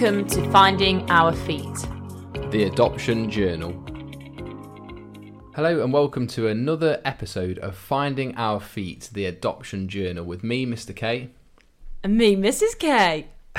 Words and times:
Welcome 0.00 0.26
to 0.28 0.50
Finding 0.50 1.10
Our 1.10 1.30
Feet. 1.30 1.76
The 2.50 2.70
Adoption 2.72 3.30
Journal. 3.30 3.72
Hello 5.54 5.84
and 5.84 5.92
welcome 5.92 6.26
to 6.28 6.48
another 6.48 7.02
episode 7.04 7.58
of 7.58 7.76
Finding 7.76 8.34
Our 8.36 8.60
Feet, 8.60 9.10
the 9.12 9.26
Adoption 9.26 9.90
Journal, 9.90 10.24
with 10.24 10.42
me, 10.42 10.64
Mr. 10.64 10.96
K. 10.96 11.28
And 12.02 12.16
me, 12.16 12.34
Mrs. 12.34 12.78
K. 12.78 13.26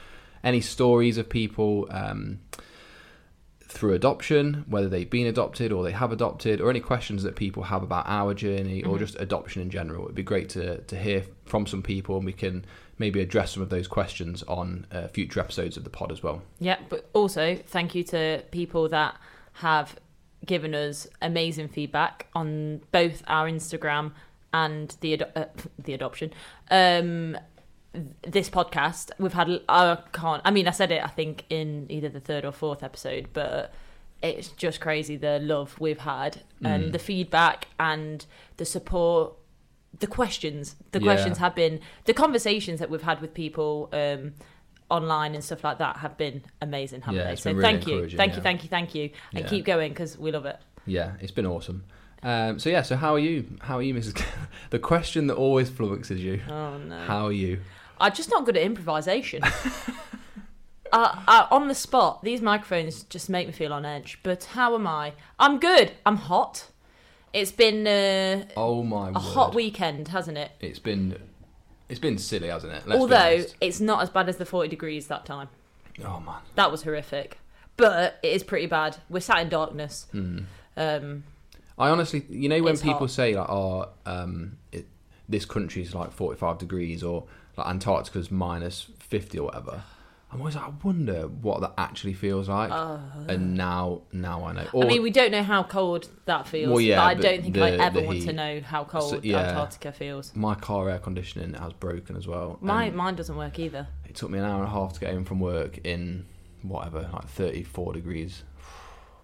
any 0.44 0.62
stories 0.62 1.18
of 1.18 1.30
people 1.30 1.88
um, 1.90 2.40
through 3.70 3.94
adoption, 3.94 4.66
whether 4.68 4.90
they've 4.90 5.10
been 5.10 5.28
adopted 5.28 5.72
or 5.72 5.84
they 5.84 5.92
have 5.92 6.12
adopted, 6.12 6.60
or 6.60 6.70
any 6.72 6.80
questions 6.80 7.22
that 7.24 7.36
people 7.36 7.64
have 7.64 7.84
about 7.84 8.06
our 8.08 8.34
journey 8.34 8.84
or 8.84 8.98
just 8.98 9.16
adoption 9.20 9.62
in 9.62 9.70
general. 9.70 10.06
It'd 10.06 10.16
be 10.16 10.24
great 10.24 10.50
to, 10.50 10.80
to 10.80 10.98
hear 10.98 11.24
from 11.46 11.68
some 11.68 11.84
people 11.84 12.18
and 12.18 12.26
we 12.26 12.34
can 12.34 12.66
maybe 12.98 13.22
address 13.22 13.54
some 13.54 13.64
of 13.64 13.70
those 13.70 13.88
questions 13.88 14.44
on 14.44 14.88
uh, 14.92 15.08
future 15.08 15.40
episodes 15.40 15.78
of 15.78 15.84
the 15.84 15.90
pod 15.90 16.12
as 16.12 16.24
well. 16.24 16.42
Yeah, 16.60 16.78
but 16.90 17.10
also 17.14 17.56
thank 17.56 17.94
you 17.94 18.04
to 18.06 18.44
people 18.52 18.90
that 18.90 19.16
have 19.54 19.96
given 20.46 20.74
us 20.74 21.08
amazing 21.22 21.68
feedback 21.68 22.28
on 22.34 22.82
both 22.92 23.24
our 23.28 23.48
Instagram 23.48 24.14
and 24.52 24.96
the 25.02 25.14
ado- 25.14 25.26
uh, 25.36 25.46
the 25.78 25.94
adoption. 25.94 26.34
Um, 26.72 27.38
this 28.22 28.50
podcast 28.50 29.10
we've 29.18 29.34
had 29.34 29.50
I 29.68 29.98
can't 30.14 30.42
I 30.46 30.52
mean 30.52 30.68
I 30.68 30.72
said 30.72 30.92
it 30.92 31.04
I 31.04 31.08
think 31.08 31.46
in 31.50 31.88
either 31.90 32.08
the 32.10 32.20
third 32.20 32.46
or 32.46 32.52
fourth 32.52 32.84
episode 32.84 33.30
but 33.34 33.74
it's 34.22 34.50
just 34.50 34.80
crazy 34.80 35.16
the 35.16 35.40
love 35.40 35.80
we've 35.80 36.00
had 36.00 36.42
and 36.64 36.94
the 36.94 37.00
feedback 37.00 37.68
and 37.80 38.26
the 38.58 38.66
support 38.66 39.34
the 40.00 40.06
questions 40.08 40.76
the 40.92 41.00
Yeah. 41.00 41.06
questions 41.06 41.40
have 41.40 41.56
been 41.56 41.80
the 42.06 42.14
conversations 42.14 42.80
that 42.80 42.90
we've 42.92 43.02
had 43.02 43.22
with 43.22 43.34
people 43.34 43.90
um 43.92 44.34
online 44.92 45.34
and 45.34 45.44
stuff 45.44 45.64
like 45.64 45.80
that 45.80 45.98
have 45.98 46.16
been 46.18 46.44
amazing 46.62 47.02
haven't 47.02 47.20
Yeah, 47.22 47.30
they 47.30 47.36
so 47.38 47.52
really 47.52 47.62
thank 47.62 47.88
you 47.88 48.10
thank 48.18 48.36
you 48.36 48.42
thank 48.42 48.64
you 48.64 48.70
thank 48.70 48.94
you 48.96 49.10
and 49.34 49.44
Yeah. 49.46 49.50
keep 49.50 49.66
going 49.66 49.92
because 49.94 50.18
we 50.18 50.32
love 50.32 50.46
it 50.46 50.58
Yeah, 50.86 51.14
it's 51.22 51.32
been 51.32 51.46
awesome. 51.48 51.84
Um, 52.22 52.60
so 52.60 52.70
yeah, 52.70 52.82
so 52.82 52.98
how 52.98 53.14
are 53.14 53.20
you? 53.20 53.46
How 53.62 53.78
are 53.78 53.82
you, 53.82 53.94
Mrs. 53.94 54.22
The 54.72 54.80
question 54.80 55.28
that 55.28 55.36
always 55.36 55.70
flummoxes 55.70 56.20
you. 56.20 56.42
oh 56.50 56.78
no 56.78 57.00
How 57.06 57.26
are 57.28 57.32
you? 57.32 57.62
I'm 58.00 58.14
just 58.14 58.30
not 58.30 58.46
good 58.46 58.58
at 58.58 58.64
improvisation. 58.64 59.44
uh, 60.92 61.22
uh, 61.28 61.48
on 61.52 61.68
the 61.68 61.76
spot, 61.76 62.24
these 62.24 62.42
microphones 62.42 63.04
just 63.04 63.30
make 63.30 63.48
me 63.48 63.54
feel 63.54 63.74
on 63.74 63.86
edge. 63.86 64.20
But 64.24 64.44
how 64.46 64.76
am 64.76 64.88
I? 64.88 65.14
I'm 65.38 65.60
good. 65.60 65.92
I'm 66.06 66.18
hot. 66.18 66.68
It's 67.34 67.52
been 67.52 67.86
uh, 67.86 68.46
Oh 68.58 68.84
my 68.84 69.10
a 69.10 69.12
word! 69.12 69.20
hot 69.22 69.54
weekend, 69.56 70.08
hasn't 70.10 70.38
it? 70.38 70.52
It's 70.60 70.80
been, 70.80 71.16
it's 71.88 72.00
been 72.00 72.18
silly, 72.18 72.48
hasn't 72.48 72.74
it? 72.74 72.88
Let's 72.88 73.00
Although 73.00 73.44
it's 73.62 73.80
not 73.80 74.02
as 74.02 74.10
bad 74.10 74.30
as 74.30 74.38
the 74.38 74.46
40 74.46 74.68
degrees 74.70 75.08
that 75.08 75.26
time. 75.26 75.50
oh 76.04 76.20
man, 76.20 76.42
That 76.56 76.72
was 76.72 76.82
horrific. 76.84 77.38
But 77.78 78.20
it 78.24 78.30
is 78.34 78.44
pretty 78.44 78.66
bad. 78.66 78.98
We're 79.10 79.20
sat 79.22 79.40
in 79.40 79.50
darkness. 79.50 80.08
Um, 80.14 81.24
I 81.78 81.90
honestly, 81.90 82.26
you 82.30 82.50
know, 82.50 82.62
when 82.62 82.76
people 82.78 83.00
hot. 83.00 83.12
say 83.12 83.38
like, 83.38 83.48
"Oh, 83.50 83.88
um, 84.06 84.58
it, 84.74 84.86
this 85.30 85.46
country's 85.46 85.96
like 85.96 86.12
forty-five 86.12 86.58
degrees," 86.58 87.04
or 87.04 87.24
like 87.60 87.68
Antarctica's 87.68 88.32
minus 88.32 88.88
fifty 89.00 89.38
or 89.40 89.46
whatever, 89.46 89.84
I'm 90.32 90.40
always 90.42 90.56
like, 90.56 90.66
I 90.66 90.72
wonder 90.84 91.28
what 91.28 91.62
that 91.62 91.74
actually 91.78 92.14
feels 92.14 92.48
like. 92.50 92.72
and 93.28 93.56
now, 93.56 94.02
now 94.12 94.46
I 94.46 94.54
know. 94.54 94.68
Or, 94.74 94.84
Uh. 94.84 94.86
I 94.86 94.90
mean, 94.90 95.02
we 95.02 95.10
don't 95.12 95.32
know 95.32 95.42
how 95.44 95.64
cold 95.64 96.08
that 96.26 96.48
feels. 96.48 96.70
Well, 96.70 96.82
yeah, 96.82 96.98
but 96.98 97.04
I 97.04 97.14
but 97.16 97.24
don't 97.24 97.42
think 97.44 97.58
I 97.58 97.70
ever 97.72 98.02
the 98.02 98.06
want 98.08 98.20
to 98.22 98.26
heat. 98.28 98.36
know 98.36 98.62
how 98.62 98.84
cold 98.84 99.10
So, 99.10 99.20
yeah. 99.24 99.40
Antarctica 99.50 99.92
feels. 99.92 100.36
my 100.36 100.54
car 100.56 100.90
air 100.90 101.00
conditioning 101.00 101.54
has 101.56 101.74
broken 101.74 102.16
as 102.16 102.28
well. 102.28 102.58
My, 102.62 102.86
and 102.86 102.96
mine 102.96 103.16
doesn't 103.16 103.36
work 103.38 103.58
either. 103.60 103.88
it 104.08 104.16
took 104.16 104.30
me 104.30 104.38
an 104.40 104.46
hour 104.46 104.60
and 104.64 104.66
a 104.68 104.72
half 104.72 104.94
to 104.94 105.00
get 105.00 105.14
home 105.14 105.26
from 105.26 105.40
work 105.40 105.80
in 105.84 106.26
whatever, 106.62 107.10
like 107.14 107.28
thirty-four 107.28 107.94
degrees. 107.94 108.44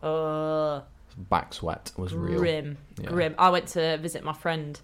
Uh, 0.01 0.81
Back 1.17 1.53
sweat 1.53 1.91
was 1.97 2.13
real. 2.13 2.39
Grim, 2.39 2.77
Yeah. 3.01 3.09
grim. 3.09 3.35
I 3.37 3.49
went 3.49 3.67
to 3.69 3.97
visit 3.97 4.23
my 4.23 4.33
friend 4.33 4.79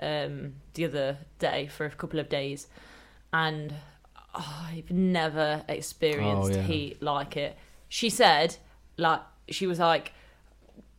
um, 0.00 0.54
the 0.74 0.84
other 0.84 1.18
day 1.38 1.68
for 1.68 1.86
a 1.86 1.90
couple 1.90 2.18
of 2.18 2.28
days, 2.28 2.66
and 3.44 3.74
oh, 4.34 4.66
I've 4.72 4.90
never 4.90 5.64
experienced 5.68 6.52
Oh, 6.52 6.54
yeah. 6.56 6.62
heat 6.62 7.02
like 7.02 7.36
it. 7.36 7.56
She 7.88 8.08
said, 8.10 8.56
like, 8.96 9.20
she 9.48 9.66
was 9.66 9.78
like 9.78 10.12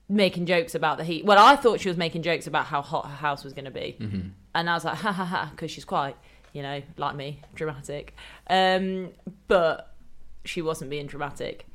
making 0.09 0.45
jokes 0.45 0.73
about 0.75 0.97
the 0.97 1.03
heat. 1.03 1.25
Well, 1.25 1.37
I 1.43 1.55
thought 1.55 1.79
she 1.79 1.89
was 1.89 1.97
making 1.97 2.21
jokes 2.21 2.47
about 2.47 2.65
how 2.67 2.81
hot 2.81 3.05
her 3.05 3.15
house 3.15 3.43
was 3.43 3.53
going 3.53 3.65
to 3.65 3.71
be, 3.71 3.95
Mm-hmm. 3.99 4.29
and 4.55 4.69
I 4.69 4.73
was 4.73 4.85
like, 4.85 4.97
ha 4.97 5.11
ha 5.11 5.25
ha, 5.25 5.49
because 5.51 5.69
she's 5.71 5.85
quite, 5.85 6.15
you 6.53 6.61
know, 6.61 6.81
like 6.97 7.15
me, 7.15 7.41
dramatic. 7.55 8.13
Um, 8.49 9.09
but 9.47 9.93
she 10.45 10.61
wasn't 10.61 10.89
being 10.89 11.07
dramatic. 11.07 11.65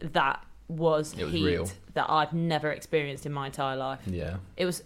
That 0.00 0.44
was 0.68 1.14
was 1.16 1.32
heat 1.32 1.44
real. 1.44 1.70
that 1.94 2.06
I've 2.10 2.32
never 2.32 2.70
experienced 2.70 3.24
in 3.26 3.32
my 3.32 3.46
entire 3.46 3.76
life. 3.76 4.00
Yeah. 4.06 4.36
It 4.56 4.66
was 4.66 4.82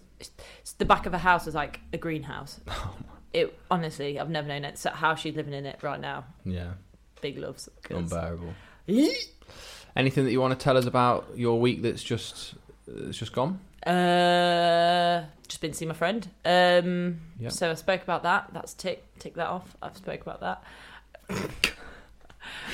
the 0.79 0.85
back 0.85 1.07
of 1.07 1.15
a 1.15 1.19
house 1.19 1.47
was 1.47 1.55
like 1.55 1.81
a 1.93 1.99
greenhouse. 1.99 2.61
Oh, 2.71 2.95
It 3.33 3.59
honestly, 3.71 4.19
I've 4.19 4.31
never 4.31 4.49
known 4.49 4.65
it. 4.65 4.79
So 4.79 4.91
how 4.91 5.15
she's 5.15 5.35
living 5.37 5.53
in 5.55 5.67
it 5.67 5.83
right 5.83 6.01
now, 6.01 6.25
Yeah. 6.45 6.73
big 7.21 7.39
loves. 7.39 7.69
'cause- 7.83 7.97
Unbearable. 7.99 8.55
Anything 9.97 10.25
that 10.25 10.31
you 10.33 10.41
want 10.41 10.59
to 10.59 10.63
tell 10.63 10.77
us 10.77 10.87
about 10.87 11.27
your 11.35 11.59
week 11.61 11.83
that's 11.83 12.03
just 12.03 12.55
it's 12.87 13.19
just 13.19 13.33
gone? 13.33 13.61
Uh, 13.87 15.25
just 15.47 15.61
been 15.61 15.73
to 15.73 15.77
see 15.77 15.85
my 15.87 15.95
friend. 15.95 16.29
Um, 16.45 17.21
Yep. 17.39 17.53
so 17.53 17.71
I 17.71 17.75
spoke 17.75 18.03
about 18.03 18.23
that. 18.23 18.49
That's 18.53 18.73
tick 18.75 19.05
tick 19.19 19.35
that 19.35 19.49
off. 19.49 19.77
I've 19.83 19.97
spoke 19.97 20.23
about 20.23 20.41
that. 20.41 20.63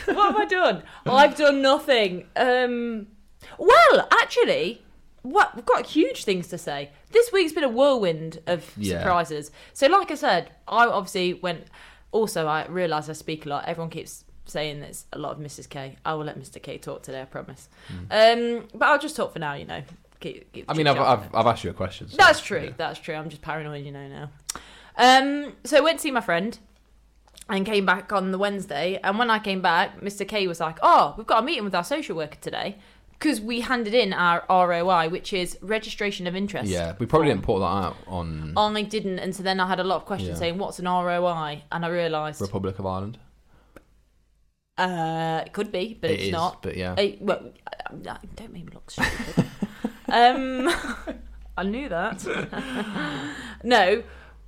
what 0.07 0.33
have 0.33 0.37
I 0.37 0.45
done? 0.45 0.83
I've 1.07 1.37
done 1.37 1.63
nothing. 1.63 2.29
Um, 2.37 3.09
well, 3.59 4.09
actually, 4.13 4.84
what 5.25 5.57
we've 5.57 5.65
got 5.67 5.87
huge 5.87 6.25
things 6.25 6.47
to 6.49 6.59
say. 6.59 6.91
This 7.11 7.33
week's 7.33 7.53
been 7.53 7.65
a 7.65 7.69
whirlwind 7.69 8.39
of 8.47 8.71
Yeah. 8.77 8.99
surprises. 9.01 9.51
So, 9.73 9.87
like 9.89 10.11
I 10.11 10.15
said, 10.15 10.51
I 10.69 10.87
obviously 10.87 11.35
went. 11.35 11.67
Also, 12.13 12.47
I 12.47 12.67
realise 12.67 13.09
I 13.09 13.15
speak 13.15 13.45
a 13.47 13.49
lot. 13.49 13.65
Everyone 13.67 13.91
keeps 13.91 14.25
saying 14.47 14.81
there's 14.81 15.07
a 15.13 15.19
lot 15.19 15.33
of 15.33 15.39
Mrs. 15.39 15.69
K. 15.69 15.97
I 16.05 16.15
will 16.15 16.25
let 16.27 16.39
Mr. 16.39 16.63
K 16.63 16.79
talk 16.79 17.03
today. 17.03 17.23
I 17.23 17.25
promise. 17.25 17.69
Um, 18.11 18.69
but 18.75 18.87
I'll 18.87 18.99
just 19.01 19.17
talk 19.17 19.33
for 19.33 19.39
now. 19.41 19.55
You 19.55 19.65
know. 19.65 19.83
Keep, 20.21 20.53
keep. 20.53 20.65
I 20.69 20.75
mean, 20.75 20.87
I've. 20.87 20.99
I've, 21.01 21.35
I've 21.35 21.47
asked 21.47 21.65
you 21.65 21.71
a 21.71 21.75
question. 21.75 22.09
so- 22.09 22.17
That's 22.17 22.41
true. 22.41 22.65
yeah. 22.67 22.71
That's 22.77 23.01
true. 23.01 23.15
I'm 23.15 23.29
just 23.31 23.43
paranoid, 23.43 23.85
you 23.85 23.93
know 23.93 24.07
now. 24.09 24.31
Um, 24.97 25.55
so 25.65 25.77
I 25.79 25.81
went 25.81 25.99
to 25.99 26.03
see 26.03 26.11
my 26.11 26.21
friend 26.21 26.59
and 27.49 27.67
came 27.67 27.85
back 27.85 28.13
on 28.13 28.31
the 28.31 28.39
Wednesday. 28.39 28.99
And 29.03 29.19
when 29.19 29.29
I 29.31 29.39
came 29.39 29.61
back, 29.61 30.01
Mr. 30.01 30.27
K 30.27 30.47
was 30.47 30.61
like, 30.61 30.79
"Oh, 30.83 31.15
we've 31.19 31.27
got 31.27 31.43
a 31.43 31.47
meeting 31.47 31.65
with 31.65 31.75
our 31.75 31.85
social 31.85 32.17
worker 32.17 32.39
today 32.41 32.77
because 33.25 33.41
we 33.41 33.61
handed 33.61 33.95
in 33.95 34.13
our 34.13 34.45
ROI, 34.51 35.09
which 35.09 35.33
is 35.33 35.57
registration 35.63 36.27
of 36.27 36.37
interest." 36.37 36.71
Yeah, 36.71 36.95
we 36.99 37.07
probably 37.07 37.29
didn't 37.29 37.43
put 37.43 37.61
that 37.61 37.65
out 37.65 37.97
on 38.07 38.53
I 38.57 38.83
didn't, 38.83 39.19
and 39.19 39.35
so 39.35 39.43
then 39.43 39.61
I 39.61 39.67
had 39.67 39.81
a 39.81 39.85
lot 39.85 39.97
of 39.97 40.05
questions 40.05 40.37
Yeah. 40.37 40.41
saying, 40.41 40.59
"What's 40.59 40.79
an 40.79 40.87
ROI?" 40.87 41.63
And 41.73 41.85
I 41.87 41.89
realised 41.89 42.41
Republic 42.43 42.79
of 42.79 42.85
Ireland. 42.87 43.19
uh, 44.77 45.43
it 45.47 45.53
could 45.53 45.73
be, 45.73 45.97
but 46.01 46.11
It 46.11 46.15
it's 46.15 46.25
is, 46.25 46.33
not. 46.33 46.63
But 46.63 46.77
yeah, 46.77 46.93
Uh, 46.99 47.13
well, 47.21 47.53
uh, 47.67 48.11
uh, 48.11 48.17
don't 48.37 48.53
make 48.53 48.67
me 48.67 48.73
look 48.75 48.91
stupid. 48.91 49.47
um, 50.09 50.69
I 51.57 51.63
knew 51.63 51.89
that. 51.89 52.19
no, 53.65 54.03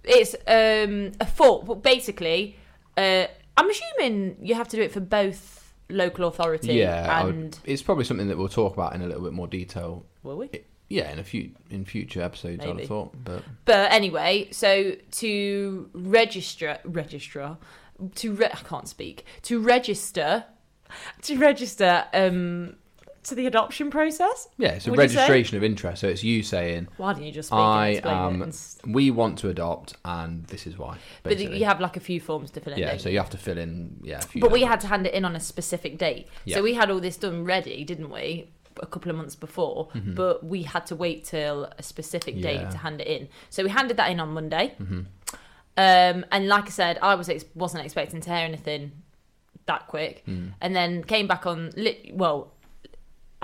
it's 0.04 0.34
um, 0.46 1.12
a 1.20 1.26
fault. 1.26 1.64
But 1.64 1.82
basically, 1.82 2.58
uh, 2.96 3.26
I'm 3.56 3.70
assuming 3.70 4.36
you 4.42 4.54
have 4.54 4.68
to 4.68 4.76
do 4.76 4.82
it 4.82 4.92
for 4.92 5.00
both 5.00 5.55
local 5.88 6.26
authority 6.28 6.74
yeah. 6.74 7.06
I 7.10 7.24
would- 7.24 7.34
and 7.34 7.58
it's 7.64 7.82
probably 7.82 8.04
something 8.04 8.28
that 8.28 8.36
we'll 8.38 8.48
talk 8.48 8.74
about 8.74 8.94
in 8.94 9.02
a 9.02 9.06
little 9.06 9.22
bit 9.22 9.32
more 9.32 9.46
detail. 9.48 10.04
will 10.22 10.36
we? 10.38 10.50
Yeah, 10.88 11.10
in 11.10 11.18
a 11.18 11.24
few 11.24 11.50
in 11.68 11.84
future 11.84 12.22
episodes, 12.22 12.64
I'd 12.64 12.78
have 12.78 12.88
thought. 12.88 13.12
But 13.24 13.42
But 13.64 13.90
anyway, 13.92 14.48
so 14.52 14.92
to 15.12 15.90
register, 15.92 16.78
registrar, 16.84 17.58
to 18.16 18.32
re- 18.32 18.46
I 18.52 18.56
can't 18.58 18.86
speak 18.88 19.24
to 19.42 19.58
register, 19.60 20.44
to 21.22 21.36
register 21.38 22.04
um, 22.12 22.76
to 23.26 23.34
the 23.34 23.46
adoption 23.46 23.90
process? 23.90 24.48
Yeah, 24.58 24.70
it's 24.70 24.86
a 24.86 24.90
Would 24.90 25.00
you 25.00 25.08
say? 25.08 25.14
registration 25.16 25.56
of 25.56 25.64
interest. 25.64 26.00
So 26.00 26.08
it's 26.08 26.24
you 26.24 26.42
saying, 26.42 26.88
Why 26.96 27.12
don't 27.12 27.22
you 27.22 27.32
just 27.32 27.48
speak 27.48 27.58
I 27.58 27.86
and 27.88 27.96
explain 27.96 28.16
it? 28.16 28.26
am. 28.26 28.42
and 28.42 28.94
We 28.94 29.10
want 29.10 29.38
to 29.40 29.48
adopt, 29.48 29.94
and 30.04 30.44
this 30.46 30.66
is 30.66 30.78
why. 30.78 30.98
But 31.22 31.30
basically. 31.36 31.58
you 31.58 31.64
have 31.66 31.80
like 31.80 31.96
a 31.96 32.00
few 32.00 32.20
forms 32.20 32.50
to 32.52 32.60
fill 32.60 32.72
in. 32.72 32.78
yeah, 32.78 32.90
don't 32.90 33.00
so 33.00 33.08
you? 33.08 33.14
you 33.14 33.18
have 33.18 33.30
to 33.30 33.38
fill 33.38 33.58
in. 33.58 33.96
Yeah, 34.02 34.18
a 34.18 34.22
few 34.22 34.40
But 34.40 34.50
we 34.52 34.62
had 34.62 34.80
to 34.80 34.86
hand 34.86 35.06
it 35.06 35.14
in 35.14 35.24
on 35.24 35.36
a 35.36 35.40
specific 35.40 35.98
date. 35.98 36.28
Yeah. 36.44 36.56
So 36.56 36.62
we 36.62 36.74
had 36.74 36.90
all 36.90 37.00
this 37.00 37.16
done 37.16 37.44
ready, 37.44 37.84
didn't 37.84 38.10
we? 38.10 38.48
A 38.82 38.86
couple 38.86 39.10
of 39.10 39.16
months 39.16 39.34
before, 39.34 39.88
but 39.94 40.44
we 40.44 40.62
had 40.62 40.84
to 40.86 40.94
wait 40.96 41.24
till 41.24 41.64
a 41.78 41.82
specific 41.82 42.40
date 42.42 42.56
Mm-hmm. 42.58 42.64
Yeah. 42.64 42.70
to 42.70 42.78
hand 42.78 43.00
it 43.00 43.06
in. 43.06 43.28
So 43.48 43.62
we 43.64 43.70
handed 43.70 43.96
that 43.96 44.10
in 44.10 44.20
on 44.20 44.28
Monday. 44.30 44.74
Mm-hmm. 44.80 45.00
Um, 45.78 46.24
and 46.30 46.46
like 46.48 46.66
I 46.66 46.70
said, 46.70 46.98
I 47.02 47.14
was 47.14 47.28
ex- 47.28 47.44
wasn't 47.54 47.84
expecting 47.84 48.20
to 48.22 48.30
hear 48.30 48.44
anything 48.44 48.92
that 49.66 49.86
quick, 49.88 50.22
Mm. 50.26 50.52
and 50.60 50.76
then 50.76 51.02
came 51.04 51.26
back 51.26 51.44
on. 51.46 51.70
Lit- 51.76 52.10
well, 52.14 52.52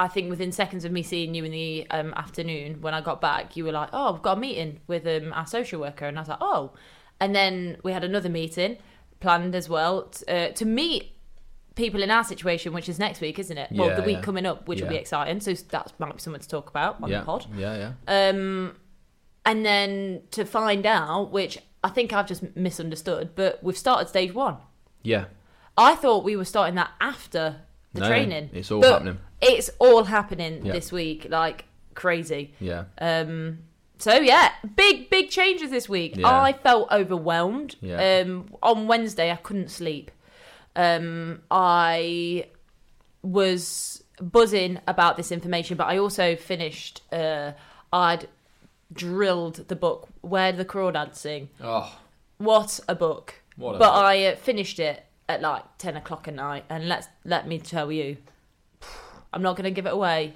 I 0.02 0.08
think 0.08 0.28
within 0.30 0.50
seconds 0.50 0.84
of 0.84 0.90
me 0.90 1.04
seeing 1.04 1.32
you 1.32 1.44
in 1.44 1.52
the 1.52 1.86
um, 1.90 2.12
afternoon 2.14 2.80
when 2.80 2.92
I 2.92 3.00
got 3.00 3.20
back, 3.20 3.56
you 3.56 3.64
were 3.64 3.70
like, 3.70 3.90
"Oh, 3.92 4.12
I've 4.12 4.22
got 4.22 4.36
a 4.36 4.40
meeting 4.40 4.80
with 4.88 5.06
um, 5.06 5.32
our 5.32 5.46
social 5.46 5.80
worker," 5.80 6.06
and 6.06 6.18
I 6.18 6.22
was 6.22 6.28
like, 6.28 6.38
"Oh," 6.40 6.72
and 7.20 7.36
then 7.36 7.76
we 7.84 7.92
had 7.92 8.02
another 8.02 8.28
meeting 8.28 8.78
planned 9.20 9.54
as 9.54 9.68
well 9.68 10.10
uh, 10.26 10.48
to 10.48 10.64
meet 10.64 11.12
people 11.76 12.02
in 12.02 12.10
our 12.10 12.24
situation, 12.24 12.72
which 12.72 12.88
is 12.88 12.98
next 12.98 13.20
week, 13.20 13.38
isn't 13.38 13.56
it? 13.56 13.70
well, 13.70 13.90
Yeah, 13.90 13.94
the 13.94 14.02
week 14.02 14.16
yeah. 14.16 14.22
coming 14.22 14.44
up, 14.44 14.66
which 14.66 14.80
will 14.80 14.88
be 14.88 14.96
exciting. 14.96 15.38
So 15.38 15.54
that 15.54 15.92
might 16.00 16.14
be 16.14 16.18
something 16.18 16.42
to 16.42 16.48
talk 16.48 16.68
about 16.68 17.00
on 17.00 17.08
yeah, 17.08 17.20
the 17.20 17.24
pod. 17.24 17.46
Yeah, 17.56 17.92
yeah. 18.08 18.28
Um, 18.28 18.74
and 19.46 19.64
then 19.64 20.22
to 20.32 20.44
find 20.44 20.84
out, 20.84 21.30
which 21.30 21.58
I 21.84 21.90
think 21.90 22.12
I've 22.12 22.26
just 22.26 22.56
misunderstood, 22.56 23.30
but 23.36 23.62
we've 23.62 23.78
started 23.78 24.08
stage 24.08 24.34
one. 24.34 24.56
Yeah. 25.02 25.26
I 25.76 25.94
thought 25.94 26.24
we 26.24 26.36
were 26.36 26.44
starting 26.44 26.74
that 26.74 26.90
after 27.00 27.62
the 27.94 28.00
No, 28.00 28.08
training. 28.08 28.50
it's 28.52 28.70
all 28.70 28.80
But 28.80 28.92
happening. 28.92 29.18
It's 29.40 29.70
all 29.78 30.04
happening 30.04 30.64
Yeah. 30.66 30.72
this 30.72 30.90
week, 30.92 31.26
like 31.30 31.64
crazy. 31.94 32.54
Yeah. 32.60 32.84
Um, 32.98 33.58
so 33.98 34.14
yeah, 34.18 34.50
big 34.76 35.10
big 35.10 35.30
changes 35.30 35.70
this 35.70 35.88
week. 35.88 36.16
Yeah. 36.16 36.28
I 36.28 36.52
felt 36.52 36.90
overwhelmed. 36.90 37.76
Yeah. 37.80 38.20
Um, 38.24 38.54
on 38.62 38.86
Wednesday, 38.88 39.30
I 39.30 39.36
couldn't 39.36 39.70
sleep. 39.70 40.10
Um, 40.74 41.42
I 41.50 42.46
was 43.22 44.02
buzzing 44.20 44.78
about 44.86 45.16
this 45.16 45.30
information, 45.32 45.76
but 45.76 45.86
I 45.86 45.98
also 45.98 46.36
finished. 46.36 47.02
Uh, 47.12 47.52
I'd 47.92 48.28
drilled 48.92 49.68
the 49.68 49.76
book 49.76 50.08
"Where 50.22 50.52
the 50.52 50.64
Crawdads 50.64 51.16
Sing." 51.16 51.48
Oh, 51.62 51.98
What 52.38 52.80
a 52.88 52.94
book! 52.94 53.34
What 53.56 53.76
a 53.76 53.78
but 53.78 53.92
book. 53.92 54.04
I 54.04 54.26
uh, 54.26 54.36
finished 54.36 54.78
it 54.80 55.04
at 55.28 55.40
like 55.42 55.64
ten 55.78 55.96
o'clock 55.96 56.28
at 56.28 56.34
night, 56.34 56.64
and 56.68 56.88
let's 56.88 57.08
let 57.24 57.46
me 57.48 57.58
tell 57.58 57.90
you, 57.92 58.16
I'm 59.32 59.42
not 59.42 59.56
going 59.56 59.64
to 59.64 59.70
give 59.70 59.86
it 59.86 59.92
away. 59.92 60.34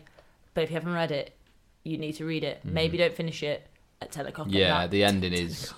But 0.55 0.65
if 0.65 0.71
you 0.71 0.75
haven't 0.75 0.95
read 0.95 1.11
it, 1.11 1.37
you 1.85 1.99
need 1.99 2.13
to 2.15 2.25
read 2.25 2.43
it. 2.45 2.61
Maybe 2.65 2.97
don't 2.97 3.15
finish 3.15 3.43
it 3.43 3.67
at 4.01 4.11
ten 4.13 4.27
o'clock. 4.27 4.47
at 4.49 4.53
Mm. 4.55 4.59
yeah. 4.59 4.87
The 4.87 5.05
ending 5.05 5.33
is. 5.33 5.73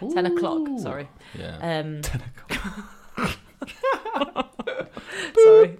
ten 0.14 0.26
o'clock. 0.26 0.68
Ooh. 0.68 0.78
Sorry. 0.78 1.08
Yeah. 1.38 1.56
Um, 1.80 2.02
sorry. 5.42 5.78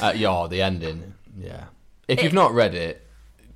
Uh, 0.00 0.12
yeah, 0.16 0.46
the 0.50 0.62
ending. 0.62 1.14
Yeah. 1.38 1.64
If 2.08 2.22
you've 2.22 2.32
not 2.32 2.52
read 2.52 2.74
it, 2.74 3.06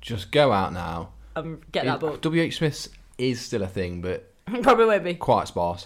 just 0.01 0.31
go 0.31 0.51
out 0.51 0.73
now. 0.73 1.09
Um, 1.35 1.61
get 1.71 1.85
that 1.85 1.95
It- 1.95 1.99
book. 1.99 2.21
W. 2.21 2.41
H. 2.41 2.57
Smith's 2.57 2.89
is 3.17 3.41
still 3.41 3.63
a 3.63 3.67
thing, 3.67 4.01
but 4.01 4.31
Probably 4.61 4.85
won't 4.85 5.03
be. 5.03 5.13
quite 5.15 5.47
sparse. 5.47 5.85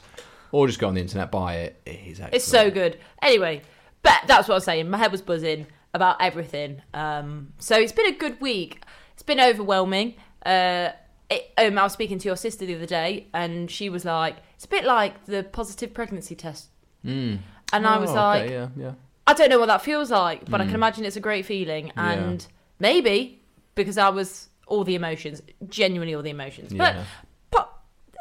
Or 0.51 0.67
just 0.67 0.79
go 0.79 0.87
on 0.87 0.95
the 0.95 1.01
internet, 1.01 1.31
buy 1.31 1.55
it. 1.57 1.81
It 1.85 1.91
is 2.05 2.19
excellent. 2.19 2.33
It's 2.35 2.45
so 2.45 2.71
good. 2.71 2.97
Anyway, 3.21 3.61
but 4.01 4.21
that's 4.27 4.47
what 4.47 4.55
I 4.55 4.57
was 4.57 4.63
saying. 4.63 4.89
My 4.89 4.97
head 4.97 5.11
was 5.11 5.21
buzzing 5.21 5.67
about 5.93 6.17
everything. 6.21 6.81
Um, 6.93 7.53
so 7.59 7.77
it's 7.77 7.91
been 7.91 8.07
a 8.07 8.17
good 8.17 8.39
week. 8.41 8.83
It's 9.13 9.23
been 9.23 9.39
overwhelming. 9.39 10.15
Uh, 10.45 10.89
it, 11.29 11.51
um, 11.57 11.77
I 11.77 11.83
was 11.83 11.93
speaking 11.93 12.17
to 12.19 12.27
your 12.27 12.35
sister 12.37 12.65
the 12.65 12.75
other 12.75 12.85
day, 12.87 13.27
and 13.33 13.69
she 13.69 13.89
was 13.89 14.05
like, 14.05 14.37
"It's 14.55 14.65
a 14.65 14.69
bit 14.69 14.85
like 14.85 15.25
the 15.25 15.43
positive 15.43 15.93
pregnancy 15.93 16.33
test." 16.35 16.69
Mm. 17.05 17.39
And 17.71 17.85
I 17.85 17.97
was 17.97 18.09
Oh, 18.09 18.15
like, 18.15 18.43
okay, 18.45 18.53
yeah, 18.53 18.67
yeah. 18.75 18.91
I 19.27 19.33
don't 19.33 19.49
know 19.49 19.59
what 19.59 19.67
that 19.67 19.83
feels 19.83 20.09
like, 20.09 20.49
but 20.49 20.59
I 20.59 20.63
Mm. 20.63 20.67
can 20.67 20.75
imagine 20.75 21.05
it's 21.05 21.15
a 21.17 21.19
great 21.21 21.45
feeling. 21.45 21.87
Yeah. 21.95 22.11
And 22.13 22.47
maybe 22.79 23.43
because 23.75 23.97
I 23.99 24.09
was 24.09 24.49
all 24.65 24.83
the 24.83 24.95
emotions, 24.95 25.41
genuinely 25.67 26.15
all 26.15 26.23
the 26.23 26.31
emotions. 26.31 26.71
yeah. 26.73 27.03
But, 27.51 27.67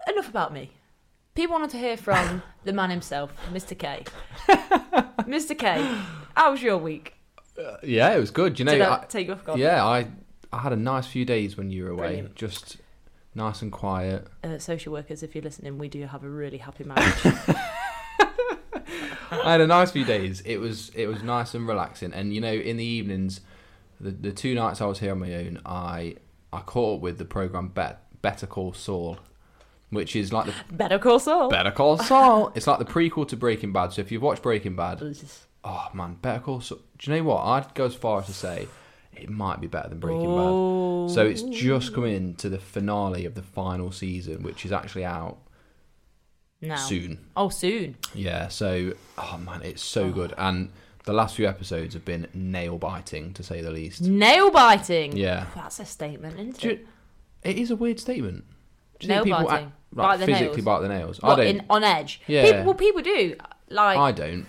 but 0.05 0.13
enough 0.15 0.29
about 0.29 0.53
me. 0.53 0.71
People 1.39 1.55
wanted 1.55 1.71
to 1.71 1.79
hear 1.79 1.97
from 1.97 2.43
the 2.65 2.73
man 2.73 2.91
himself, 2.91 3.31
Mr. 3.53 3.79
K. 3.79 4.03
Mr. 5.29 5.57
K, 5.57 5.81
how 6.35 6.51
was 6.51 6.61
your 6.61 6.79
week? 6.79 7.15
yeah, 7.85 8.11
it 8.11 8.19
was 8.19 8.33
good. 8.33 8.59
You 8.59 8.65
know, 8.65 8.73
Did 8.73 8.83
I 8.83 9.03
I- 9.03 9.05
take 9.09 9.29
you 9.29 9.35
off 9.35 9.45
guard? 9.45 9.61
yeah, 9.61 9.85
I 9.85 10.09
I 10.53 10.59
had 10.59 10.73
a 10.73 10.77
nice 10.77 11.07
few 11.07 11.25
days 11.25 11.57
when 11.57 11.71
you 11.71 11.85
were 11.85 11.91
away. 11.91 12.07
Brilliant. 12.09 12.35
Just 12.35 12.79
nice 13.37 13.63
and 13.63 13.71
quiet. 13.71 14.27
Uh, 14.43 14.59
social 14.59 14.93
workers, 14.93 15.23
if 15.23 15.37
you're 15.37 15.45
listening, 15.45 15.79
we 15.79 15.89
do 15.89 16.05
have 16.07 16.25
a 16.25 16.29
really 16.29 16.59
happy 16.59 16.83
marriage. 16.93 17.15
I 19.31 19.53
had 19.53 19.61
a 19.61 19.67
nice 19.69 19.93
few 19.93 20.05
days. 20.05 20.41
It 20.41 20.57
was 20.57 20.89
it 20.97 21.07
was 21.07 21.23
nice 21.23 21.55
and 21.55 21.69
relaxing. 21.69 22.13
And 22.13 22.35
you 22.35 22.41
know, 22.41 22.53
in 22.53 22.79
the 22.79 22.85
evenings, 22.85 23.43
the 24.01 24.11
the 24.11 24.33
two 24.33 24.57
nights 24.57 24.81
I 24.81 24.87
was 24.87 24.99
here 24.99 25.13
on 25.13 25.21
my 25.21 25.33
own, 25.37 25.61
I 25.65 26.17
I 26.53 26.63
caught 26.63 26.97
up 26.97 27.01
with 27.01 27.19
the 27.19 27.25
program 27.25 27.69
Bet, 27.69 28.03
Better 28.23 28.49
Call 28.49 28.73
Saul, 28.73 29.19
which 29.91 30.15
is 30.15 30.33
like 30.33 30.47
the 30.47 30.55
Better 30.75 30.99
Call 30.99 31.19
Saul. 31.19 31.49
Better 31.49 31.71
Call 31.71 31.99
Saul. 31.99 32.53
it's 32.55 32.67
like 32.67 32.79
the 32.79 32.85
prequel 32.85 33.27
to 33.29 33.37
Breaking 33.37 33.73
Bad. 33.73 33.93
So 33.93 34.01
if 34.01 34.13
you've 34.13 34.23
watched 34.23 34.43
Breaking 34.43 34.77
Bad, 34.77 35.03
oh 35.65 35.89
man, 35.95 36.19
Better 36.21 36.41
Call 36.41 36.61
Saul. 36.61 36.79
Do 36.99 37.11
you 37.11 37.17
know 37.19 37.25
what? 37.25 37.43
I'd 37.43 37.75
go 37.75 37.87
as 37.87 37.95
far 37.95 38.21
as 38.21 38.27
to 38.27 38.33
say 38.33 38.69
it 39.15 39.29
might 39.29 39.61
be 39.61 39.67
better 39.67 39.89
than 39.89 39.99
Breaking 39.99 40.27
Bad. 40.27 40.47
Oh. 40.49 41.09
So 41.09 41.27
it's 41.27 41.43
just 41.43 41.95
come 41.95 42.05
in 42.05 42.35
to 42.37 42.49
the 42.49 42.59
finale 42.59 43.25
of 43.25 43.35
the 43.35 43.43
final 43.43 43.91
season, 43.93 44.43
which 44.43 44.65
is 44.65 44.73
actually 44.73 45.05
out 45.05 45.39
now. 46.61 46.77
soon. 46.77 47.27
Oh, 47.37 47.49
soon. 47.49 47.97
Yeah, 48.15 48.49
so 48.49 48.93
oh 49.17 49.39
man, 49.39 49.63
it's 49.63 49.83
so 49.83 50.05
oh. 50.05 50.11
good, 50.11 50.35
and 50.37 50.71
the 51.05 51.13
last 51.15 51.37
few 51.37 51.49
episodes 51.49 51.95
have 51.95 52.05
been 52.05 52.29
nail 52.35 52.77
biting 52.77 53.33
to 53.35 53.43
say 53.43 53.63
the 53.63 53.71
least. 53.71 54.03
Nail 54.03 54.51
biting. 54.51 55.17
Yeah, 55.17 55.47
That's 55.55 55.81
a 55.81 55.87
statement, 55.87 56.39
isn't 56.39 56.65
it? 56.65 56.79
you- 56.81 56.87
it 57.45 57.57
is 57.57 57.71
a 57.71 57.77
weird 57.77 58.01
statement. 58.01 58.45
Do 58.99 59.07
Nail 59.09 59.25
people 59.25 59.45
biting? 59.45 59.67
act- 59.67 59.75
Bite 59.91 60.17
the 60.19 60.27
physically 60.27 60.47
nails? 60.57 60.65
bite 60.65 60.81
the 60.81 60.89
nails? 60.89 61.23
What, 61.23 61.39
I 61.41 61.45
don't. 61.45 61.57
in, 61.57 61.67
on 61.71 61.83
edge? 61.85 62.21
Yeah. 62.27 62.45
People, 62.45 62.65
well, 62.65 62.75
people 62.75 63.03
do. 63.03 63.37
Like, 63.71 63.97
I 63.99 64.03
I, 64.09 64.13
don't. 64.13 64.47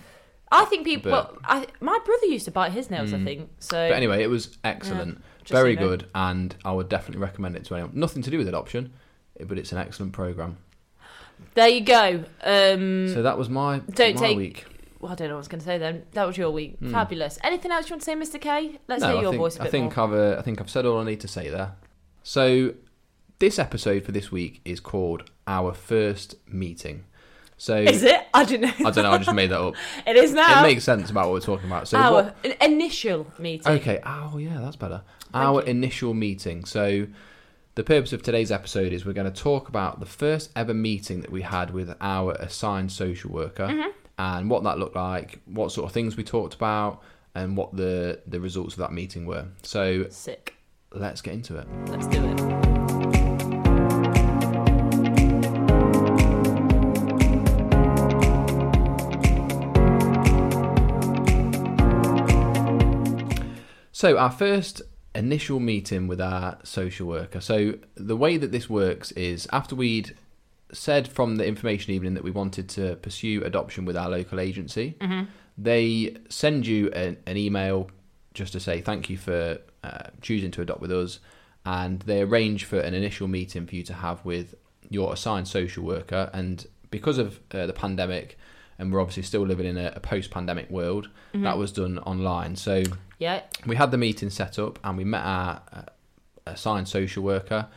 I 0.52 0.64
think 0.66 0.84
people. 0.84 1.10
but- 1.10 1.32
well, 1.32 1.40
I, 1.44 1.66
my 1.80 1.98
brother 2.04 2.26
used 2.26 2.44
to 2.46 2.50
bite 2.50 2.72
his 2.72 2.90
nails, 2.90 3.12
I 3.12 3.16
Mm. 3.18 3.24
think. 3.24 3.50
So. 3.58 3.88
But 3.88 3.94
anyway, 3.96 4.22
it 4.22 4.28
was 4.28 4.58
excellent, 4.64 5.20
just 5.40 5.52
very 5.52 5.74
so 5.76 5.80
you 5.80 5.86
know. 5.86 5.96
good, 5.96 6.06
and 6.14 6.54
I 6.64 6.72
would 6.72 6.88
definitely 6.88 7.22
recommend 7.22 7.56
it 7.56 7.64
to 7.66 7.74
anyone. 7.74 7.92
Nothing 7.94 8.22
to 8.22 8.30
do 8.30 8.38
with 8.38 8.48
adoption, 8.48 8.92
but 9.46 9.58
it's 9.58 9.72
an 9.72 9.78
excellent 9.78 10.12
program. 10.12 10.58
There 11.54 11.68
you 11.68 11.80
go. 11.80 12.24
Um, 12.42 13.08
So 13.08 13.22
that 13.22 13.38
was 13.38 13.48
my 13.48 13.78
Don't 13.94 14.16
my 14.16 14.20
take- 14.20 14.36
week. 14.36 14.66
well, 15.00 15.12
I 15.12 15.14
don't 15.14 15.28
know 15.28 15.34
what 15.34 15.38
I 15.38 15.40
was 15.40 15.48
going 15.48 15.60
to 15.60 15.64
say 15.66 15.78
then. 15.78 16.02
That 16.12 16.26
was 16.26 16.36
your 16.36 16.50
week. 16.50 16.76
Hmm. 16.80 16.90
Fabulous. 16.92 17.38
Anything 17.42 17.70
else 17.72 17.88
you 17.88 17.94
want 17.94 18.02
to 18.02 18.04
say, 18.04 18.14
Mr. 18.14 18.38
K? 18.40 18.78
Let's 18.88 19.02
hear 19.02 19.12
I 19.16 19.20
your 19.22 19.30
think, 19.30 19.40
voice 19.40 19.56
a 19.56 19.60
I 19.60 19.64
bit 19.64 19.70
think 19.70 19.96
more. 19.96 20.04
I've 20.06 20.12
uh, 20.12 20.36
I 20.38 20.42
think 20.42 20.60
I've 20.60 20.68
said 20.70 20.84
all 20.84 20.98
I 20.98 21.04
need 21.04 21.20
to 21.20 21.28
say 21.28 21.48
there. 21.48 21.72
So 22.22 22.74
this 23.40 23.58
episode 23.58 24.04
for 24.04 24.12
this 24.12 24.30
week 24.30 24.60
is 24.64 24.78
called 24.80 25.28
our 25.46 25.74
first 25.74 26.36
meeting. 26.46 27.04
So 27.56 27.76
Is 27.76 28.02
it? 28.02 28.20
I 28.32 28.44
didn't 28.44 28.78
know. 28.80 28.86
I 28.86 28.90
don't 28.90 29.04
know. 29.04 29.10
I 29.10 29.18
just 29.18 29.34
made 29.34 29.50
that 29.50 29.60
up. 29.60 29.74
it 30.06 30.16
is 30.16 30.32
now. 30.32 30.60
It 30.60 30.62
makes 30.62 30.84
sense 30.84 31.10
about 31.10 31.26
what 31.26 31.32
we're 31.34 31.40
talking 31.40 31.66
about. 31.66 31.88
So 31.88 31.98
Our 31.98 32.12
what, 32.12 32.36
an 32.44 32.52
initial 32.72 33.26
meeting. 33.38 33.70
okay. 33.72 34.00
Oh 34.06 34.38
yeah, 34.38 34.58
that's 34.60 34.76
better. 34.76 35.02
our 35.34 35.60
you. 35.60 35.66
initial 35.66 36.14
meeting. 36.14 36.64
So 36.64 37.06
the 37.74 37.84
purpose 37.84 38.12
of 38.14 38.22
today's 38.22 38.50
episode 38.50 38.92
is 38.94 39.04
we're 39.04 39.12
going 39.12 39.30
to 39.30 39.42
talk 39.42 39.68
about 39.68 40.00
the 40.00 40.06
first 40.06 40.50
ever 40.56 40.72
meeting 40.72 41.20
that 41.20 41.30
we 41.30 41.42
had 41.42 41.70
with 41.72 41.94
our 42.00 42.32
assigned 42.34 42.92
social 42.92 43.30
worker 43.30 43.66
Mm-hmm. 43.66 43.90
and 44.18 44.48
what 44.50 44.62
that 44.64 44.78
looked 44.78 44.96
like, 44.96 45.40
what 45.46 45.70
sort 45.70 45.86
of 45.86 45.92
things 45.92 46.16
we 46.16 46.24
talked 46.24 46.54
about, 46.54 47.02
and 47.34 47.56
what 47.58 47.76
the 47.76 48.20
the 48.26 48.40
results 48.40 48.72
of 48.74 48.78
that 48.80 48.92
meeting 48.92 49.26
were. 49.26 49.46
So 49.62 50.06
Sick. 50.08 50.54
let's 50.92 51.20
get 51.20 51.34
into 51.34 51.56
it. 51.58 51.66
Let's 51.88 52.06
do 52.06 52.24
it. 52.24 52.69
So 64.00 64.16
our 64.16 64.30
first 64.30 64.80
initial 65.14 65.60
meeting 65.60 66.08
with 66.08 66.22
our 66.22 66.56
social 66.62 67.06
worker. 67.06 67.38
So 67.38 67.74
the 67.96 68.16
way 68.16 68.38
that 68.38 68.50
this 68.50 68.70
works 68.70 69.12
is 69.12 69.46
after 69.52 69.74
we'd 69.76 70.16
said 70.72 71.06
from 71.06 71.36
the 71.36 71.44
information 71.46 71.92
evening 71.92 72.14
that 72.14 72.24
we 72.24 72.30
wanted 72.30 72.66
to 72.70 72.96
pursue 72.96 73.44
adoption 73.44 73.84
with 73.84 73.98
our 73.98 74.08
local 74.08 74.40
agency, 74.40 74.96
they 75.58 76.16
send 76.30 76.66
you 76.66 76.90
an, 76.92 77.18
an 77.26 77.36
email 77.36 77.90
just 78.32 78.54
to 78.54 78.60
say 78.60 78.80
thank 78.80 79.10
you 79.10 79.18
for 79.18 79.58
uh, 79.84 80.04
choosing 80.22 80.50
to 80.52 80.62
adopt 80.62 80.80
with 80.80 80.92
us, 80.92 81.20
and 81.66 82.00
they 82.00 82.22
arrange 82.22 82.64
for 82.64 82.80
an 82.80 82.94
initial 82.94 83.28
meeting 83.28 83.66
for 83.66 83.74
you 83.74 83.82
to 83.82 83.92
have 83.92 84.24
with 84.24 84.54
your 84.88 85.12
assigned 85.12 85.46
social 85.46 85.84
worker. 85.84 86.30
And 86.32 86.66
because 86.90 87.18
of 87.18 87.38
uh, 87.52 87.66
the 87.66 87.74
pandemic 87.74 88.38
and 88.80 88.92
we're 88.92 89.00
obviously 89.00 89.22
still 89.22 89.42
living 89.42 89.66
in 89.66 89.76
a, 89.76 89.92
a 89.96 90.00
post-pandemic 90.00 90.70
world. 90.70 91.08
Mm-hmm. 91.34 91.44
That 91.44 91.58
was 91.58 91.70
done 91.72 91.98
online. 92.00 92.56
So 92.56 92.82
Yeah. 93.18 93.42
we 93.66 93.76
had 93.76 93.90
the 93.90 93.98
meeting 93.98 94.30
set 94.30 94.58
up, 94.58 94.78
and 94.82 94.96
we 94.98 95.04
met 95.04 95.22
our 95.24 95.62
uh, 95.72 95.82
assigned 96.46 96.88
social 96.88 97.22
worker, 97.22 97.68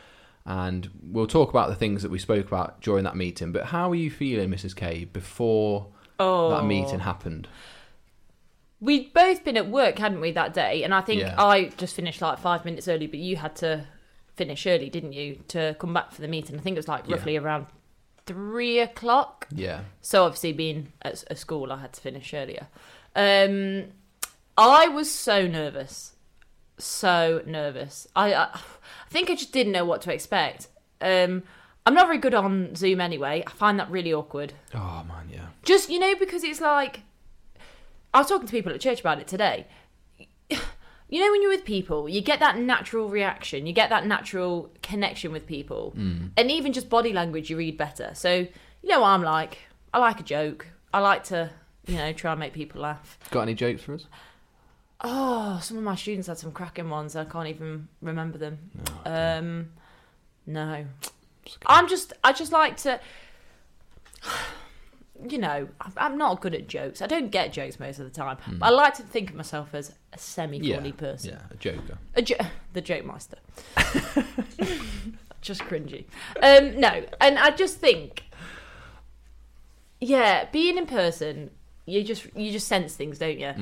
and 0.46 0.90
we'll 1.02 1.26
talk 1.26 1.50
about 1.50 1.68
the 1.68 1.74
things 1.76 2.02
that 2.02 2.10
we 2.10 2.18
spoke 2.18 2.46
about 2.46 2.80
during 2.80 3.04
that 3.04 3.16
meeting. 3.16 3.52
But 3.52 3.66
how 3.66 3.90
are 3.90 3.94
you 3.94 4.10
feeling, 4.10 4.50
Mrs. 4.50 4.74
K, 4.74 5.04
before 5.04 5.86
Oh. 6.18 6.50
that 6.50 6.64
meeting 6.64 7.00
happened? 7.00 7.48
We'd 8.80 9.12
both 9.14 9.44
been 9.44 9.56
at 9.56 9.68
work, 9.70 9.98
hadn't 9.98 10.20
we, 10.20 10.32
that 10.32 10.52
day? 10.52 10.82
And 10.84 10.92
I 10.94 11.00
think 11.00 11.20
Yeah. 11.22 11.34
I 11.38 11.66
just 11.76 11.94
finished 11.94 12.20
like 12.20 12.38
five 12.38 12.64
minutes 12.64 12.86
early, 12.88 13.06
but 13.06 13.18
you 13.18 13.36
had 13.36 13.56
to 13.56 13.86
finish 14.36 14.66
early, 14.66 14.90
didn't 14.90 15.12
you, 15.12 15.38
to 15.48 15.74
come 15.78 15.94
back 15.94 16.12
for 16.12 16.20
the 16.20 16.28
meeting? 16.28 16.56
I 16.56 16.60
think 16.60 16.76
it 16.76 16.80
was 16.80 16.88
like 16.88 17.04
Yeah. 17.08 17.16
roughly 17.16 17.36
around 17.36 17.66
three 18.26 18.78
o'clock. 18.78 19.46
Yeah, 19.54 19.80
So 20.00 20.24
obviously, 20.24 20.52
being 20.52 20.92
at 21.02 21.24
a 21.30 21.36
school, 21.36 21.72
I 21.72 21.80
had 21.80 21.92
to 21.94 22.00
finish 22.00 22.32
earlier. 22.34 22.68
Um, 23.16 23.86
I 24.56 24.88
was 24.88 25.10
so 25.10 25.46
nervous, 25.46 26.14
so 26.78 27.42
nervous. 27.46 28.06
I, 28.16 28.32
I, 28.34 28.44
I 28.54 28.60
think 29.10 29.30
I 29.30 29.34
just 29.34 29.52
didn't 29.52 29.72
know 29.72 29.84
what 29.84 30.02
to 30.02 30.12
expect. 30.12 30.68
Um, 31.00 31.42
I'm 31.86 31.94
not 31.94 32.06
very 32.06 32.18
good 32.18 32.34
on 32.34 32.74
Zoom 32.74 33.00
anyway. 33.00 33.44
I 33.46 33.50
find 33.50 33.78
that 33.78 33.90
really 33.90 34.12
awkward. 34.12 34.54
oh 34.74 35.04
man, 35.06 35.28
yeah, 35.30 35.46
Just 35.64 35.90
you 35.90 35.98
know, 35.98 36.14
because 36.16 36.42
it's 36.44 36.60
like 36.60 37.00
I 38.14 38.18
was 38.18 38.28
talking 38.28 38.46
to 38.46 38.50
people 38.52 38.72
at 38.72 38.80
church 38.80 39.00
about 39.00 39.18
it 39.20 39.26
today. 39.28 39.66
You 41.08 41.20
know, 41.24 41.30
when 41.30 41.42
you're 41.42 41.50
with 41.50 41.64
people, 41.64 42.08
you 42.08 42.20
get 42.20 42.40
that 42.40 42.58
natural 42.58 43.08
reaction, 43.08 43.66
you 43.66 43.72
get 43.72 43.90
that 43.90 44.06
natural 44.06 44.70
connection 44.82 45.32
with 45.32 45.46
people, 45.46 45.92
and 45.96 46.50
even 46.50 46.72
just 46.72 46.88
body 46.88 47.12
language, 47.12 47.50
you 47.50 47.56
read 47.56 47.76
better. 47.76 48.10
So 48.14 48.32
you 48.34 48.88
know 48.88 49.00
what 49.00 49.08
I'm 49.08 49.22
like. 49.22 49.58
I 49.92 49.98
like 49.98 50.18
a 50.18 50.24
joke. 50.24 50.66
I 50.92 50.98
like 51.00 51.24
to, 51.24 51.50
you 51.86 51.96
know, 51.96 52.12
try 52.12 52.32
and 52.32 52.40
make 52.40 52.52
people 52.52 52.80
laugh. 52.80 53.18
got 53.30 53.42
any 53.42 53.54
jokes 53.54 53.82
for 53.82 53.94
us? 53.94 54.06
Oh, 55.02 55.60
some 55.62 55.76
of 55.76 55.82
my 55.84 55.94
students 55.94 56.28
had 56.28 56.38
some 56.38 56.52
cracking 56.52 56.88
ones. 56.90 57.14
I 57.14 57.24
can't 57.24 57.48
even 57.48 57.88
remember 58.00 58.38
them. 58.38 58.58
Um, 59.04 59.70
no, 60.46 60.84
I'm 61.66 61.88
just. 61.88 62.12
I 62.24 62.32
just 62.32 62.52
like 62.52 62.76
to. 62.78 62.98
You 65.28 65.38
know, 65.38 65.68
I'm- 65.96 66.18
not 66.18 66.40
good 66.40 66.54
at 66.54 66.66
jokes. 66.68 67.00
I 67.00 67.06
don't 67.06 67.30
get 67.30 67.52
jokes 67.52 67.78
most 67.78 67.98
of 67.98 68.04
the 68.04 68.10
time. 68.10 68.36
But 68.58 68.66
I 68.66 68.70
like 68.70 68.94
to 68.94 69.02
think 69.02 69.30
of 69.30 69.36
myself 69.36 69.74
as 69.74 69.92
a 70.12 70.18
semi-funny 70.18 70.88
yeah, 70.88 70.94
person. 70.94 71.30
yeah, 71.30 71.40
a 71.50 71.56
joker. 71.56 71.98
A 72.14 72.22
jo- 72.22 72.36
the 72.72 72.80
joke 72.80 73.04
master. 73.04 73.38
just 75.40 75.62
cringy. 75.62 76.06
Um, 76.42 76.80
no, 76.80 77.04
and 77.20 77.38
I 77.38 77.50
just 77.50 77.78
think, 77.78 78.24
yeah, 80.00 80.46
being 80.50 80.76
in 80.78 80.86
person, 80.86 81.50
you 81.86 82.02
just 82.02 82.26
you 82.34 82.50
just 82.50 82.66
sense 82.66 82.94
things, 82.96 83.18
don't 83.18 83.38
you? 83.38 83.52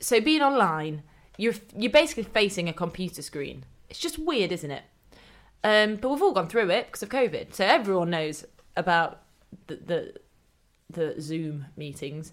So 0.00 0.20
being 0.20 0.42
online, 0.42 1.02
you're 1.36 1.54
you're 1.76 1.90
basically 1.92 2.24
facing 2.24 2.68
a 2.68 2.72
computer 2.72 3.22
screen. 3.22 3.64
It's 3.88 3.98
just 3.98 4.18
weird, 4.18 4.52
isn't 4.52 4.70
it? 4.70 4.84
Um, 5.64 5.96
but 5.96 6.08
we've 6.10 6.22
all 6.22 6.32
gone 6.32 6.48
through 6.48 6.70
it 6.70 6.86
because 6.86 7.02
of 7.02 7.08
COVID, 7.08 7.54
so 7.54 7.64
everyone 7.64 8.10
knows 8.10 8.44
about 8.76 9.22
the 9.66 9.76
the, 9.76 10.14
the 10.92 11.14
Zoom 11.20 11.66
meetings. 11.76 12.32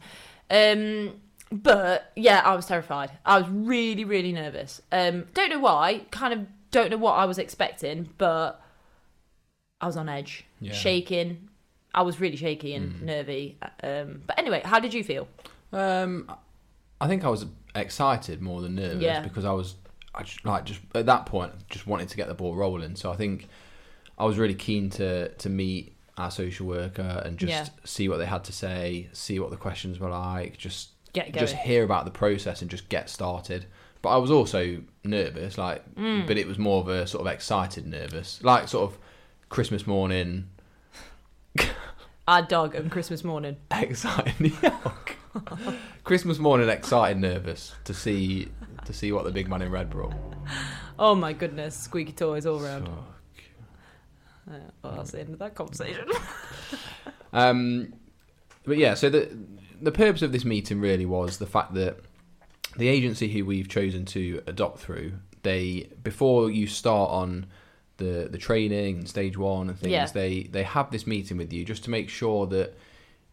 Um, 0.50 1.16
but 1.52 2.12
yeah, 2.16 2.42
I 2.44 2.56
was 2.56 2.66
terrified. 2.66 3.12
I 3.26 3.40
was 3.40 3.48
really, 3.50 4.04
really 4.04 4.32
nervous. 4.32 4.82
Um, 4.92 5.26
don't 5.34 5.50
know 5.50 5.60
why. 5.60 6.06
Kind 6.12 6.34
of 6.34 6.46
don't 6.72 6.92
know 6.92 6.98
what 6.98 7.14
I 7.14 7.26
was 7.26 7.38
expecting, 7.38 8.10
but 8.18 8.62
I 9.80 9.86
was 9.86 9.96
on 9.98 10.10
edge, 10.10 10.46
Yeah. 10.60 10.74
shaking. 10.74 11.50
I 11.94 12.02
was 12.02 12.20
really 12.20 12.36
shaky 12.36 12.74
and 12.76 13.02
nervy. 13.02 13.58
Um, 13.82 14.22
but 14.28 14.38
anyway, 14.38 14.62
how 14.64 14.80
did 14.80 14.94
you 14.94 15.04
feel? 15.04 15.28
Um, 15.72 16.30
I 17.02 17.08
think 17.08 17.24
I 17.24 17.30
was 17.30 17.46
excited 17.76 18.42
more 18.42 18.62
than 18.62 18.76
nervous 18.76 19.02
Yeah. 19.02 19.22
because 19.22 19.46
I 19.46 19.52
was, 19.52 19.76
I 20.14 20.24
just, 20.24 20.46
like 20.46 20.66
just 20.66 20.82
at 20.96 21.06
that 21.06 21.26
point 21.26 21.54
just 21.70 21.88
wanted 21.88 22.10
to 22.10 22.18
get 22.18 22.28
the 22.28 22.34
ball 22.34 22.56
rolling. 22.56 22.96
So 22.96 23.12
I 23.12 23.16
think 23.16 23.48
I 24.18 24.26
was 24.26 24.38
really 24.38 24.56
keen 24.56 24.90
to 24.92 25.30
to 25.30 25.50
meet 25.50 25.96
our 26.18 26.32
social 26.32 26.66
worker 26.68 27.22
and 27.26 27.38
just 27.38 27.52
Yeah. 27.52 27.68
see 27.84 28.10
what 28.10 28.18
they 28.18 28.26
had 28.26 28.44
to 28.46 28.52
say, 28.52 29.08
see 29.14 29.40
what 29.40 29.52
the 29.52 29.58
questions 29.58 30.00
were 30.00 30.10
like, 30.10 30.58
just 30.58 30.90
Get 31.14 31.34
just 31.34 31.56
hear 31.56 31.84
about 31.84 32.06
the 32.06 32.12
process 32.12 32.62
and 32.62 32.70
just 32.70 32.90
get 32.90 33.10
started. 33.10 33.66
But 34.02 34.10
I 34.10 34.18
was 34.18 34.30
also 34.30 34.82
nervous, 35.04 35.58
like, 35.58 35.84
Mm. 35.96 36.28
but 36.28 36.38
it 36.38 36.46
was 36.48 36.60
more 36.60 36.82
of 36.82 36.88
a 36.88 37.08
sort 37.08 37.26
of 37.26 37.34
excited 37.34 37.88
nervous, 37.88 38.40
like 38.44 38.68
sort 38.68 38.92
of 38.92 38.98
Christmas 39.50 39.88
morning, 39.88 40.50
Our 42.28 42.42
dog 42.42 42.76
on 42.76 42.90
Christmas 42.90 43.24
morning. 43.24 43.56
excited. 43.72 44.54
Christmas 46.04 46.40
morning, 46.40 46.68
excited, 46.70 47.18
nervous 47.20 47.74
to 47.86 47.94
see 47.94 48.50
to 48.86 48.94
see 48.94 49.12
what 49.12 49.24
the 49.24 49.32
big 49.32 49.48
man 49.50 49.62
in 49.62 49.72
red 49.72 49.90
brought. 49.90 50.14
Oh 51.00 51.16
my 51.16 51.34
goodness, 51.34 51.76
squeaky 51.76 52.12
toys 52.12 52.46
all 52.46 52.60
round. 52.60 52.88
So, 52.88 53.06
Uh, 54.50 54.54
well, 54.84 54.96
that's 54.96 55.12
the 55.12 55.20
end 55.20 55.34
of 55.34 55.40
that 55.40 55.56
conversation. 55.56 56.08
Um, 57.34 57.94
but 58.66 58.78
yeah, 58.78 58.94
so 58.94 59.10
the 59.10 59.30
the 59.82 59.92
purpose 59.92 60.22
of 60.22 60.32
this 60.32 60.46
meeting 60.46 60.80
really 60.80 61.06
was 61.06 61.38
the 61.38 61.46
fact 61.46 61.74
that 61.74 61.98
the 62.78 62.88
agency 62.88 63.28
who 63.28 63.44
we've 63.46 63.68
chosen 63.68 64.06
to 64.06 64.42
adopt 64.48 64.80
through, 64.80 65.14
they 65.44 65.90
before 66.04 66.50
you 66.50 66.68
start 66.68 67.12
on 67.12 67.48
the 67.98 68.28
the 68.32 68.38
training 68.38 69.00
and 69.00 69.10
stage 69.10 69.38
one 69.38 69.68
and 69.70 69.78
things, 69.78 69.92
Yeah. 69.92 70.06
they 70.08 70.44
they 70.44 70.64
have 70.64 70.90
this 70.90 71.06
meeting 71.06 71.38
with 71.38 71.52
you 71.52 71.66
just 71.66 71.84
to 71.84 71.90
make 71.90 72.10
sure 72.10 72.48
that 72.48 72.76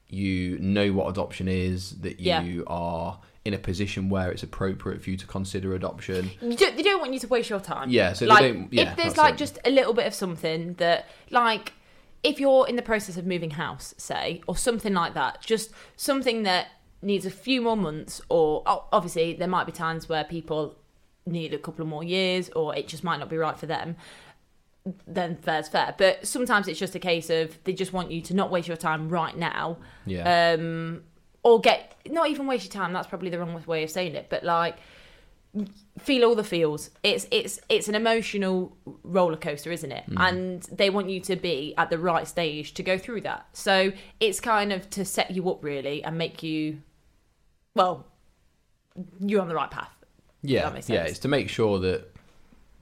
you 0.08 0.58
know 0.58 0.92
what 0.92 1.08
adoption 1.08 1.46
is, 1.48 1.92
that 2.00 2.18
Yeah. 2.20 2.42
you 2.42 2.64
are 2.66 3.20
in 3.44 3.52
a 3.52 3.58
position 3.58 4.08
where 4.08 4.30
it's 4.30 4.42
appropriate 4.42 5.02
for 5.02 5.10
you 5.10 5.16
to 5.18 5.26
consider 5.26 5.74
adoption. 5.74 6.30
You 6.40 6.56
don't, 6.56 6.76
they 6.76 6.82
don't 6.82 7.00
want 7.00 7.12
you 7.12 7.18
to 7.20 7.28
waste 7.28 7.50
your 7.50 7.60
time. 7.60 7.90
Yeah, 7.90 8.14
so 8.14 8.26
like, 8.26 8.40
they 8.40 8.52
don't. 8.52 8.72
Yeah, 8.72 8.90
if 8.90 8.96
there's 8.96 9.16
like 9.16 9.34
it. 9.34 9.38
just 9.38 9.58
a 9.64 9.70
little 9.70 9.92
bit 9.92 10.06
of 10.06 10.14
something 10.14 10.74
that, 10.74 11.06
like, 11.30 11.74
if 12.22 12.40
you're 12.40 12.66
in 12.66 12.76
the 12.76 12.82
process 12.82 13.18
of 13.18 13.26
moving 13.26 13.50
house, 13.50 13.94
say, 13.98 14.40
or 14.46 14.56
something 14.56 14.94
like 14.94 15.12
that, 15.14 15.42
just 15.42 15.72
something 15.94 16.42
that 16.44 16.68
needs 17.02 17.26
a 17.26 17.30
few 17.30 17.60
more 17.60 17.76
months, 17.76 18.22
or 18.30 18.62
oh, 18.64 18.86
obviously 18.92 19.34
there 19.34 19.48
might 19.48 19.66
be 19.66 19.72
times 19.72 20.08
where 20.08 20.24
people 20.24 20.78
need 21.26 21.52
a 21.52 21.58
couple 21.58 21.82
of 21.82 21.88
more 21.88 22.02
years, 22.02 22.48
or 22.56 22.74
it 22.74 22.88
just 22.88 23.04
might 23.04 23.18
not 23.18 23.28
be 23.28 23.36
right 23.36 23.58
for 23.58 23.66
them. 23.66 23.96
Then 25.06 25.36
fair's 25.36 25.68
fair, 25.68 25.94
but 25.96 26.26
sometimes 26.26 26.66
it's 26.66 26.78
just 26.78 26.94
a 26.94 26.98
case 26.98 27.28
of 27.30 27.62
they 27.64 27.72
just 27.74 27.92
want 27.92 28.10
you 28.10 28.20
to 28.22 28.34
not 28.34 28.50
waste 28.50 28.68
your 28.68 28.76
time 28.76 29.08
right 29.08 29.36
now, 29.36 29.78
yeah. 30.06 30.54
um, 30.58 31.02
or 31.44 31.60
get 31.60 31.94
not 32.10 32.28
even 32.28 32.46
waste 32.48 32.64
your 32.64 32.72
time. 32.82 32.92
That's 32.92 33.06
probably 33.06 33.30
the 33.30 33.38
wrong 33.38 33.62
way 33.66 33.84
of 33.84 33.90
saying 33.90 34.14
it, 34.16 34.26
but 34.28 34.42
like 34.42 34.76
feel 36.00 36.24
all 36.24 36.34
the 36.34 36.42
feels. 36.42 36.90
It's 37.04 37.28
it's 37.30 37.60
it's 37.68 37.86
an 37.88 37.94
emotional 37.94 38.76
roller 39.04 39.36
coaster, 39.36 39.70
isn't 39.70 39.92
it? 39.92 40.04
Mm. 40.10 40.28
And 40.28 40.62
they 40.64 40.90
want 40.90 41.08
you 41.10 41.20
to 41.20 41.36
be 41.36 41.74
at 41.78 41.90
the 41.90 41.98
right 41.98 42.26
stage 42.26 42.74
to 42.74 42.82
go 42.82 42.98
through 42.98 43.20
that. 43.20 43.46
So 43.52 43.92
it's 44.18 44.40
kind 44.40 44.72
of 44.72 44.90
to 44.90 45.04
set 45.04 45.30
you 45.30 45.48
up 45.48 45.62
really 45.62 46.02
and 46.02 46.18
make 46.18 46.42
you, 46.42 46.80
well, 47.76 48.04
you're 49.20 49.40
on 49.40 49.48
the 49.48 49.54
right 49.54 49.70
path. 49.70 49.94
yeah, 50.42 50.72
yeah. 50.88 51.04
It's 51.04 51.20
to 51.20 51.28
make 51.28 51.48
sure 51.48 51.78
that 51.80 52.10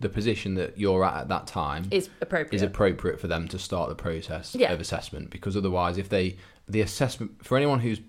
the 0.01 0.09
position 0.09 0.55
that 0.55 0.77
you're 0.79 1.05
at 1.05 1.15
at 1.23 1.29
that 1.29 1.47
time 1.47 1.87
Is 1.91 2.09
appropriate. 2.21 2.57
is 2.57 2.63
appropriate 2.63 3.21
for 3.21 3.29
them 3.29 3.47
to 3.49 3.59
start 3.59 3.89
the 3.89 3.95
process 3.95 4.55
Yeah. 4.55 4.73
of 4.73 4.81
assessment 4.81 5.31
because 5.31 5.57
otherwise 5.57 5.97
if 5.97 6.09
they 6.09 6.39
the 6.69 6.81
assessment 6.81 7.45
for 7.45 7.57
anyone 7.57 7.79
who's 7.79 8.01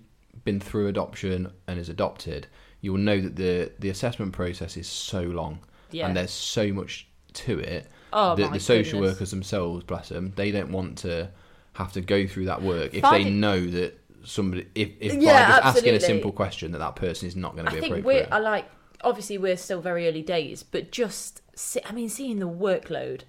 been 0.44 0.60
through 0.60 0.88
adoption 0.88 1.50
and 1.66 1.78
is 1.78 1.88
adopted 1.88 2.46
you'll 2.80 2.98
know 2.98 3.20
that 3.20 3.36
the 3.36 3.70
the 3.78 3.88
assessment 3.88 4.32
process 4.32 4.76
is 4.76 4.86
so 4.86 5.22
long 5.22 5.58
yeah. 5.90 6.06
and 6.06 6.16
there's 6.16 6.30
so 6.30 6.72
much 6.72 7.06
to 7.32 7.58
it 7.58 7.88
oh 8.12 8.34
that 8.36 8.52
the 8.52 8.60
social 8.60 9.00
goodness. 9.00 9.14
workers 9.14 9.30
themselves 9.30 9.84
bless 9.84 10.08
them 10.08 10.32
they 10.36 10.50
don't 10.50 10.70
want 10.70 10.98
to 10.98 11.28
have 11.72 11.92
to 11.92 12.00
go 12.00 12.26
through 12.26 12.44
that 12.44 12.62
work 12.62 12.94
if 12.94 13.02
they 13.10 13.24
know 13.24 13.64
that 13.66 13.98
somebody 14.24 14.66
if, 14.74 14.90
if 15.00 15.12
by 15.12 15.18
Yeah, 15.18 15.48
just 15.48 15.64
asking 15.64 15.94
a 15.94 16.00
simple 16.00 16.32
question 16.32 16.72
that 16.72 16.78
that 16.78 16.96
person 16.96 17.28
is 17.28 17.36
not 17.36 17.54
going 17.54 17.66
to 17.66 17.72
I 17.72 17.74
be 17.74 17.80
think 17.80 17.96
appropriate 17.98 18.30
we're 18.30 18.34
I 18.34 18.38
like 18.38 18.66
obviously 19.04 19.38
we're 19.38 19.56
still 19.56 19.80
very 19.80 20.08
early 20.08 20.22
days, 20.22 20.62
but 20.62 20.90
just 20.90 21.42
see, 21.54 21.80
I 21.84 21.92
mean 21.92 22.08
seeing 22.08 22.38
the 22.38 22.48
workload 22.48 23.22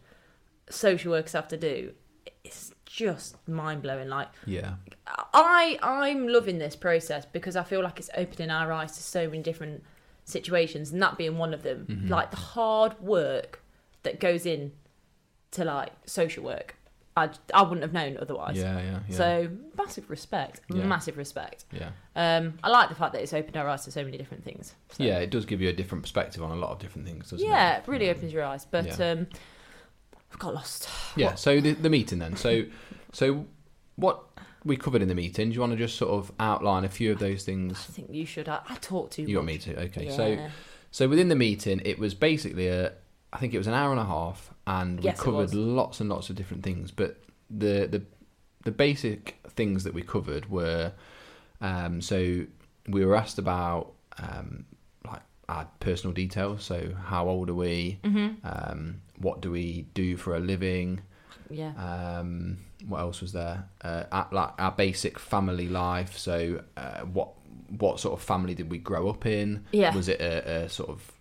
social 0.70 1.12
workers 1.12 1.34
have 1.34 1.48
to 1.50 1.58
do, 1.58 1.94
just 2.96 3.36
mind 3.48 3.82
blowing. 3.82 4.08
Like 4.10 4.30
yeah 4.46 4.76
I 5.34 5.78
I'm 5.84 6.28
loving 6.28 6.58
this 6.60 6.76
process 6.76 7.26
because 7.26 7.56
I 7.56 7.64
feel 7.64 7.84
like 7.84 8.00
it's 8.00 8.10
opening 8.16 8.50
our 8.50 8.72
eyes 8.72 8.94
to 8.98 9.04
so 9.04 9.28
many 9.30 9.44
different 9.44 9.84
situations, 10.24 10.92
and 10.92 11.02
that 11.02 11.18
being 11.18 11.38
one 11.38 11.54
of 11.54 11.62
them. 11.64 11.86
Mm-hmm. 11.90 12.08
Like 12.08 12.32
the 12.32 12.38
hard 12.38 13.00
work 13.02 13.62
that 14.04 14.20
goes 14.20 14.46
in 14.46 14.72
to 15.52 15.64
like 15.66 15.92
social 16.06 16.44
work, 16.44 16.76
I 17.18 17.30
I 17.54 17.64
wouldn't 17.64 17.82
have 17.82 17.94
known 17.94 18.18
otherwise. 18.20 18.56
yeah 18.58 18.80
yeah 18.80 19.00
yeah 19.10 19.16
So 19.18 19.50
massive 19.78 20.10
respect, 20.10 20.62
Yeah. 20.74 20.86
massive 20.86 21.18
respect. 21.18 21.66
yeah 21.72 21.90
Um, 22.16 22.54
I 22.64 22.70
like 22.70 22.90
the 22.90 22.96
fact 22.96 23.12
that 23.14 23.22
it's 23.22 23.34
opened 23.34 23.58
our 23.58 23.68
eyes 23.68 23.84
to 23.86 23.92
so 23.92 24.04
many 24.06 24.18
different 24.18 24.44
things. 24.46 24.74
So. 24.92 25.04
yeah 25.04 25.20
it 25.20 25.30
does 25.32 25.46
give 25.46 25.62
you 25.62 25.70
a 25.70 25.74
different 25.74 26.02
perspective 26.04 26.42
on 26.42 26.52
a 26.52 26.56
lot 26.56 26.72
of 26.72 26.80
different 26.80 27.06
things 27.08 27.30
doesn't 27.30 27.46
yeah, 27.46 27.76
it 27.76 27.80
it 27.80 27.88
really 27.88 28.10
opens 28.10 28.32
your 28.34 28.44
eyes. 28.44 28.66
But 28.66 28.98
Yeah. 29.00 29.12
um, 29.12 29.28
I've 30.36 30.40
got 30.40 30.54
lost. 30.54 30.90
Yeah. 31.16 31.28
What- 31.28 31.40
So 31.40 31.62
the, 31.62 31.72
the 31.72 31.90
meeting 31.90 32.20
then. 32.20 32.36
So 32.36 32.64
so 33.14 33.46
what 33.96 34.22
we 34.66 34.76
covered 34.76 35.02
in 35.02 35.08
the 35.08 35.16
meeting. 35.16 35.50
Do 35.50 35.54
you 35.56 35.62
want 35.62 35.72
to 35.72 35.78
just 35.78 35.96
sort 35.98 36.12
of 36.12 36.32
outline 36.40 36.84
a 36.84 36.90
few 36.90 37.12
of 37.14 37.20
those 37.20 37.44
things? 37.44 37.78
I 37.88 37.92
think 37.94 38.10
you 38.12 38.26
should. 38.26 38.50
I, 38.50 38.60
I 38.68 38.76
talk 38.76 39.12
too 39.12 39.22
You 39.24 39.38
want 39.38 39.48
me 39.48 39.58
to? 39.60 39.80
Okay. 39.86 40.06
Yeah. 40.08 40.16
So 40.16 40.48
so 40.92 41.08
within 41.08 41.30
the 41.30 41.36
meeting, 41.36 41.82
it 41.86 41.98
was 42.00 42.14
basically 42.14 42.68
a. 42.68 42.92
I 43.32 43.38
think 43.38 43.54
it 43.54 43.58
was 43.58 43.68
an 43.68 43.74
hour 43.74 43.92
and 43.92 44.00
a 44.00 44.06
half, 44.06 44.54
and 44.68 45.02
Yes, 45.04 45.18
we 45.20 45.24
covered 45.26 45.54
lots 45.54 46.00
and 46.02 46.10
lots 46.10 46.30
of 46.30 46.36
different 46.36 46.64
things. 46.64 46.92
But 46.92 47.22
the 47.50 47.88
the 47.88 48.02
the 48.66 48.72
basic 48.72 49.38
things 49.50 49.84
that 49.86 49.94
we 49.94 50.02
covered 50.02 50.50
were, 50.50 50.92
um, 51.62 52.02
so 52.02 52.46
we 52.88 53.06
were 53.06 53.16
asked 53.16 53.38
about 53.38 53.94
um, 54.18 54.66
our 55.50 55.68
personal 55.80 56.14
details. 56.14 56.64
So 56.64 56.94
how 57.06 57.28
old 57.28 57.50
are 57.50 57.56
we? 57.56 58.00
Mm-hmm. 58.04 58.46
Um, 58.46 59.02
what 59.20 59.42
do 59.42 59.52
we 59.52 59.88
do 59.94 60.18
for 60.18 60.36
a 60.36 60.40
living? 60.40 61.02
yeah. 61.50 61.72
Um, 62.20 62.58
what 62.88 63.00
else 63.00 63.22
was 63.22 63.32
there? 63.32 63.68
Uh, 63.82 64.04
our, 64.12 64.28
like 64.32 64.52
our 64.60 64.72
basic 64.72 65.18
family 65.20 65.68
life. 65.68 66.18
So, 66.18 66.62
uh, 66.78 67.02
what 67.02 67.30
what 67.70 68.00
sort 68.00 68.14
of 68.14 68.24
family 68.24 68.54
did 68.54 68.70
we 68.70 68.78
grow 68.78 69.10
up 69.10 69.26
in? 69.26 69.66
Yeah. 69.72 69.96
Was 69.96 70.08
it 70.08 70.20
a, 70.22 70.64
a 70.64 70.70
sort 70.70 70.90
of 70.90 71.12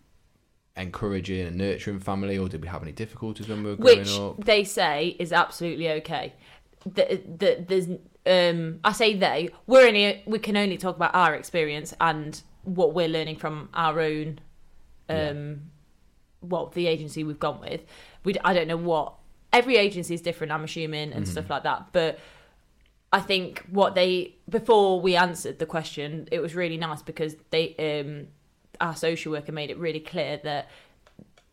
encouraging 0.77 1.47
and 1.47 1.57
nurturing 1.57 2.01
family, 2.01 2.37
or 2.37 2.49
did 2.49 2.63
we 2.63 2.69
have 2.69 2.83
any 2.83 2.93
difficulties 2.93 3.49
when 3.49 3.63
we 3.63 3.71
were 3.71 3.77
which 3.77 4.09
growing 4.09 4.31
up? 4.31 4.45
they 4.45 4.65
say 4.65 5.17
is 5.19 5.33
absolutely 5.33 5.91
okay. 5.91 6.35
The, 6.87 7.23
the, 7.39 7.65
there's, 7.67 7.89
um, 8.27 8.81
I 8.85 8.93
say 8.93 9.17
they. 9.17 9.51
We're 9.67 9.87
only 9.87 10.23
we 10.27 10.39
can 10.39 10.57
only 10.57 10.77
talk 10.77 10.97
about 10.97 11.15
our 11.15 11.35
experience 11.35 11.95
and 12.01 12.43
what 12.65 12.95
we're 12.95 13.09
learning 13.09 13.37
from 13.37 13.69
our 13.75 14.01
own, 14.01 14.41
um, 15.09 15.63
well, 16.41 16.67
the 16.75 16.87
agency 16.87 17.25
we've 17.25 17.39
gone 17.41 17.61
with. 17.61 17.83
We 18.25 18.35
I 18.45 18.53
don't 18.55 18.69
know 18.69 18.77
what 18.77 19.15
every 19.53 19.77
agency 19.77 20.15
is 20.15 20.21
different. 20.21 20.53
I'm 20.53 20.65
assuming 20.65 21.13
and 21.13 21.27
stuff 21.29 21.49
like 21.51 21.63
that, 21.65 21.89
but. 21.93 22.19
I 23.13 23.21
think 23.21 23.61
what 23.71 23.95
they 23.95 24.35
before 24.51 25.01
we 25.01 25.15
answered 25.15 25.61
the 25.61 25.67
question, 25.67 26.27
it 26.33 26.41
was 26.41 26.57
really 26.57 26.77
nice 26.77 27.01
because 27.01 27.37
they 27.51 27.77
um 27.77 28.27
our 28.81 28.97
social 28.97 29.31
worker 29.31 29.53
made 29.53 29.71
it 29.71 29.79
really 29.79 30.01
clear 30.01 30.41
that 30.43 30.69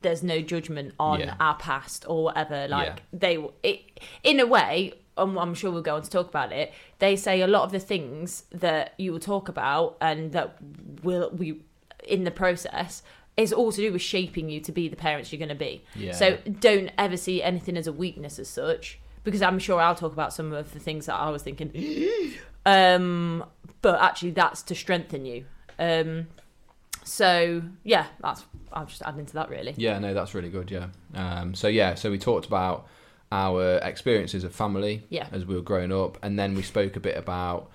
there's 0.02 0.24
no 0.24 0.42
judgment 0.42 0.96
on 1.00 1.20
Yeah. 1.20 1.36
our 1.40 1.54
past 1.58 2.04
or 2.08 2.24
whatever. 2.24 2.68
Like 2.68 2.88
Yeah. 3.14 3.20
they, 3.20 3.48
it, 3.62 4.00
in 4.24 4.40
a 4.40 4.48
way, 4.48 4.94
um, 5.18 5.38
I'm 5.38 5.54
sure 5.54 5.72
we'll 5.72 5.82
go 5.82 5.96
on 5.96 6.02
to 6.02 6.10
talk 6.10 6.28
about 6.28 6.52
it. 6.52 6.74
They 7.00 7.16
say 7.16 7.42
a 7.42 7.48
lot 7.48 7.64
of 7.64 7.72
the 7.72 7.80
things 7.80 8.46
that 8.52 8.94
you 8.98 9.12
will 9.12 9.20
talk 9.20 9.50
about 9.50 9.98
and 10.02 10.32
that 10.32 10.58
will 11.04 11.32
we 11.32 11.62
in 12.04 12.24
the 12.24 12.32
process 12.32 13.04
is 13.38 13.54
all 13.54 13.72
to 13.72 13.78
do 13.78 13.92
with 13.92 14.02
shaping 14.02 14.50
you 14.50 14.60
to 14.60 14.72
be 14.72 14.88
the 14.88 14.96
parents 14.96 15.32
you're 15.32 15.40
going 15.40 15.50
to 15.50 15.56
be. 15.56 15.84
Yeah. 15.96 16.14
So 16.14 16.38
don't 16.60 16.92
ever 16.98 17.18
see 17.18 17.42
anything 17.42 17.78
as 17.78 17.88
a 17.88 17.94
weakness 17.94 18.40
as 18.40 18.48
such, 18.48 19.00
because 19.24 19.42
I'm 19.42 19.60
sure 19.60 19.80
I'll 19.80 19.96
talk 19.96 20.14
about 20.14 20.34
some 20.34 20.52
of 20.52 20.74
the 20.74 20.80
things 20.80 21.06
that 21.06 21.16
I 21.16 21.30
was 21.30 21.44
thinking. 21.44 21.72
um, 22.66 23.46
but 23.82 24.02
actually, 24.02 24.32
that's 24.32 24.62
to 24.64 24.76
strengthen 24.76 25.26
you. 25.26 25.46
Um, 25.80 26.28
so 27.04 27.64
yeah, 27.84 28.08
that's 28.22 28.46
I'll 28.74 28.86
just 28.86 29.02
add 29.04 29.18
into 29.18 29.34
that 29.34 29.50
really. 29.50 29.74
Yeah, 29.78 29.98
no, 30.00 30.14
that's 30.14 30.34
really 30.34 30.50
good. 30.50 30.70
Yeah. 30.70 30.88
Um, 31.16 31.56
so 31.56 31.68
yeah, 31.68 31.96
so 31.96 32.12
we 32.12 32.18
talked 32.18 32.46
about 32.46 32.88
our 33.32 33.78
experiences 33.78 34.44
of 34.44 34.54
family 34.54 35.04
Yeah. 35.10 35.28
as 35.32 35.46
we 35.46 35.56
were 35.56 35.62
growing 35.62 35.92
up, 35.92 36.18
and 36.24 36.38
then 36.38 36.56
we 36.56 36.62
spoke 36.62 36.96
a 36.96 37.00
bit 37.00 37.18
about 37.18 37.70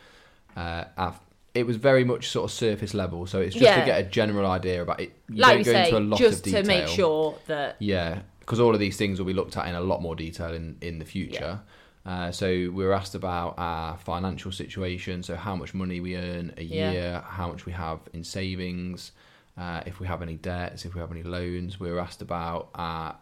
uh, 0.57 0.85
our. 0.97 1.15
It 1.55 1.67
was 1.67 1.77
very 1.77 2.05
much 2.05 2.29
sort 2.29 2.45
of 2.45 2.55
surface 2.55 2.93
level, 2.93 3.27
so 3.27 3.41
it's 3.41 3.55
just 3.55 3.65
Yeah. 3.65 3.81
to 3.81 3.87
get 3.87 3.99
a 4.01 4.03
general 4.09 4.51
idea 4.51 4.83
about 4.83 5.01
it. 5.01 5.13
You 5.31 5.37
like 5.41 5.51
don't 5.53 5.59
we 5.59 5.65
go 5.65 5.73
say, 5.73 5.85
into 5.87 5.99
a 5.99 6.01
lot 6.01 6.19
just 6.19 6.39
of 6.39 6.45
detail. 6.45 6.63
to 6.63 6.69
make 6.69 6.89
sure 6.89 7.35
that 7.47 7.77
Yeah, 7.79 8.21
because 8.41 8.61
all 8.61 8.75
of 8.75 8.81
these 8.81 8.97
things 8.99 9.19
will 9.19 9.27
be 9.27 9.33
looked 9.33 9.57
at 9.57 9.67
in 9.67 9.75
a 9.75 9.81
lot 9.81 10.03
more 10.03 10.15
detail 10.15 10.53
in 10.53 10.77
in 10.83 10.99
the 10.99 11.05
future. 11.07 11.61
Uh, 12.05 12.31
so 12.31 12.47
we 12.47 12.71
were 12.71 12.93
asked 12.93 13.15
about 13.17 13.55
our 13.59 13.97
financial 13.97 14.53
situation, 14.53 15.23
so 15.23 15.35
how 15.35 15.57
much 15.57 15.75
money 15.75 15.99
we 16.01 16.17
earn 16.17 16.53
a 16.57 16.63
Yeah. 16.63 16.93
year, 16.93 17.25
how 17.27 17.49
much 17.49 17.67
we 17.67 17.73
have 17.73 17.99
in 18.13 18.23
savings, 18.23 19.11
uh, 19.59 19.81
if 19.87 19.99
we 19.99 20.07
have 20.07 20.23
any 20.23 20.37
debts, 20.37 20.85
if 20.85 20.95
we 20.95 21.01
have 21.01 21.11
any 21.11 21.23
loans. 21.25 21.81
We 21.81 21.91
were 21.91 21.99
asked 21.99 22.23
about 22.23 22.69
our 22.75 23.17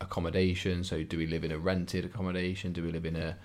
accommodation, 0.00 0.82
so 0.84 1.02
do 1.02 1.18
we 1.18 1.26
live 1.26 1.44
in 1.44 1.52
a 1.52 1.58
rented 1.58 2.04
accommodation? 2.04 2.72
Do 2.72 2.82
we 2.82 2.90
live 2.90 3.04
in 3.06 3.16
a, 3.16 3.36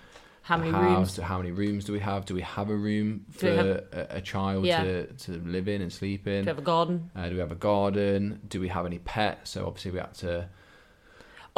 how 0.42 0.56
many 0.56 0.70
house? 0.70 0.82
rooms. 0.82 1.16
How 1.16 1.38
many 1.38 1.50
rooms 1.50 1.84
do 1.84 1.92
we 1.92 2.00
have? 2.00 2.24
Do 2.24 2.34
we 2.34 2.40
have 2.42 2.70
a 2.70 2.74
room 2.76 3.26
for 3.30 3.48
have- 3.54 3.66
a, 3.66 4.06
a 4.10 4.20
child 4.20 4.64
Yeah. 4.64 4.82
to, 4.82 5.06
to 5.06 5.32
live 5.44 5.68
in 5.68 5.82
and 5.82 5.92
sleep 5.92 6.26
in? 6.26 6.42
Do 6.44 6.46
we 6.46 6.48
have 6.48 6.58
a 6.58 6.62
garden? 6.62 7.10
Uh, 7.14 7.28
do 7.28 7.34
we 7.34 7.40
have 7.40 7.52
a 7.52 7.56
garden? 7.56 8.40
Do 8.48 8.60
we 8.60 8.68
have 8.68 8.86
any 8.86 8.98
pets? 8.98 9.50
So 9.50 9.66
obviously 9.66 9.92
we 9.92 9.98
had 9.98 10.14
to 10.14 10.48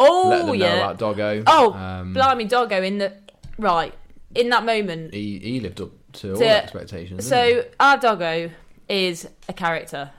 Oh 0.00 0.28
let 0.28 0.38
them 0.38 0.46
know 0.46 0.52
yeah. 0.52 0.76
about 0.76 0.98
Doggo. 0.98 1.42
Oh, 1.46 1.72
um, 1.74 2.12
Blimey, 2.14 2.44
doggo 2.44 2.82
in 2.82 2.98
the 2.98 3.12
right 3.58 3.92
in 4.34 4.48
that 4.50 4.64
moment. 4.64 5.12
he, 5.12 5.38
he 5.40 5.60
lived 5.60 5.80
up 5.80 5.90
to 6.14 6.32
all 6.34 6.38
To- 6.38 6.48
expectations. 6.48 7.28
didn't 7.28 7.62
So 7.64 7.64
our 7.80 7.96
doggo 7.98 8.50
is 8.88 9.28
a 9.48 9.52
character, 9.52 10.10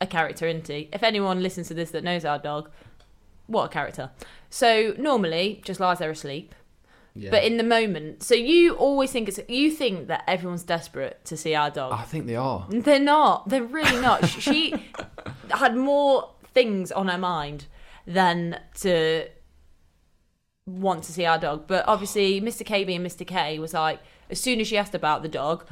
a 0.00 0.06
character, 0.06 0.46
isn't 0.46 0.68
he? 0.68 0.88
If 0.92 1.02
anyone 1.02 1.42
listens 1.42 1.66
to 1.68 1.74
this 1.74 1.90
that 1.90 2.04
knows 2.04 2.24
our 2.24 2.38
dog, 2.38 2.70
what 3.46 3.64
a 3.64 3.68
character. 3.68 4.10
So 4.50 4.94
normally 4.98 5.60
just 5.64 5.80
lies 5.80 5.98
there 5.98 6.10
asleep. 6.10 6.54
Yeah. 7.14 7.28
but 7.30 7.44
in 7.44 7.58
the 7.58 7.62
moment, 7.62 8.22
so 8.22 8.34
you 8.34 8.74
always 8.74 9.10
think 9.12 9.28
it's 9.28 9.38
you 9.46 9.70
think 9.70 10.08
that 10.08 10.24
everyone's 10.26 10.62
desperate 10.62 11.22
to 11.26 11.36
see 11.36 11.54
our 11.54 11.70
dog. 11.70 11.92
I 11.92 12.04
think 12.04 12.26
they 12.26 12.36
are. 12.36 12.66
They're 12.70 12.98
not. 12.98 13.50
They're 13.50 13.62
really 13.62 14.00
not. 14.00 14.26
she 14.26 14.72
had 15.50 15.76
more 15.76 16.30
things 16.54 16.90
on 16.90 17.08
her 17.08 17.18
mind 17.18 17.66
than 18.06 18.58
to 18.80 19.28
want 20.66 21.04
to 21.04 21.12
see 21.12 21.24
our 21.26 21.38
dog. 21.38 21.66
But 21.66 21.84
obviously, 21.86 22.40
Mr. 22.40 22.64
K 22.64 22.82
and 22.94 23.06
Mr. 23.06 23.26
K 23.26 23.58
was 23.58 23.74
like, 23.74 24.00
as 24.30 24.40
soon 24.40 24.60
as 24.60 24.68
she 24.68 24.76
asked 24.78 24.94
about 24.94 25.22
the 25.22 25.28
dog, 25.28 25.66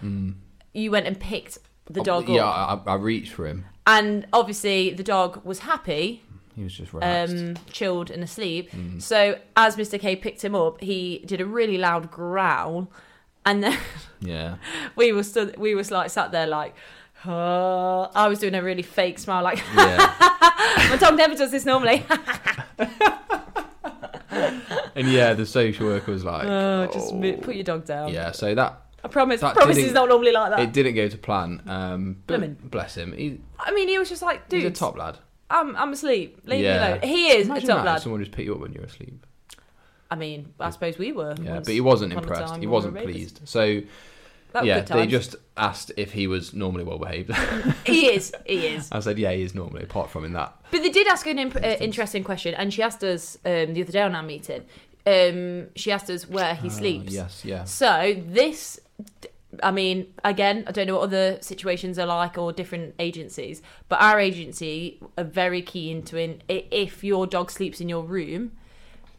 you 0.75 0.91
went 0.91 1.07
and 1.07 1.19
picked 1.19 1.59
the 1.87 2.03
dog 2.03 2.27
Mm. 2.27 2.31
Oh, 2.31 2.35
Yeah. 2.35 2.45
I, 2.45 2.81
I 2.87 2.95
reached 2.97 3.33
for 3.33 3.47
him. 3.47 3.65
And 3.87 4.27
obviously, 4.33 4.91
the 4.91 5.03
dog 5.03 5.45
was 5.45 5.61
happy, 5.61 6.23
He 6.57 6.63
was 6.65 6.75
just 6.75 6.93
relaxed. 6.93 7.35
um, 7.35 7.57
chilled, 7.73 8.11
and 8.11 8.23
asleep. 8.23 8.71
Mm. 8.71 9.01
So 9.01 9.39
as 9.57 9.77
Mr. 9.77 9.99
K 9.99 10.17
picked 10.17 10.45
him 10.45 10.55
up, 10.55 10.81
he 10.81 11.23
did 11.27 11.41
a 11.41 11.47
really 11.47 11.79
loud 11.79 12.11
growl. 12.11 12.91
And 13.47 13.63
then 13.63 13.79
yeah. 14.21 14.57
we 14.97 15.13
were 15.13 15.23
stood, 15.23 15.57
we 15.57 15.75
was 15.75 15.91
like 15.91 16.11
sat 16.11 16.33
there 16.33 16.47
like, 16.47 16.75
uh, 17.27 18.03
I 18.15 18.29
was 18.29 18.39
doing 18.39 18.55
a 18.55 18.63
really 18.63 18.83
fake 18.83 19.19
smile, 19.19 19.43
like 19.43 19.63
Yeah. 19.75 19.97
my 20.91 20.97
dog 20.99 21.17
never 21.17 21.35
does 21.35 21.51
this 21.51 21.65
normally. 21.65 22.05
and 24.95 25.09
yeah, 25.09 25.35
the 25.35 25.47
social 25.47 25.87
worker 25.87 26.13
was 26.13 26.25
like, 26.25 26.47
oh, 26.47 26.89
just 26.93 27.13
oh. 27.13 27.33
put 27.43 27.55
your 27.55 27.65
dog 27.65 27.85
down. 27.85 28.13
Yeah, 28.13 28.33
so 28.33 28.55
that 28.55 28.83
I 29.03 29.09
promise. 29.09 29.41
That 29.41 29.55
promise 29.55 29.77
he's 29.77 29.93
not 29.93 30.09
normally 30.09 30.33
like 30.33 30.51
that. 30.51 30.61
it 30.61 30.73
didn't 30.73 30.95
go 30.95 31.09
to 31.09 31.19
plan. 31.19 31.63
Um, 31.67 32.23
but 32.27 32.41
Blimmin'. 32.41 32.71
bless 32.71 32.97
him. 32.97 33.13
He, 33.13 33.41
I 33.59 33.73
mean, 33.73 33.89
he 33.89 33.99
was 33.99 34.09
just 34.09 34.23
like, 34.23 34.49
dude, 34.49 34.63
he's 34.63 34.71
a 34.71 34.75
top 34.75 34.97
lad. 34.97 35.19
I'm 35.51 35.75
I'm 35.77 35.93
asleep. 35.93 36.41
Leave 36.45 36.61
Yeah. 36.63 36.73
me 36.81 36.87
alone. 36.89 37.01
He 37.03 37.29
is 37.33 37.47
Imagine 37.49 37.71
a 37.71 37.73
top 37.75 37.85
that, 37.85 37.91
lad. 37.93 38.03
someone 38.03 38.21
just 38.21 38.33
pick 38.33 38.45
you 38.47 38.55
up 38.55 38.61
when 38.61 38.73
you're 38.73 38.85
asleep. 38.85 39.27
I 40.11 40.17
mean, 40.17 40.53
I 40.59 40.71
suppose 40.71 40.99
we 40.99 41.13
were. 41.13 41.35
Yeah, 41.43 41.55
once 41.55 41.67
but 41.67 41.75
he 41.75 41.81
wasn't 41.81 42.13
upon 42.13 42.25
a 42.25 42.27
impressed. 42.27 42.53
time 42.53 42.61
He 42.61 42.67
when 42.67 42.71
we 42.71 42.75
wasn't 42.75 42.95
were 42.95 43.01
babies. 43.01 43.15
pleased. 43.33 43.41
So 43.49 43.81
That 44.53 44.63
was 44.63 44.67
yeah, 44.67 44.75
good 44.81 44.87
they 44.89 44.95
times. 44.95 45.11
just 45.13 45.37
asked 45.57 45.93
if 45.97 46.13
he 46.13 46.27
was 46.27 46.53
normally 46.53 46.83
well 46.85 46.99
behaved. 46.99 47.31
he 47.87 48.09
is. 48.09 48.33
He 48.47 48.67
is. 48.67 48.91
I 48.91 48.99
said, 49.01 49.19
yeah, 49.19 49.31
he 49.33 49.43
is 49.43 49.55
normally. 49.55 49.85
Apart 49.85 50.11
from 50.11 50.25
in 50.25 50.33
that, 50.33 50.57
But 50.73 50.83
they 50.83 50.89
did 50.91 51.07
ask 51.07 51.27
an 51.29 51.39
imp- 51.39 51.57
uh, 51.57 51.77
interesting 51.81 52.25
question, 52.25 52.55
and 52.55 52.73
she 52.75 52.83
asked 52.83 53.05
us 53.05 53.37
um, 53.45 53.75
the 53.75 53.83
other 53.83 53.93
day 53.93 54.03
on 54.03 54.15
our 54.17 54.23
meeting. 54.25 54.63
Um, 55.07 55.69
she 55.77 55.93
asked 55.93 56.11
us 56.11 56.29
where 56.29 56.55
he 56.57 56.67
Uh, 56.69 56.71
sleeps. 56.73 57.13
yes, 57.13 57.45
yeah. 57.45 57.63
So 57.65 58.15
this, 58.27 58.81
I 59.63 59.71
mean, 59.71 60.13
again, 60.25 60.65
I 60.67 60.73
don't 60.73 60.87
know 60.87 60.97
what 60.97 61.03
other 61.03 61.39
situations 61.41 61.99
are 61.99 62.07
like 62.07 62.39
or 62.39 62.53
different 62.53 62.95
agencies, 62.99 63.63
but 63.89 64.01
our 64.01 64.21
agency 64.21 65.01
are 65.19 65.25
very 65.25 65.63
keen 65.63 66.03
to 66.05 66.19
in 66.19 66.43
if 66.49 67.03
your 67.03 67.27
dog 67.27 67.51
sleeps 67.51 67.81
in 67.81 67.89
your 67.89 68.05
room, 68.05 68.53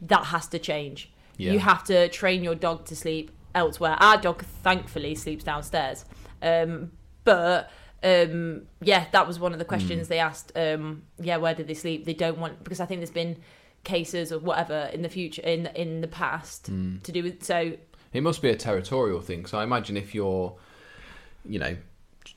that 0.01 0.25
has 0.25 0.47
to 0.47 0.59
change. 0.59 1.11
Yeah. 1.37 1.53
You 1.53 1.59
have 1.59 1.83
to 1.85 2.07
train 2.09 2.43
your 2.43 2.55
dog 2.55 2.85
to 2.85 2.95
sleep 2.95 3.31
elsewhere. 3.53 3.97
Our 3.99 4.17
dog, 4.17 4.43
thankfully, 4.43 5.15
sleeps 5.15 5.43
downstairs, 5.43 6.05
um, 6.41 6.91
but. 7.23 7.69
Um, 8.03 8.63
yeah, 8.81 9.05
that 9.11 9.27
was 9.27 9.39
one 9.39 9.53
of 9.53 9.59
the 9.59 9.65
questions 9.65 10.07
they 10.07 10.17
asked. 10.17 10.51
Um, 10.55 11.03
yeah, 11.19 11.37
where 11.37 11.53
did 11.53 11.67
they 11.67 11.75
sleep? 11.75 12.05
They 12.05 12.15
don't 12.15 12.39
want 12.39 12.63
because 12.63 12.79
I 12.79 12.87
think 12.87 12.99
there's 12.99 13.11
been 13.11 13.37
cases 13.83 14.31
or 14.31 14.39
whatever 14.39 14.89
in 14.91 15.03
the 15.03 15.09
future 15.09 15.43
in 15.43 15.67
in 15.75 16.01
the 16.01 16.07
past 16.07 16.65
to 17.03 17.11
do 17.11 17.21
with 17.21 17.43
so 17.43 17.73
It 18.13 18.21
must 18.21 18.41
be 18.41 18.49
a 18.49 18.55
territorial 18.55 19.21
thing. 19.21 19.45
So 19.45 19.57
I 19.57 19.63
imagine 19.63 19.95
if 19.97 20.13
you're, 20.13 20.55
you 21.45 21.59
know, 21.59 21.77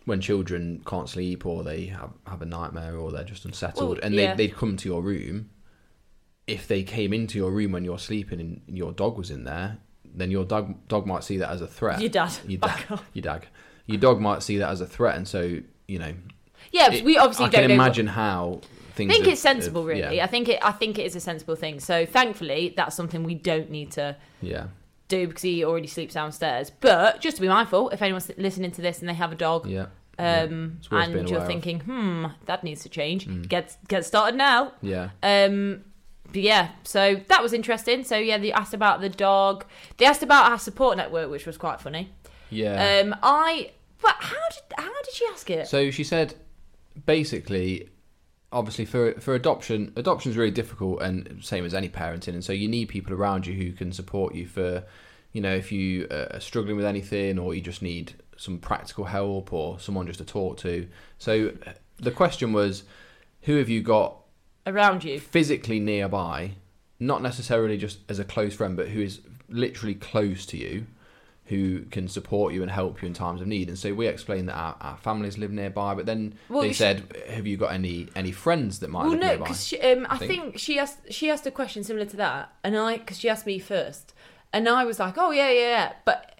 when 0.04 0.20
children 0.20 0.82
can't 0.86 1.08
sleep 1.08 1.44
or 1.46 1.62
they 1.62 1.86
have, 1.86 2.10
have 2.26 2.42
a 2.42 2.46
nightmare 2.46 2.96
or 2.96 3.10
they're 3.12 3.24
just 3.24 3.44
unsettled 3.44 3.96
Well, 3.98 4.04
and 4.04 4.14
yeah. 4.14 4.34
they, 4.34 4.46
they'd 4.48 4.56
come 4.56 4.76
to 4.76 4.88
your 4.88 5.02
room, 5.02 5.50
if 6.46 6.68
they 6.68 6.82
came 6.82 7.12
into 7.12 7.38
your 7.38 7.50
room 7.50 7.72
when 7.72 7.84
you're 7.84 7.98
sleeping 7.98 8.40
and 8.40 8.60
your 8.68 8.92
dog 8.92 9.16
was 9.18 9.30
in 9.30 9.44
there, 9.44 9.78
then 10.16 10.30
your 10.30 10.44
dog 10.44 10.86
dog 10.88 11.06
might 11.06 11.24
see 11.24 11.38
that 11.38 11.50
as 11.50 11.60
a 11.60 11.66
threat. 11.66 12.00
your 12.00 12.10
dad. 12.10 12.32
Your 12.46 12.58
dad, 12.60 12.84
your 13.14 13.22
dog, 13.22 13.46
your 13.86 13.98
dog 13.98 14.20
might 14.20 14.42
see 14.42 14.58
that 14.58 14.68
as 14.70 14.80
a 14.80 14.86
threat, 14.86 15.16
and 15.16 15.26
so 15.26 15.58
you 15.88 15.98
know. 15.98 16.14
Yeah, 16.70 16.92
it- 16.92 17.04
we 17.04 17.16
obviously 17.18 17.46
I 17.46 17.48
don't 17.48 17.60
can 17.62 17.68
know. 17.70 17.74
imagine 17.74 18.06
how 18.06 18.60
things. 18.94 19.10
I 19.10 19.14
think 19.14 19.24
have- 19.24 19.32
it's 19.32 19.42
sensible, 19.42 19.80
have- 19.82 19.88
really. 19.88 20.16
Yeah, 20.18 20.24
I 20.24 20.28
think 20.28 20.48
it. 20.48 20.60
I 20.62 20.70
think 20.70 20.98
it 21.00 21.06
is 21.06 21.16
a 21.16 21.20
sensible 21.20 21.56
thing. 21.56 21.80
So 21.80 22.06
thankfully, 22.06 22.74
that's 22.76 22.94
something 22.94 23.24
we 23.24 23.34
don't 23.34 23.70
need 23.70 23.90
to 23.92 24.16
yeah. 24.40 24.66
Do 25.16 25.26
because 25.28 25.42
he 25.42 25.64
already 25.64 25.86
sleeps 25.88 26.14
downstairs. 26.14 26.70
But 26.80 27.20
just 27.20 27.36
to 27.36 27.42
be 27.42 27.48
mindful, 27.48 27.90
if 27.90 28.00
anyone's 28.02 28.30
listening 28.36 28.72
to 28.72 28.82
this 28.82 29.00
and 29.00 29.08
they 29.08 29.14
have 29.14 29.32
a 29.32 29.36
dog, 29.48 29.66
Yeah. 29.66 29.86
um, 30.18 30.78
being 30.90 31.02
and 31.02 31.28
you're 31.30 31.40
of. 31.40 31.46
thinking, 31.46 31.80
hmm, 31.80 32.26
that 32.46 32.62
needs 32.64 32.82
to 32.82 32.88
change, 32.88 33.26
Mm. 33.26 33.48
get 33.48 33.76
get 33.88 34.04
started 34.04 34.36
now. 34.36 34.72
Yeah. 34.82 35.06
Um, 35.22 35.84
but 36.32 36.42
yeah, 36.42 36.68
so 36.84 37.02
that 37.30 37.42
was 37.42 37.52
interesting. 37.52 38.04
So 38.04 38.16
yeah, 38.16 38.38
they 38.38 38.52
asked 38.52 38.74
about 38.74 39.00
the 39.00 39.08
dog. 39.08 39.64
They 39.98 40.06
asked 40.06 40.22
about 40.22 40.50
our 40.50 40.58
support 40.58 40.96
network, 40.96 41.30
which 41.30 41.46
was 41.46 41.56
quite 41.56 41.80
funny. 41.80 42.04
Yeah. 42.50 42.76
Um, 43.02 43.14
I 43.22 43.70
but 44.02 44.16
how 44.18 44.44
did 44.54 44.64
how 44.84 45.02
did 45.04 45.14
she 45.14 45.24
ask 45.32 45.48
it? 45.50 45.66
So 45.68 45.90
she 45.90 46.04
said, 46.04 46.34
basically, 47.06 47.88
obviously 48.54 48.84
for 48.86 49.12
for 49.20 49.34
adoption, 49.34 49.92
adoption 49.96 50.30
is 50.30 50.36
really 50.38 50.50
difficult, 50.50 51.02
and 51.02 51.40
same 51.42 51.66
as 51.66 51.74
any 51.74 51.88
parenting, 51.88 52.28
and 52.28 52.44
so 52.44 52.52
you 52.52 52.68
need 52.68 52.88
people 52.88 53.12
around 53.12 53.46
you 53.46 53.54
who 53.54 53.72
can 53.72 53.92
support 53.92 54.34
you 54.34 54.46
for, 54.46 54.84
you 55.32 55.42
know, 55.42 55.54
if 55.54 55.70
you 55.72 56.06
uh, 56.10 56.28
are 56.34 56.40
struggling 56.40 56.76
with 56.76 56.86
anything 56.86 57.38
or 57.38 57.54
you 57.54 57.60
just 57.60 57.82
need 57.82 58.14
some 58.36 58.58
practical 58.58 59.04
help 59.04 59.52
or 59.52 59.78
someone 59.78 60.06
just 60.06 60.18
to 60.18 60.24
talk 60.24 60.56
to. 60.58 60.88
So 61.18 61.52
uh, 61.66 61.72
the 61.96 62.10
question 62.10 62.52
was, 62.52 62.84
who 63.42 63.56
have 63.56 63.68
you 63.68 63.82
got 63.82 64.16
Around 64.66 65.04
you. 65.04 65.20
physically 65.20 65.78
nearby, 65.78 66.52
not 66.98 67.20
necessarily 67.22 67.76
just 67.76 67.98
as 68.08 68.18
a 68.18 68.24
close 68.24 68.54
friend, 68.54 68.76
but 68.76 68.88
who 68.88 69.00
is 69.00 69.20
literally 69.48 69.94
close 69.94 70.46
to 70.46 70.56
you, 70.56 70.86
who 71.46 71.82
can 71.90 72.08
support 72.08 72.54
you 72.54 72.62
and 72.62 72.70
help 72.70 73.02
you 73.02 73.06
in 73.08 73.12
times 73.12 73.40
of 73.42 73.46
need. 73.46 73.68
And 73.68 73.78
so 73.78 73.92
we 73.92 74.06
explained 74.06 74.48
that 74.48 74.54
our, 74.56 74.76
our 74.80 74.96
families 74.96 75.36
live 75.36 75.50
nearby, 75.52 75.94
but 75.94 76.06
then 76.06 76.34
Well, 76.48 76.62
they 76.62 76.72
said, 76.72 77.14
"Have 77.28 77.46
you 77.46 77.56
got 77.58 77.72
any 77.72 78.08
any 78.16 78.32
friends 78.32 78.78
that 78.78 78.88
might 78.88 79.02
Well, 79.02 79.10
live 79.10 79.20
no, 79.20 79.26
nearby?" 79.28 79.44
because 79.44 79.74
um, 79.82 80.06
I 80.08 80.14
I 80.14 80.18
think. 80.18 80.30
think. 80.30 80.58
she 80.58 80.78
asked 80.78 80.98
she 81.12 81.28
asked 81.30 81.46
a 81.46 81.50
question 81.50 81.84
similar 81.84 82.06
to 82.06 82.16
that, 82.16 82.52
and 82.64 82.76
I 82.76 82.96
because 82.98 83.18
she 83.18 83.28
asked 83.28 83.44
me 83.46 83.58
first, 83.58 84.14
and 84.52 84.68
I 84.68 84.84
was 84.84 84.98
like, 84.98 85.18
oh 85.18 85.32
yeah, 85.32 85.50
yeah, 85.50 85.60
yeah, 85.68 85.92
but 86.06 86.30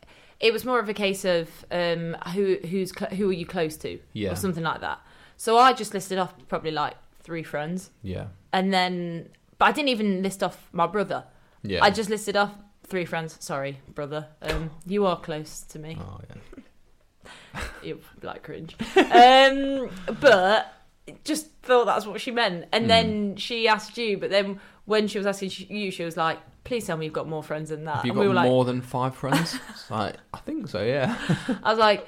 it 0.40 0.53
was 0.53 0.64
more 0.64 0.79
of 0.81 0.88
a 0.88 0.95
case 0.95 1.25
of 1.25 1.49
um, 1.71 2.17
who 2.35 2.57
who's 2.71 2.90
cl- 2.99 3.11
who 3.14 3.29
are 3.29 3.33
you 3.33 3.47
close 3.47 3.77
to, 3.79 3.99
Yeah. 4.14 4.33
or 4.33 4.37
something 4.37 4.64
like 4.64 4.81
that. 4.81 5.01
So 5.37 5.59
I 5.59 5.73
just 5.75 5.93
listed 5.95 6.19
off 6.19 6.33
probably 6.49 6.71
like 6.71 6.95
three 7.21 7.43
friends, 7.43 7.90
yeah, 8.03 8.27
and 8.55 8.73
then 8.73 9.29
but 9.59 9.67
I 9.67 9.73
didn't 9.73 9.88
even 9.90 10.23
list 10.23 10.43
off 10.43 10.69
my 10.73 10.87
brother. 10.87 11.25
yeah. 11.62 11.85
I 11.85 11.90
just 11.90 12.09
listed 12.11 12.37
off 12.37 12.53
three 12.85 13.05
friends. 13.05 13.37
Sorry, 13.40 13.81
brother. 13.94 14.29
Um, 14.42 14.70
you 14.87 15.07
are 15.07 15.18
close 15.20 15.61
to 15.62 15.79
me. 15.79 15.99
Oh 16.01 16.20
yeah. 16.29 17.62
You're 17.83 17.99
like 18.23 18.42
cringe. 18.42 18.77
um, 18.97 19.90
but 20.20 20.73
just 21.25 21.51
thought 21.62 21.87
that's 21.87 22.07
what 22.07 22.20
she 22.20 22.31
meant. 22.31 22.66
And 22.73 22.85
Hmm. 22.85 22.88
then 22.88 23.37
she 23.37 23.68
asked 23.68 23.97
you, 23.99 24.18
but 24.18 24.31
then 24.31 24.61
when 24.87 25.07
she 25.09 25.18
was 25.18 25.27
asking 25.27 25.51
you, 25.68 25.90
she 25.90 26.05
was 26.05 26.16
like, 26.16 26.38
"Please 26.64 26.87
tell 26.87 26.97
me 26.97 27.05
you've 27.07 27.14
got 27.14 27.29
more 27.29 27.42
friends 27.42 27.70
than 27.70 27.85
that." 27.85 27.97
Have 27.97 28.05
you 28.07 28.11
and 28.12 28.16
got 28.16 28.23
we 28.23 28.29
were 28.29 28.35
like, 28.35 28.49
more 28.49 28.64
than 28.64 28.81
five 28.81 29.14
friends? 29.14 29.59
Like, 29.90 30.16
I 30.33 30.38
think 30.38 30.68
so. 30.68 30.83
Yeah. 30.83 31.16
I 31.62 31.70
was 31.70 31.79
like, 31.79 32.07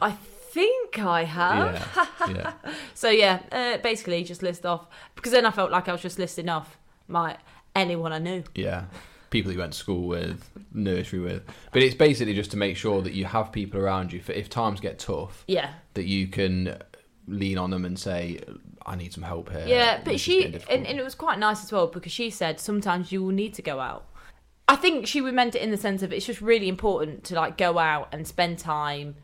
"I 0.00 0.12
think 0.12 0.98
I 0.98 1.24
have." 1.24 2.08
yeah. 2.28 2.28
Yeah. 2.34 2.52
So 2.94 3.10
yeah, 3.10 3.40
uh, 3.52 3.78
basically 3.78 4.24
just 4.24 4.42
list 4.42 4.66
off 4.66 4.86
because 5.14 5.32
then 5.32 5.46
I 5.46 5.50
felt 5.52 5.70
like 5.70 5.88
I 5.88 5.92
was 5.92 6.00
just 6.02 6.18
listing 6.18 6.48
off 6.48 6.78
my 7.06 7.36
anyone 7.76 8.12
I 8.12 8.18
knew. 8.18 8.42
Yeah. 8.54 8.84
People 9.30 9.52
you 9.52 9.58
went 9.58 9.72
to 9.74 9.78
school 9.78 10.06
with, 10.08 10.48
nursery 10.72 11.18
with. 11.20 11.42
But 11.72 11.82
it's 11.82 11.94
basically 11.94 12.34
just 12.34 12.50
to 12.52 12.56
make 12.56 12.76
sure 12.76 13.02
that 13.02 13.12
you 13.12 13.26
have 13.26 13.52
people 13.52 13.80
around 13.80 14.12
you 14.12 14.20
for 14.20 14.32
if 14.32 14.48
times 14.48 14.80
get 14.80 14.98
tough, 14.98 15.44
Yeah, 15.46 15.72
that 15.94 16.04
you 16.06 16.28
can 16.28 16.78
lean 17.26 17.58
on 17.58 17.70
them 17.70 17.84
and 17.84 17.98
say, 17.98 18.40
I 18.86 18.96
need 18.96 19.12
some 19.12 19.22
help 19.22 19.50
here. 19.50 19.64
Yeah, 19.66 20.00
but 20.02 20.14
is 20.14 20.20
she 20.22 20.44
and, 20.44 20.86
and 20.86 20.98
it 20.98 21.04
was 21.04 21.14
quite 21.14 21.38
nice 21.38 21.62
as 21.62 21.70
well 21.70 21.88
because 21.88 22.10
she 22.12 22.30
said 22.30 22.58
sometimes 22.58 23.12
you 23.12 23.22
will 23.22 23.32
need 23.34 23.52
to 23.54 23.62
go 23.62 23.80
out. 23.80 24.06
I 24.66 24.76
think 24.76 25.06
she 25.06 25.20
meant 25.20 25.54
it 25.54 25.62
in 25.62 25.70
the 25.70 25.76
sense 25.76 26.02
of 26.02 26.12
it's 26.12 26.24
just 26.26 26.40
really 26.40 26.68
important 26.68 27.24
to 27.24 27.34
like 27.34 27.56
go 27.58 27.78
out 27.78 28.08
and 28.12 28.26
spend 28.26 28.58
time 28.58 29.16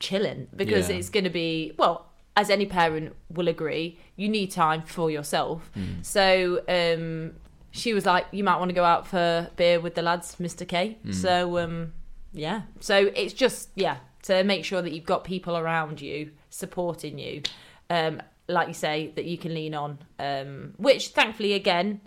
chilling 0.00 0.48
because 0.54 0.88
Yeah. 0.90 0.96
it's 0.96 1.08
going 1.10 1.24
to 1.24 1.30
be 1.30 1.72
well 1.78 2.06
as 2.36 2.50
any 2.50 2.66
parent 2.66 3.14
will 3.30 3.48
agree 3.48 3.98
you 4.16 4.28
need 4.28 4.50
time 4.50 4.82
for 4.82 5.10
yourself 5.10 5.70
Mm. 5.76 6.04
so 6.04 6.62
um 6.68 7.36
she 7.76 7.92
was 7.92 8.06
like 8.06 8.24
you 8.30 8.44
might 8.44 8.58
want 8.58 8.68
to 8.68 8.74
go 8.74 8.84
out 8.84 9.06
for 9.06 9.48
beer 9.56 9.80
with 9.80 9.94
the 9.96 10.02
lads 10.02 10.36
mr 10.40 10.66
k 10.66 10.96
Mm. 11.04 11.12
so 11.14 11.58
um 11.58 11.92
yeah 12.32 12.62
so 12.80 13.10
it's 13.16 13.34
just 13.34 13.68
yeah 13.74 13.96
to 14.22 14.44
make 14.44 14.64
sure 14.64 14.80
that 14.80 14.92
you've 14.92 15.04
got 15.04 15.24
people 15.24 15.56
around 15.56 16.00
you 16.00 16.30
supporting 16.50 17.18
you 17.18 17.42
um 17.90 18.22
like 18.48 18.68
you 18.68 18.74
say 18.74 19.10
that 19.16 19.24
you 19.24 19.36
can 19.36 19.52
lean 19.54 19.74
on 19.74 19.98
um 20.18 20.72
which 20.76 21.08
thankfully 21.08 21.52
again 21.52 22.00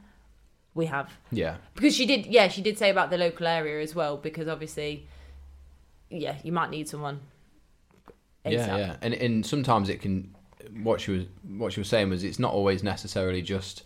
we 0.74 0.86
have 0.86 1.10
Yeah. 1.32 1.58
because 1.76 1.96
she 1.96 2.06
did 2.06 2.26
yeah 2.28 2.48
she 2.48 2.62
did 2.62 2.78
say 2.78 2.90
about 2.90 3.10
the 3.10 3.18
local 3.18 3.46
area 3.48 3.82
as 3.84 3.94
well 3.96 4.16
because 4.18 4.48
obviously 4.48 5.08
yeah 6.10 6.36
you 6.44 6.52
might 6.52 6.70
need 6.70 6.88
someone 6.88 7.20
Yeah, 8.46 8.78
yeah. 8.78 8.96
And 9.02 9.14
and 9.14 9.46
sometimes 9.46 9.90
it 9.90 10.02
can 10.02 10.34
what 10.82 11.02
she 11.02 11.12
was 11.12 11.24
what 11.58 11.74
she 11.74 11.80
was 11.82 11.90
saying 11.90 12.10
was 12.10 12.24
it's 12.24 12.40
not 12.40 12.54
always 12.54 12.84
necessarily 12.84 13.42
just 13.42 13.84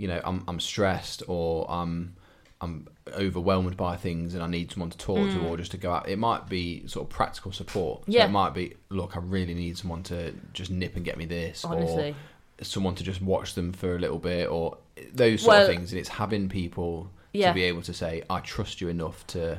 you 0.00 0.08
know, 0.08 0.20
I'm 0.24 0.42
I'm 0.48 0.58
stressed 0.60 1.22
or 1.28 1.70
I'm 1.70 2.14
I'm 2.62 2.88
overwhelmed 3.12 3.76
by 3.76 3.96
things 3.96 4.34
and 4.34 4.42
I 4.42 4.46
need 4.46 4.70
someone 4.70 4.90
to 4.90 4.98
talk 4.98 5.30
to 5.30 5.38
or 5.46 5.56
just 5.56 5.70
to 5.72 5.76
go 5.78 5.92
out. 5.92 6.08
It 6.08 6.18
might 6.18 6.48
be 6.48 6.86
sort 6.86 7.06
of 7.06 7.10
practical 7.10 7.52
support. 7.52 8.04
So 8.04 8.10
Mm. 8.10 8.14
Yeah. 8.14 8.24
it 8.26 8.30
might 8.30 8.52
be, 8.54 8.74
look, 8.90 9.16
I 9.16 9.20
really 9.20 9.54
need 9.54 9.78
someone 9.78 10.02
to 10.04 10.32
just 10.52 10.70
nip 10.70 10.94
and 10.96 11.04
get 11.04 11.16
me 11.16 11.24
this 11.24 11.64
honestly 11.64 12.10
or 12.10 12.64
someone 12.64 12.94
to 12.96 13.04
just 13.04 13.22
watch 13.22 13.54
them 13.54 13.72
for 13.72 13.96
a 13.96 13.98
little 13.98 14.18
bit 14.18 14.48
or 14.50 14.76
those 15.12 15.40
sort 15.42 15.54
Well- 15.56 15.62
of 15.62 15.68
things. 15.74 15.92
And 15.92 15.98
it's 16.00 16.10
having 16.10 16.48
people 16.50 17.10
Yeah. 17.32 17.48
to 17.48 17.54
be 17.54 17.62
able 17.64 17.82
to 17.82 17.94
say, 17.94 18.22
I 18.28 18.40
trust 18.40 18.80
you 18.80 18.88
enough 18.88 19.26
to 19.28 19.58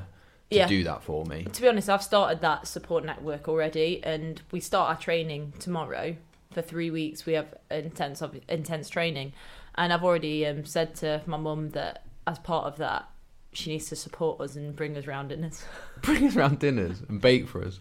to 0.52 0.58
Yeah. 0.58 0.68
do 0.68 0.84
that 0.84 1.02
for 1.02 1.26
me. 1.26 1.46
to 1.46 1.62
be 1.62 1.68
honest 1.70 1.90
i've 1.90 2.04
started 2.04 2.42
that 2.42 2.68
support 2.68 3.06
network 3.06 3.48
already 3.48 4.04
and 4.04 4.42
we 4.52 4.60
start 4.60 4.90
our 4.90 4.98
training 5.02 5.54
tomorrow 5.60 6.18
for 6.54 6.62
three 6.62 6.92
weeks 6.92 7.26
we 7.26 7.32
have 7.40 7.54
intense 7.72 8.22
of 8.22 8.38
intense 8.50 8.90
training 8.90 9.32
and 9.76 9.92
i've 9.94 10.04
already 10.04 10.46
um, 10.46 10.66
said 10.66 10.94
to 10.96 11.22
my 11.26 11.38
mum 11.38 11.70
that 11.72 12.04
as 12.28 12.40
part 12.40 12.66
of 12.66 12.78
that 12.78 13.08
she 13.54 13.72
needs 13.72 13.88
to 13.90 13.96
support 13.96 14.40
us 14.40 14.56
and 14.56 14.76
bring 14.76 14.96
us 14.98 15.06
round 15.08 15.30
dinners 15.30 15.64
Bring 16.02 16.26
us 16.28 16.36
around 16.36 16.58
dinners 16.60 17.02
and 17.10 17.22
bake 17.22 17.48
for 17.48 17.64
us. 17.64 17.80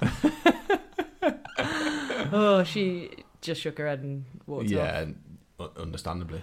oh 2.32 2.62
she 2.64 3.10
just 3.40 3.60
shook 3.60 3.78
her 3.78 3.86
head 3.88 4.00
and 4.00 4.24
walked 4.46 4.66
yeah, 4.70 5.06
off 5.58 5.68
u- 5.76 5.82
understandably. 5.82 6.40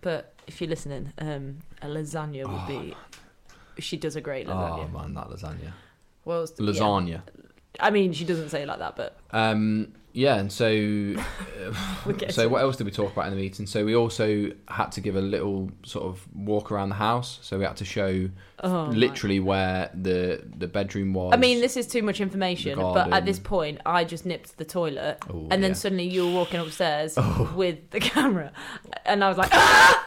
but 0.00 0.34
if 0.46 0.60
you're 0.60 0.70
listening 0.70 1.12
um 1.18 1.58
a 1.82 1.86
lasagna 1.86 2.46
would 2.46 2.66
be 2.68 2.94
she 3.78 3.96
does 3.96 4.16
a 4.16 4.20
great 4.20 4.46
lasagna. 4.46 4.78
Oh 4.78 4.88
lasagna 4.88 4.92
man, 4.92 5.14
that 5.14 5.28
lasagna. 5.28 5.72
what 6.24 6.34
else 6.34 6.52
yeah. 6.58 6.66
Lasagna. 6.66 7.22
i 7.78 7.90
mean 7.90 8.12
she 8.12 8.24
doesn't 8.24 8.48
say 8.50 8.62
it 8.62 8.68
like 8.68 8.78
that 8.78 8.96
but 8.96 9.18
Um, 9.32 9.92
yeah, 10.12 10.36
and 10.36 10.50
so 10.52 10.68
so 12.30 12.48
what 12.48 12.62
else 12.62 12.76
did 12.76 12.84
we 12.84 12.90
talk 12.90 13.12
about 13.12 13.26
in 13.26 13.30
the 13.34 13.40
meeting? 13.40 13.66
So 13.66 13.84
we 13.84 13.94
also 13.94 14.50
had 14.68 14.92
to 14.92 15.00
give 15.00 15.16
a 15.16 15.20
little 15.20 15.70
sort 15.84 16.04
of 16.06 16.26
walk 16.34 16.70
around 16.72 16.88
the 16.88 16.94
house. 16.96 17.38
So 17.42 17.58
we 17.58 17.64
had 17.64 17.76
to 17.76 17.84
show 17.84 18.28
oh 18.62 18.90
literally 18.92 19.40
where 19.40 19.90
the 19.94 20.42
the 20.56 20.66
bedroom 20.66 21.12
was. 21.14 21.32
I 21.32 21.36
mean, 21.36 21.60
this 21.60 21.76
is 21.76 21.86
too 21.86 22.02
much 22.02 22.20
information, 22.20 22.78
but 22.78 23.12
at 23.12 23.24
this 23.24 23.38
point, 23.38 23.80
I 23.86 24.04
just 24.04 24.26
nipped 24.26 24.50
to 24.50 24.58
the 24.58 24.64
toilet, 24.64 25.18
Oh, 25.30 25.46
and 25.50 25.62
then 25.62 25.70
yeah. 25.70 25.74
suddenly 25.74 26.08
you 26.08 26.26
were 26.26 26.32
walking 26.32 26.60
upstairs 26.60 27.14
Oh. 27.18 27.52
with 27.56 27.90
the 27.90 28.00
camera, 28.00 28.52
and 29.04 29.22
I 29.24 29.28
was 29.28 29.38
like, 29.38 29.50
ah! 29.52 30.06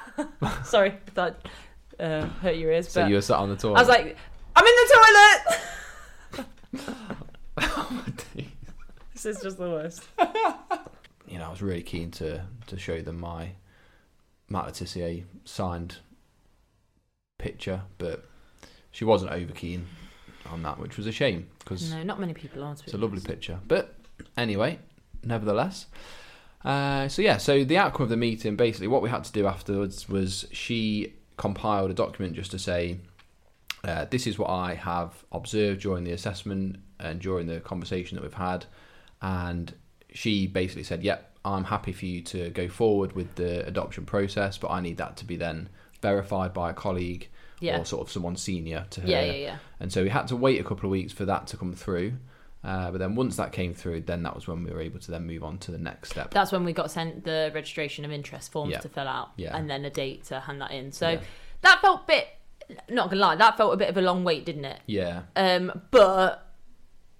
sorry, 0.65 0.93
that 1.15 1.47
uh, 1.99 2.25
hurt 2.41 2.55
your 2.55 2.71
ears, 2.71 2.89
so 2.89 3.01
but 3.01 3.09
you 3.09 3.15
were 3.15 3.21
sat 3.21 3.37
on 3.37 3.49
the 3.49 3.55
toilet. 3.55 3.77
I 3.77 3.81
was 3.81 3.89
like, 3.89 4.17
I'm 4.55 4.65
in 4.65 4.75
the 4.75 4.89
toilet. 4.95 5.59
This 9.23 9.37
is 9.37 9.43
just 9.43 9.57
the 9.57 9.69
worst. 9.69 10.03
you 11.27 11.37
know, 11.37 11.45
I 11.45 11.49
was 11.49 11.61
really 11.61 11.81
keen 11.83 12.11
to 12.11 12.43
to 12.67 12.77
show 12.77 13.01
them 13.01 13.19
my 13.19 13.51
Matt 14.49 14.65
Le 14.65 14.71
Tissier 14.71 15.23
signed 15.45 15.97
picture, 17.39 17.81
but 17.97 18.25
she 18.91 19.05
wasn't 19.05 19.31
over 19.31 19.53
keen 19.53 19.87
on 20.49 20.61
that, 20.63 20.77
which 20.77 20.97
was 20.97 21.07
a 21.07 21.11
shame 21.11 21.47
because 21.59 21.91
No, 21.91 22.03
not 22.03 22.19
many 22.19 22.33
people 22.33 22.63
are. 22.63 22.75
to 22.75 22.83
It's 22.83 22.93
a 22.93 22.97
lovely 22.97 23.21
picture. 23.21 23.59
But 23.67 23.95
anyway, 24.37 24.79
nevertheless. 25.23 25.87
Uh, 26.65 27.07
so 27.07 27.21
yeah, 27.21 27.37
so 27.37 27.63
the 27.63 27.77
outcome 27.77 28.03
of 28.03 28.09
the 28.09 28.17
meeting, 28.17 28.55
basically, 28.55 28.87
what 28.87 29.01
we 29.01 29.09
had 29.09 29.23
to 29.25 29.31
do 29.31 29.47
afterwards 29.47 30.07
was 30.07 30.47
she 30.51 31.13
compiled 31.37 31.91
a 31.91 31.93
document 31.93 32.35
just 32.35 32.51
to 32.51 32.59
say, 32.59 32.99
uh, 33.83 34.05
this 34.09 34.27
is 34.27 34.37
what 34.37 34.49
I 34.49 34.75
have 34.75 35.25
observed 35.31 35.81
during 35.81 36.03
the 36.03 36.11
assessment 36.11 36.77
and 36.99 37.19
during 37.19 37.47
the 37.47 37.59
conversation 37.59 38.15
that 38.15 38.21
we've 38.21 38.33
had, 38.33 38.65
and 39.23 39.73
she 40.13 40.45
basically 40.45 40.83
said, 40.83 41.01
"Yep, 41.03 41.37
I'm 41.43 41.63
happy 41.63 41.91
for 41.93 42.05
you 42.05 42.21
to 42.21 42.49
go 42.51 42.67
forward 42.67 43.13
with 43.13 43.33
the 43.35 43.65
adoption 43.65 44.05
process, 44.05 44.57
but 44.59 44.69
I 44.69 44.79
need 44.81 44.97
that 44.97 45.17
to 45.17 45.25
be 45.25 45.35
then 45.37 45.69
verified 46.01 46.53
by 46.53 46.69
a 46.69 46.73
colleague 46.73 47.29
Yeah, 47.59 47.79
or 47.79 47.85
sort 47.85 48.05
of 48.05 48.11
someone 48.11 48.35
senior 48.35 48.85
to 48.91 49.01
her." 49.01 49.07
yeah, 49.07 49.23
yeah, 49.23 49.33
yeah. 49.33 49.57
And 49.79 49.91
so 49.91 50.03
we 50.03 50.09
had 50.09 50.27
to 50.27 50.35
wait 50.35 50.59
a 50.61 50.63
couple 50.63 50.85
of 50.85 50.91
weeks 50.91 51.11
for 51.13 51.25
that 51.25 51.47
to 51.47 51.57
come 51.57 51.73
through. 51.73 52.13
Uh, 52.63 52.91
but 52.91 52.97
then 52.99 53.13
once 53.15 53.35
that 53.35 53.51
came 53.51 53.73
through, 53.73 53.99
then 54.01 54.23
that 54.23 54.33
was 54.33 54.47
when 54.47 54.63
we 54.63 54.71
were 54.71 54.79
able 54.79 54.97
to 54.99 55.11
then 55.11 55.25
move 55.27 55.43
on 55.43 55.57
to 55.57 55.69
the 55.71 55.77
next 55.77 56.11
step. 56.11 56.31
That's 56.31 56.51
when 56.53 56.63
we 56.63 56.71
got 56.71 56.89
sent 56.91 57.25
the 57.25 57.51
registration 57.53 58.05
of 58.05 58.11
interest 58.11 58.53
forms 58.53 58.71
Yeah. 58.71 58.79
to 58.79 58.87
fill 58.89 59.07
out, 59.07 59.31
Yeah. 59.35 59.57
and 59.57 59.69
then 59.69 59.83
a 59.83 59.89
date 59.89 60.23
to 60.25 60.39
hand 60.39 60.61
that 60.61 60.71
in. 60.71 60.91
So 60.93 61.09
Yeah. 61.09 61.19
that 61.61 61.81
felt 61.81 62.01
a 62.03 62.07
bit 62.07 62.27
not 62.89 63.09
gonna 63.09 63.19
lie, 63.21 63.35
that 63.35 63.57
felt 63.57 63.73
a 63.73 63.77
bit 63.77 63.89
of 63.89 63.97
a 63.97 64.01
long 64.01 64.23
wait, 64.23 64.45
didn't 64.45 64.63
it? 64.63 64.79
Yeah. 64.87 65.23
Um, 65.35 65.81
but 65.91 66.52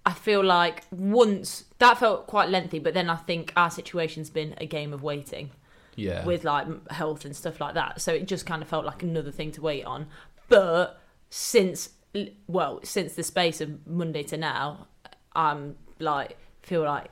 I 0.06 0.14
feel 0.14 0.44
like 0.44 0.84
once 0.92 1.64
that 1.80 1.98
felt 1.98 2.28
quite 2.28 2.50
lengthy, 2.50 2.80
but 2.80 2.94
then 2.94 3.10
I 3.10 3.16
think 3.16 3.54
our 3.56 3.70
situation's 3.72 4.30
been 4.30 4.54
a 4.58 4.66
game 4.66 4.92
of 4.94 5.02
waiting 5.04 5.52
Yeah. 5.96 6.26
with 6.26 6.44
like 6.44 6.68
health 6.92 7.24
and 7.26 7.36
stuff 7.36 7.62
like 7.62 7.76
that. 7.76 8.02
So 8.02 8.12
it 8.14 8.28
just 8.28 8.46
kind 8.46 8.62
of 8.62 8.68
felt 8.68 8.86
like 8.86 9.02
another 9.04 9.32
thing 9.32 9.52
to 9.54 9.62
wait 9.62 9.86
on. 9.86 10.08
But 10.50 11.00
since 11.30 11.90
well, 12.48 12.80
since 12.84 13.16
the 13.16 13.24
space 13.24 13.60
of 13.62 13.88
Monday 13.88 14.24
to 14.24 14.38
now, 14.38 14.88
I'm 15.36 15.76
like 16.00 16.38
feel 16.62 16.84
like 16.84 17.10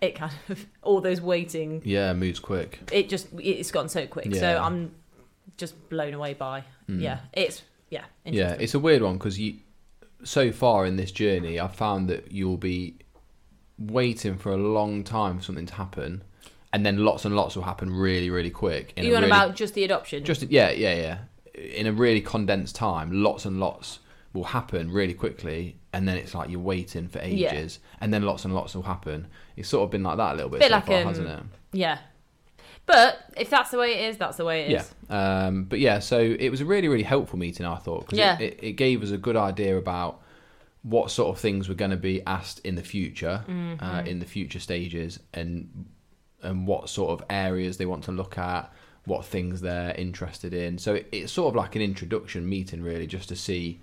it 0.00 0.14
kind 0.14 0.32
of 0.48 0.66
all 0.82 1.00
those 1.00 1.20
waiting. 1.20 1.82
yeah, 1.84 2.12
moves 2.12 2.40
quick. 2.40 2.80
It 2.92 3.08
just 3.08 3.28
it's 3.38 3.70
gone 3.70 3.88
so 3.88 4.06
quick. 4.06 4.34
So 4.34 4.40
Yeah. 4.40 4.54
Mm. 4.58 4.62
I'm 4.62 4.94
just 5.56 5.88
blown 5.90 6.14
away 6.14 6.34
by. 6.34 6.64
Yeah, 6.88 7.18
it's 7.32 7.62
yeah. 7.90 8.04
Yeah, 8.24 8.56
it's 8.58 8.74
a 8.74 8.78
weird 8.78 9.02
one 9.02 9.14
because 9.18 9.38
you, 9.38 9.56
so 10.24 10.52
far 10.52 10.86
in 10.86 10.96
this 10.96 11.10
journey, 11.12 11.58
I've 11.58 11.74
found 11.74 12.08
that 12.08 12.32
you'll 12.32 12.56
be 12.56 12.96
waiting 13.78 14.36
for 14.36 14.52
a 14.52 14.56
long 14.56 15.02
time 15.04 15.38
for 15.38 15.44
something 15.44 15.66
to 15.66 15.74
happen, 15.74 16.22
and 16.72 16.84
then 16.86 16.98
lots 17.04 17.24
and 17.24 17.34
lots 17.36 17.56
will 17.56 17.64
happen 17.64 17.92
really, 17.94 18.30
really 18.30 18.50
quick. 18.50 18.92
in 18.96 19.04
a 19.04 19.08
you 19.08 19.14
on 19.16 19.22
really- 19.22 19.30
about 19.30 19.56
just 19.56 19.74
the 19.74 19.84
adoption? 19.84 20.24
just 20.24 20.42
yeah, 20.44 20.70
yeah, 20.70 20.94
yeah. 20.94 21.18
In 21.54 21.86
a 21.86 21.92
really 21.92 22.20
condensed 22.20 22.74
time, 22.76 23.10
lots 23.22 23.44
and 23.44 23.60
lots 23.60 23.98
will 24.32 24.44
happen 24.44 24.90
really 24.90 25.12
quickly, 25.14 25.76
and 25.92 26.08
then 26.08 26.16
it's 26.16 26.34
like 26.34 26.48
you're 26.48 26.60
waiting 26.60 27.08
for 27.08 27.18
Yeah. 27.18 27.52
ages, 27.52 27.78
and 28.00 28.12
then 28.14 28.22
lots 28.22 28.44
and 28.44 28.54
lots 28.54 28.74
will 28.74 28.82
happen. 28.84 29.26
It's 29.56 29.68
sort 29.68 29.84
of 29.84 29.90
been 29.90 30.02
like 30.02 30.16
that 30.16 30.32
a 30.32 30.36
little 30.36 30.50
bit, 30.50 30.60
Bit 30.60 30.68
so 30.68 30.74
like, 30.76 30.86
far, 30.86 31.00
um, 31.02 31.06
hasn't 31.08 31.28
it? 31.28 31.42
yeah. 31.72 31.98
But 32.86 33.18
if 33.36 33.48
that's 33.48 33.70
the 33.70 33.78
way 33.78 33.94
it 33.94 34.10
is, 34.10 34.16
that's 34.18 34.36
the 34.36 34.44
way 34.44 34.62
it 34.66 34.72
is. 34.72 34.94
Yeah. 35.08 35.44
Um, 35.46 35.64
but 35.64 35.78
yeah, 35.78 36.00
so 36.00 36.18
it 36.20 36.50
was 36.50 36.60
a 36.60 36.64
really, 36.64 36.88
really 36.88 37.04
helpful 37.04 37.38
meeting, 37.38 37.64
I 37.64 37.76
thought, 37.76 38.00
because 38.06 38.18
Yeah. 38.18 38.38
it, 38.38 38.54
it, 38.54 38.58
it 38.62 38.72
gave 38.72 39.02
us 39.02 39.10
a 39.12 39.18
good 39.18 39.36
idea 39.36 39.78
about 39.78 40.20
what 40.82 41.10
sort 41.12 41.34
of 41.34 41.40
things 41.40 41.68
were 41.68 41.76
going 41.76 41.92
to 41.92 41.96
be 41.96 42.22
asked 42.26 42.58
in 42.64 42.74
the 42.74 42.82
future, 42.82 43.44
Mm-hmm. 43.48 43.84
uh, 43.84 44.02
in 44.02 44.18
the 44.18 44.26
future 44.26 44.58
stages, 44.58 45.20
and 45.32 45.86
and 46.42 46.66
what 46.66 46.88
sort 46.88 47.12
of 47.20 47.24
areas 47.30 47.76
they 47.76 47.86
want 47.86 48.02
to 48.02 48.10
look 48.10 48.36
at, 48.36 48.72
what 49.04 49.24
things 49.24 49.60
they're 49.60 49.94
interested 49.94 50.52
in. 50.52 50.76
So 50.76 50.94
it, 50.94 51.08
it's 51.12 51.30
sort 51.32 51.50
of 51.50 51.54
like 51.54 51.76
an 51.76 51.82
introduction 51.82 52.48
meeting, 52.48 52.82
really, 52.82 53.06
just 53.06 53.28
to 53.28 53.36
see 53.36 53.80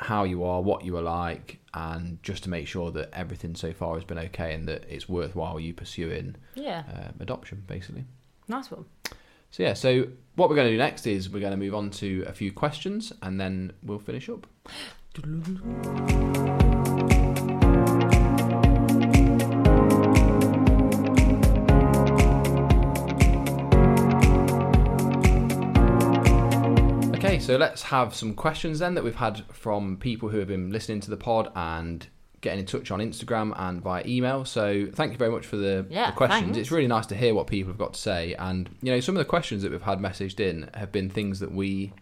how 0.00 0.22
you 0.24 0.44
are, 0.44 0.60
what 0.62 0.84
you 0.84 0.96
are 0.96 1.02
like, 1.02 1.58
and 1.74 2.22
just 2.22 2.44
to 2.44 2.50
make 2.50 2.68
sure 2.68 2.90
that 2.92 3.10
everything 3.12 3.54
so 3.56 3.72
far 3.72 3.94
has 3.96 4.04
been 4.04 4.18
okay 4.18 4.54
and 4.54 4.68
that 4.68 4.84
it's 4.88 5.08
worthwhile 5.08 5.58
you 5.58 5.74
pursuing 5.74 6.36
Yeah. 6.54 6.84
um, 6.92 7.14
adoption, 7.20 7.64
basically. 7.66 8.04
Nice 8.46 8.70
one. 8.70 8.84
So 9.50 9.62
yeah, 9.64 9.74
so 9.74 10.06
what 10.36 10.48
we're 10.48 10.54
going 10.56 10.68
to 10.68 10.72
do 10.72 10.78
next 10.78 11.06
is 11.06 11.28
we're 11.28 11.40
going 11.40 11.50
to 11.52 11.56
move 11.56 11.74
on 11.74 11.90
to 11.90 12.24
a 12.28 12.32
few 12.32 12.52
questions 12.52 13.12
and 13.22 13.40
then 13.40 13.72
we'll 13.82 13.98
finish 13.98 14.28
up. 14.28 14.46
so 27.48 27.56
let's 27.56 27.82
have 27.84 28.14
some 28.14 28.34
questions 28.34 28.78
then 28.78 28.94
that 28.94 29.02
we've 29.04 29.16
had 29.16 29.42
from 29.52 29.96
people 29.96 30.28
who 30.28 30.38
have 30.38 30.48
been 30.48 30.70
listening 30.70 31.00
to 31.00 31.10
the 31.10 31.16
pod 31.16 31.50
and 31.56 32.06
getting 32.42 32.60
in 32.60 32.66
touch 32.66 32.90
on 32.90 33.00
Instagram 33.00 33.52
and 33.58 33.80
via 33.82 34.02
email. 34.06 34.44
So 34.44 34.86
thank 34.94 35.12
you 35.12 35.18
very 35.18 35.30
much 35.30 35.46
for 35.46 35.56
the, 35.56 35.86
Yeah, 35.90 36.10
the 36.10 36.16
questions. 36.16 36.42
thanks. 36.42 36.58
It's 36.58 36.70
really 36.70 36.86
nice 36.86 37.06
to 37.06 37.16
hear 37.16 37.34
what 37.34 37.46
people 37.46 37.72
have 37.72 37.78
got 37.78 37.94
to 37.94 38.00
say. 38.00 38.34
And 38.34 38.68
you 38.82 38.92
know, 38.92 39.00
some 39.00 39.16
of 39.16 39.18
the 39.18 39.24
questions 39.24 39.62
that 39.62 39.72
we've 39.72 39.82
had 39.82 39.98
messaged 39.98 40.38
in 40.40 40.68
have 40.74 40.92
been 40.92 41.08
things 41.10 41.40
that 41.40 41.50
we 41.50 41.92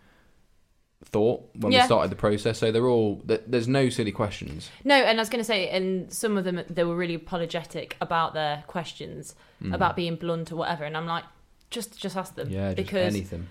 thought 1.05 1.49
when 1.55 1.73
Yeah. 1.73 1.83
we 1.83 1.87
started 1.87 2.11
the 2.11 2.17
process. 2.17 2.59
So 2.59 2.73
they're 2.73 2.89
all 2.89 3.23
there's 3.25 3.69
no 3.69 3.89
silly 3.89 4.13
questions. 4.13 4.71
No, 4.85 4.97
and 4.97 5.19
I 5.19 5.23
was 5.23 5.29
going 5.29 5.41
to 5.41 5.45
say, 5.45 5.69
and 5.69 6.13
some 6.13 6.37
of 6.37 6.45
them 6.45 6.61
they 6.69 6.85
were 6.85 6.97
really 6.97 7.15
apologetic 7.15 7.97
about 8.01 8.35
their 8.35 8.65
questions, 8.67 9.35
about 9.73 9.95
being 9.97 10.17
blunt 10.17 10.51
or 10.53 10.57
whatever, 10.57 10.85
and 10.85 10.97
I'm 10.97 11.07
like, 11.07 11.25
just 11.71 11.99
just 11.99 12.17
ask 12.17 12.35
them 12.35 12.49
Mm. 12.49 12.53
Yeah, 12.53 12.75
just 12.75 12.77
because 12.77 13.15
anything. 13.15 13.47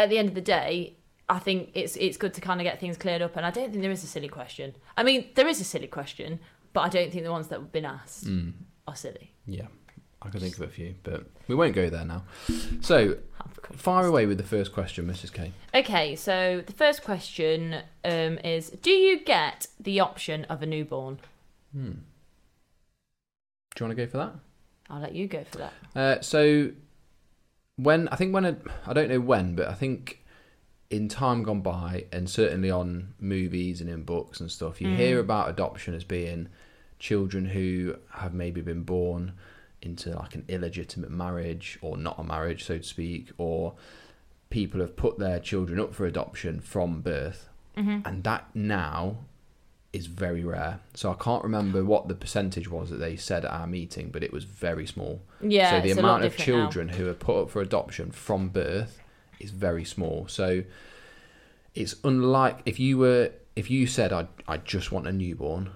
At 0.00 0.08
the 0.10 0.18
end 0.18 0.28
of 0.28 0.34
the 0.34 0.40
day, 0.40 0.96
I 1.28 1.38
think 1.38 1.70
it's 1.74 1.94
it's 1.96 2.16
good 2.16 2.34
to 2.34 2.40
kind 2.40 2.60
of 2.60 2.64
get 2.64 2.80
things 2.80 2.96
cleared 2.96 3.22
up, 3.22 3.36
and 3.36 3.44
I 3.46 3.50
don't 3.50 3.70
think 3.70 3.82
there 3.82 3.90
is 3.92 4.02
a 4.02 4.06
silly 4.06 4.28
question. 4.28 4.74
I 4.96 5.02
mean, 5.02 5.28
there 5.34 5.46
is 5.48 5.60
a 5.60 5.64
silly 5.64 5.86
question, 5.86 6.40
but 6.72 6.80
I 6.80 6.88
don't 6.88 7.10
think 7.12 7.24
the 7.24 7.30
ones 7.30 7.48
that 7.48 7.58
have 7.60 7.72
been 7.72 7.84
asked 7.84 8.24
Mm. 8.26 8.52
are 8.88 8.96
silly. 8.96 9.32
Yeah, 9.46 9.68
I 10.22 10.28
can 10.30 10.40
think 10.40 10.56
of 10.56 10.62
a 10.62 10.68
few, 10.68 10.94
but 11.02 11.26
we 11.48 11.54
won't 11.54 11.74
go 11.74 11.88
there 11.90 12.04
now. 12.04 12.24
So 12.80 13.18
fire 13.76 14.06
away 14.06 14.26
with 14.26 14.38
the 14.38 14.44
first 14.56 14.72
question, 14.72 15.06
Mrs. 15.06 15.32
K. 15.32 15.52
Okay, 15.74 16.16
so 16.16 16.62
the 16.66 16.72
first 16.72 17.04
question 17.04 17.82
um, 18.04 18.38
is: 18.38 18.70
Do 18.70 18.90
you 18.90 19.20
get 19.24 19.68
the 19.78 20.00
option 20.00 20.44
of 20.46 20.62
a 20.62 20.66
newborn? 20.66 21.18
Hmm. 21.72 21.90
Do 23.74 23.84
you 23.84 23.86
want 23.86 23.96
to 23.98 24.04
go 24.06 24.10
for 24.10 24.18
that? 24.18 24.32
I'll 24.88 25.00
let 25.00 25.14
you 25.14 25.28
go 25.28 25.44
for 25.44 25.58
that. 25.58 25.72
Uh, 25.94 26.20
so 26.20 26.70
when 27.82 28.08
I 28.08 28.16
think 28.16 28.34
when 28.34 28.44
I 28.86 28.92
don't 28.92 29.08
know 29.08 29.20
when, 29.20 29.54
but 29.54 29.68
I 29.68 29.74
think 29.74 30.22
in 30.90 31.08
time 31.08 31.42
gone 31.42 31.60
by, 31.60 32.06
and 32.12 32.28
certainly 32.28 32.70
on 32.70 33.14
movies 33.20 33.80
and 33.80 33.88
in 33.88 34.02
books 34.02 34.40
and 34.40 34.50
stuff, 34.50 34.80
you 34.80 34.88
Mm. 34.88 34.96
hear 34.96 35.18
about 35.20 35.48
adoption 35.48 35.94
as 35.94 36.02
being 36.04 36.48
children 36.98 37.44
who 37.46 37.96
have 38.14 38.34
maybe 38.34 38.60
been 38.60 38.82
born 38.82 39.32
into 39.82 40.10
like 40.10 40.34
an 40.34 40.44
illegitimate 40.48 41.10
marriage 41.10 41.78
or 41.80 41.96
not 41.96 42.18
a 42.18 42.24
marriage, 42.24 42.64
so 42.64 42.76
to 42.78 42.82
speak, 42.84 43.30
or 43.38 43.74
people 44.50 44.80
have 44.80 44.96
put 44.96 45.18
their 45.18 45.38
children 45.38 45.78
up 45.80 45.94
for 45.94 46.06
adoption 46.06 46.60
from 46.60 47.00
birth, 47.00 47.48
Mm-hmm. 47.76 48.00
and 48.04 48.24
that 48.24 48.48
now 48.52 49.18
is 49.92 50.06
very 50.06 50.44
rare. 50.44 50.78
So 50.94 51.10
I 51.10 51.14
can't 51.14 51.42
remember 51.42 51.84
what 51.84 52.06
the 52.08 52.14
percentage 52.14 52.68
was 52.70 52.90
that 52.90 52.98
they 52.98 53.16
said 53.16 53.44
at 53.44 53.50
our 53.50 53.66
meeting, 53.66 54.10
but 54.10 54.22
it 54.22 54.32
was 54.32 54.44
very 54.44 54.86
small. 54.86 55.20
Yeah, 55.40 55.70
so 55.70 55.80
the 55.80 55.88
it's 55.90 55.98
a 55.98 56.02
lot 56.02 56.08
amount 56.08 56.24
of 56.24 56.36
different 56.36 56.48
now. 56.58 56.64
children 56.70 56.88
who 56.90 57.08
are 57.08 57.14
put 57.14 57.42
up 57.42 57.50
for 57.50 57.60
adoption 57.60 58.12
from 58.12 58.48
birth 58.50 59.00
is 59.40 59.50
very 59.50 59.84
small. 59.84 60.26
So 60.28 60.62
it's 61.74 61.94
unlike 62.04 62.60
if 62.66 62.78
you 62.80 62.98
were 62.98 63.30
if 63.56 63.70
you 63.70 63.86
said 63.86 64.12
I 64.12 64.28
I 64.48 64.56
just 64.58 64.92
want 64.92 65.06
a 65.06 65.12
newborn 65.12 65.70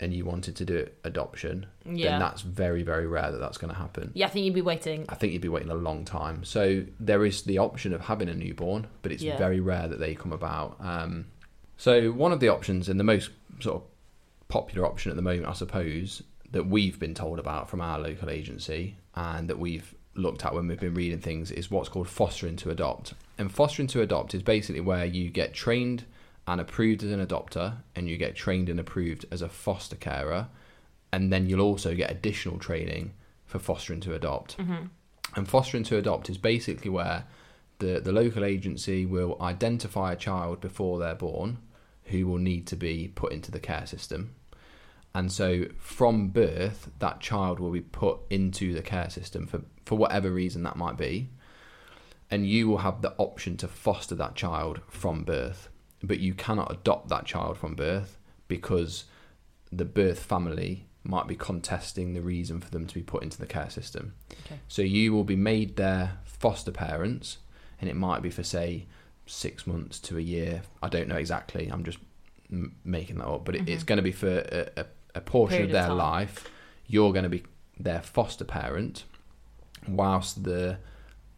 and 0.00 0.12
you 0.12 0.24
wanted 0.24 0.56
to 0.56 0.64
do 0.64 0.88
adoption, 1.04 1.66
Yeah. 1.84 2.10
then 2.12 2.20
that's 2.20 2.42
very 2.42 2.82
very 2.82 3.06
rare 3.06 3.30
that 3.30 3.38
that's 3.38 3.58
going 3.58 3.72
to 3.72 3.78
happen. 3.78 4.10
Yeah, 4.14 4.26
I 4.26 4.30
think 4.30 4.44
you'd 4.44 4.54
be 4.54 4.60
waiting. 4.62 5.04
I 5.08 5.14
think 5.14 5.32
you'd 5.32 5.42
be 5.42 5.48
waiting 5.48 5.70
a 5.70 5.74
long 5.74 6.04
time. 6.04 6.44
So 6.44 6.84
there 6.98 7.24
is 7.24 7.42
the 7.42 7.58
option 7.58 7.92
of 7.94 8.02
having 8.02 8.28
a 8.28 8.34
newborn, 8.34 8.86
but 9.02 9.12
it's 9.12 9.22
Yeah. 9.22 9.36
very 9.38 9.60
rare 9.60 9.86
that 9.86 10.00
they 10.00 10.14
come 10.14 10.32
about. 10.32 10.76
Um, 10.80 11.26
so 11.76 12.10
one 12.12 12.32
of 12.32 12.40
the 12.40 12.48
options 12.48 12.88
and 12.88 12.98
the 12.98 13.04
most 13.04 13.30
sort 13.60 13.76
of 13.76 13.82
popular 14.48 14.86
option 14.86 15.10
at 15.10 15.16
the 15.16 15.22
moment, 15.22 15.46
I 15.46 15.52
suppose, 15.52 16.22
that 16.50 16.66
we've 16.66 16.98
been 16.98 17.14
told 17.14 17.38
about 17.38 17.68
from 17.68 17.80
our 17.80 17.98
local 17.98 18.30
agency 18.30 18.96
and 19.14 19.48
that 19.48 19.58
we've 19.58 19.94
looked 20.14 20.44
at 20.44 20.54
when 20.54 20.68
we've 20.68 20.80
been 20.80 20.94
reading 20.94 21.18
things 21.18 21.50
is 21.50 21.70
what's 21.70 21.88
called 21.88 22.08
fostering 22.08 22.56
to 22.56 22.70
adopt. 22.70 23.14
And 23.38 23.50
fostering 23.50 23.88
to 23.88 24.02
adopt 24.02 24.34
is 24.34 24.42
basically 24.42 24.80
where 24.80 25.04
you 25.04 25.30
get 25.30 25.54
trained 25.54 26.04
and 26.46 26.60
approved 26.60 27.02
as 27.02 27.10
an 27.10 27.24
adopter 27.24 27.78
and 27.96 28.08
you 28.08 28.16
get 28.16 28.36
trained 28.36 28.68
and 28.68 28.78
approved 28.78 29.24
as 29.30 29.42
a 29.42 29.48
foster 29.48 29.96
carer 29.96 30.46
and 31.12 31.32
then 31.32 31.48
you'll 31.48 31.60
also 31.60 31.94
get 31.94 32.10
additional 32.10 32.58
training 32.58 33.12
for 33.46 33.58
fostering 33.58 34.00
to 34.00 34.14
adopt. 34.14 34.56
Mm-hmm. 34.58 34.86
And 35.36 35.48
fostering 35.48 35.84
to 35.84 35.96
adopt 35.96 36.28
is 36.28 36.38
basically 36.38 36.90
where 36.90 37.24
the, 37.78 38.00
the 38.00 38.12
local 38.12 38.44
agency 38.44 39.06
will 39.06 39.36
identify 39.40 40.12
a 40.12 40.16
child 40.16 40.60
before 40.60 40.98
they're 40.98 41.14
born 41.14 41.58
who 42.04 42.26
will 42.26 42.38
need 42.38 42.66
to 42.68 42.76
be 42.76 43.10
put 43.14 43.32
into 43.32 43.50
the 43.50 43.60
care 43.60 43.86
system. 43.86 44.34
And 45.14 45.30
so 45.30 45.66
from 45.78 46.28
birth, 46.28 46.90
that 46.98 47.20
child 47.20 47.60
will 47.60 47.70
be 47.70 47.80
put 47.80 48.18
into 48.30 48.74
the 48.74 48.82
care 48.82 49.10
system 49.10 49.46
for, 49.46 49.62
for 49.84 49.96
whatever 49.96 50.30
reason 50.30 50.64
that 50.64 50.76
might 50.76 50.96
be. 50.96 51.30
And 52.30 52.48
you 52.48 52.68
will 52.68 52.78
have 52.78 53.00
the 53.00 53.14
option 53.16 53.56
to 53.58 53.68
foster 53.68 54.14
that 54.16 54.34
child 54.34 54.80
from 54.88 55.22
birth. 55.22 55.68
But 56.02 56.18
you 56.18 56.34
cannot 56.34 56.72
adopt 56.72 57.08
that 57.08 57.26
child 57.26 57.58
from 57.58 57.74
birth 57.74 58.18
because 58.48 59.04
the 59.70 59.84
birth 59.84 60.18
family 60.18 60.86
might 61.04 61.28
be 61.28 61.36
contesting 61.36 62.14
the 62.14 62.22
reason 62.22 62.60
for 62.60 62.70
them 62.70 62.86
to 62.86 62.94
be 62.94 63.02
put 63.02 63.22
into 63.22 63.38
the 63.38 63.46
care 63.46 63.70
system. 63.70 64.14
Okay. 64.46 64.58
So 64.68 64.82
you 64.82 65.12
will 65.12 65.24
be 65.24 65.36
made 65.36 65.76
their 65.76 66.18
foster 66.24 66.72
parents, 66.72 67.38
and 67.80 67.88
it 67.90 67.96
might 67.96 68.22
be 68.22 68.30
for 68.30 68.42
say 68.42 68.86
six 69.26 69.66
months 69.66 69.98
to 70.00 70.18
a 70.18 70.20
year. 70.20 70.62
I 70.82 70.88
don't 70.88 71.08
know 71.08 71.16
exactly. 71.16 71.68
I'm 71.68 71.84
just 71.84 71.98
m- 72.50 72.74
making 72.84 73.18
that 73.18 73.26
up, 73.26 73.44
but 73.44 73.56
it, 73.56 73.68
it's 73.68 73.84
going 73.84 73.96
to 73.96 74.02
be 74.02 74.12
for 74.12 74.28
a, 74.28 74.68
a, 74.76 74.86
a 75.16 75.20
portion 75.20 75.58
Period 75.58 75.74
of 75.74 75.86
their 75.86 75.94
life. 75.94 76.48
You're 76.86 77.12
going 77.12 77.24
to 77.24 77.28
be 77.30 77.44
their 77.78 78.02
foster 78.02 78.44
parent, 78.44 79.04
whilst 79.88 80.44
the 80.44 80.78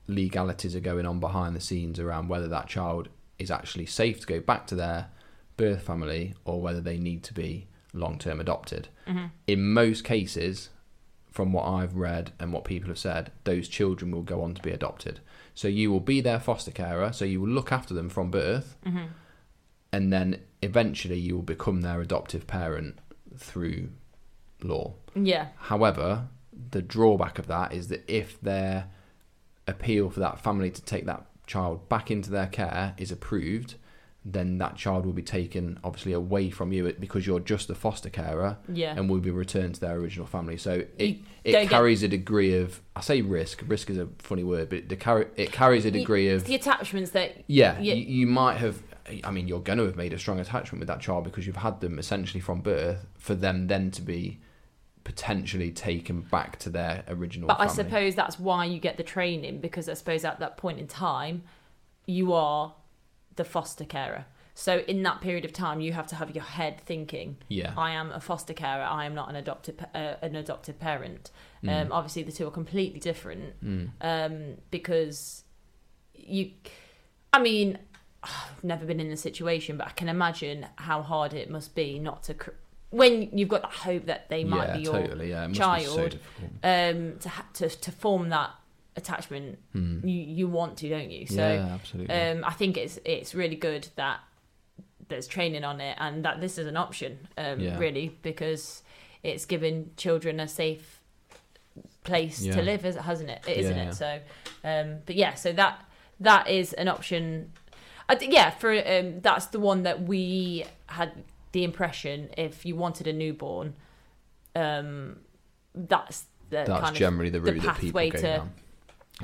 legalities 0.08 0.76
are 0.76 0.80
going 0.80 1.06
on 1.06 1.20
behind 1.20 1.56
the 1.56 1.60
scenes 1.60 1.98
around 1.98 2.28
whether 2.28 2.48
that 2.48 2.68
child 2.68 3.08
is 3.38 3.50
actually 3.50 3.86
safe 3.86 4.20
to 4.20 4.26
go 4.26 4.40
back 4.40 4.66
to 4.66 4.74
their 4.74 5.08
birth 5.56 5.82
family 5.82 6.34
or 6.44 6.60
whether 6.60 6.80
they 6.80 6.98
need 6.98 7.22
to 7.24 7.34
be 7.34 7.66
long 7.92 8.18
term 8.18 8.40
adopted. 8.40 8.88
Mm-hmm. 9.06 9.26
In 9.46 9.72
most 9.72 10.04
cases, 10.04 10.70
from 11.30 11.52
what 11.52 11.66
I've 11.66 11.96
read 11.96 12.32
and 12.38 12.52
what 12.52 12.64
people 12.64 12.88
have 12.88 12.98
said, 12.98 13.32
those 13.44 13.68
children 13.68 14.10
will 14.10 14.22
go 14.22 14.42
on 14.42 14.54
to 14.54 14.62
be 14.62 14.70
adopted. 14.70 15.20
So 15.56 15.66
you 15.68 15.90
will 15.90 16.00
be 16.00 16.20
their 16.20 16.38
foster 16.38 16.70
carer, 16.70 17.12
so 17.12 17.24
you 17.24 17.40
will 17.40 17.48
look 17.48 17.72
after 17.72 17.92
them 17.94 18.08
from 18.08 18.30
birth, 18.30 18.76
Mm-hmm. 18.86 19.06
and 19.92 20.12
then 20.12 20.40
eventually 20.62 21.18
you 21.18 21.34
will 21.34 21.42
become 21.42 21.80
their 21.80 22.00
adoptive 22.00 22.46
parent 22.46 22.98
through 23.36 23.88
law. 24.62 24.94
Yeah. 25.14 25.48
However, 25.56 26.28
the 26.70 26.82
drawback 26.82 27.38
of 27.38 27.46
that 27.48 27.72
is 27.72 27.88
that 27.88 28.04
if 28.06 28.40
their 28.40 28.88
appeal 29.66 30.10
for 30.10 30.20
that 30.20 30.38
family 30.40 30.70
to 30.70 30.82
take 30.82 31.06
that 31.06 31.24
child 31.46 31.88
back 31.88 32.10
into 32.10 32.30
their 32.30 32.46
care 32.46 32.94
is 32.98 33.10
approved, 33.10 33.74
then 34.28 34.58
that 34.58 34.74
child 34.74 35.06
will 35.06 35.12
be 35.12 35.22
taken 35.22 35.78
obviously 35.84 36.12
away 36.12 36.50
from 36.50 36.72
you 36.72 36.92
because 36.98 37.24
you're 37.26 37.38
just 37.38 37.70
a 37.70 37.74
foster 37.76 38.10
carer 38.10 38.58
Yeah. 38.68 38.92
and 38.96 39.08
will 39.08 39.20
be 39.20 39.30
returned 39.30 39.76
to 39.76 39.80
their 39.80 39.94
original 39.96 40.26
family. 40.26 40.56
So 40.56 40.82
it, 40.98 41.18
it 41.44 41.52
don't 41.52 41.62
get- 41.62 41.70
carries 41.70 42.02
a 42.02 42.08
degree 42.08 42.58
of 42.58 42.82
I 42.96 43.02
say 43.02 43.22
risk. 43.22 43.62
Risk 43.68 43.88
is 43.88 43.98
a 43.98 44.08
funny 44.18 44.42
word, 44.42 44.68
but 44.68 44.78
it, 44.90 44.98
carry, 44.98 45.26
it 45.36 45.52
carries 45.52 45.84
a 45.84 45.92
degree 45.92 46.28
of 46.30 46.44
the 46.44 46.56
attachments 46.56 47.12
that 47.12 47.44
yeah. 47.46 47.78
You, 47.78 47.94
you 47.94 48.26
might 48.26 48.56
have. 48.56 48.82
I 49.22 49.30
mean, 49.30 49.46
you're 49.46 49.60
going 49.60 49.78
to 49.78 49.84
have 49.84 49.94
made 49.94 50.12
a 50.12 50.18
strong 50.18 50.40
attachment 50.40 50.80
with 50.80 50.88
that 50.88 51.00
child 51.00 51.22
because 51.22 51.46
you've 51.46 51.54
had 51.56 51.80
them 51.80 51.96
essentially 52.00 52.40
from 52.40 52.60
birth. 52.62 53.06
For 53.16 53.36
them 53.36 53.68
then 53.68 53.92
to 53.92 54.02
be 54.02 54.40
potentially 55.04 55.70
taken 55.70 56.22
back 56.22 56.58
to 56.58 56.68
their 56.70 57.04
original. 57.06 57.46
But 57.46 57.60
I 57.60 57.68
suppose 57.68 58.16
that's 58.16 58.40
why 58.40 58.64
you 58.64 58.80
get 58.80 58.96
the 58.96 59.04
training 59.04 59.60
because 59.60 59.88
I 59.88 59.94
suppose 59.94 60.24
at 60.24 60.40
that 60.40 60.56
point 60.56 60.80
in 60.80 60.88
time, 60.88 61.44
you 62.06 62.32
are 62.32 62.74
the 63.36 63.44
foster 63.44 63.84
carer. 63.84 64.26
So 64.54 64.78
in 64.88 65.02
that 65.02 65.20
period 65.20 65.44
of 65.44 65.52
time, 65.52 65.82
you 65.82 65.92
have 65.92 66.06
to 66.08 66.16
have 66.16 66.34
your 66.34 66.44
head 66.44 66.80
thinking, 66.80 67.36
Yeah. 67.48 67.74
"I 67.76 67.90
am 67.90 68.10
a 68.10 68.20
foster 68.20 68.54
carer. 68.54 68.84
I 68.84 69.04
am 69.04 69.14
not 69.14 69.28
an 69.28 69.36
adopted 69.36 69.86
uh, 69.94 70.14
an 70.22 70.34
adopted 70.34 70.80
parent." 70.80 71.30
Mm. 71.62 71.86
Um, 71.86 71.92
obviously, 71.92 72.22
the 72.22 72.32
two 72.32 72.46
are 72.46 72.50
completely 72.50 72.98
different 72.98 73.62
Mm. 73.62 73.90
um, 74.00 74.56
because 74.70 75.44
you. 76.14 76.52
I 77.34 77.38
mean, 77.42 77.78
I've 78.22 78.64
never 78.64 78.86
been 78.86 78.98
in 78.98 79.10
the 79.10 79.16
situation, 79.16 79.76
but 79.76 79.88
I 79.88 79.90
can 79.90 80.08
imagine 80.08 80.66
how 80.76 81.02
hard 81.02 81.34
it 81.34 81.50
must 81.50 81.74
be 81.74 81.98
not 81.98 82.22
to. 82.24 82.34
Cr- 82.34 82.50
when 82.90 83.36
you've 83.36 83.48
got 83.48 83.62
that 83.62 83.72
hope 83.72 84.06
that 84.06 84.30
they 84.30 84.42
might 84.44 84.68
yeah, 84.68 84.76
be 84.76 84.82
your 84.84 84.92
totally. 84.94 85.30
Yeah, 85.30 85.46
be 85.48 85.54
so 85.54 85.60
child, 85.60 86.18
um, 86.62 87.18
to, 87.18 87.28
ha- 87.28 87.46
to 87.54 87.68
to 87.68 87.92
form 87.92 88.30
that 88.30 88.50
attachment, 88.96 89.58
Mm. 89.74 90.02
you 90.08 90.20
you 90.38 90.48
want 90.48 90.78
to, 90.78 90.88
don't 90.88 91.10
you? 91.10 91.26
So 91.26 91.36
yeah, 91.36 91.68
absolutely. 91.74 92.14
um, 92.14 92.44
I 92.44 92.52
think 92.52 92.76
it's 92.76 92.98
it's 93.04 93.34
really 93.34 93.56
good 93.56 93.88
that 93.96 94.20
there's 95.08 95.26
training 95.28 95.62
on 95.64 95.80
it 95.80 95.96
and 96.00 96.24
that 96.24 96.40
this 96.40 96.58
is 96.58 96.66
an 96.66 96.76
option, 96.76 97.28
um, 97.38 97.60
Yeah. 97.60 97.78
really, 97.78 98.16
because 98.22 98.82
it's 99.22 99.44
given 99.46 99.90
children 99.96 100.40
a 100.40 100.48
safe 100.48 101.00
place 102.04 102.40
Yeah. 102.42 102.54
to 102.56 102.62
live, 102.62 102.82
hasn't 102.82 103.30
it? 103.30 103.46
Isn't 103.46 103.76
it? 103.78 103.94
So, 103.94 104.20
um, 104.64 104.98
but 105.06 105.14
yeah, 105.14 105.34
so 105.34 105.52
that 105.52 105.84
that 106.20 106.48
is 106.48 106.72
an 106.72 106.88
option. 106.88 107.52
I 108.08 108.14
th- 108.14 108.32
yeah, 108.32 108.50
for 108.50 108.72
um, 108.72 109.20
that's 109.20 109.46
the 109.46 109.60
one 109.60 109.82
that 109.82 110.02
we 110.02 110.64
had 110.86 111.12
the 111.52 111.64
impression 111.64 112.30
if 112.36 112.64
you 112.66 112.74
wanted 112.76 113.06
a 113.06 113.12
newborn, 113.12 113.74
um, 114.54 115.18
that's 115.74 116.24
the 116.50 116.56
That's 116.66 116.68
kind 116.68 116.84
of 116.86 116.94
generally 116.94 117.30
the 117.30 117.40
the 117.40 117.52
route 117.52 117.62
that 117.62 117.76
people 117.78 118.00
pathway 118.00 118.10
go 118.10 118.18
to- 118.18 118.22
down. 118.38 118.52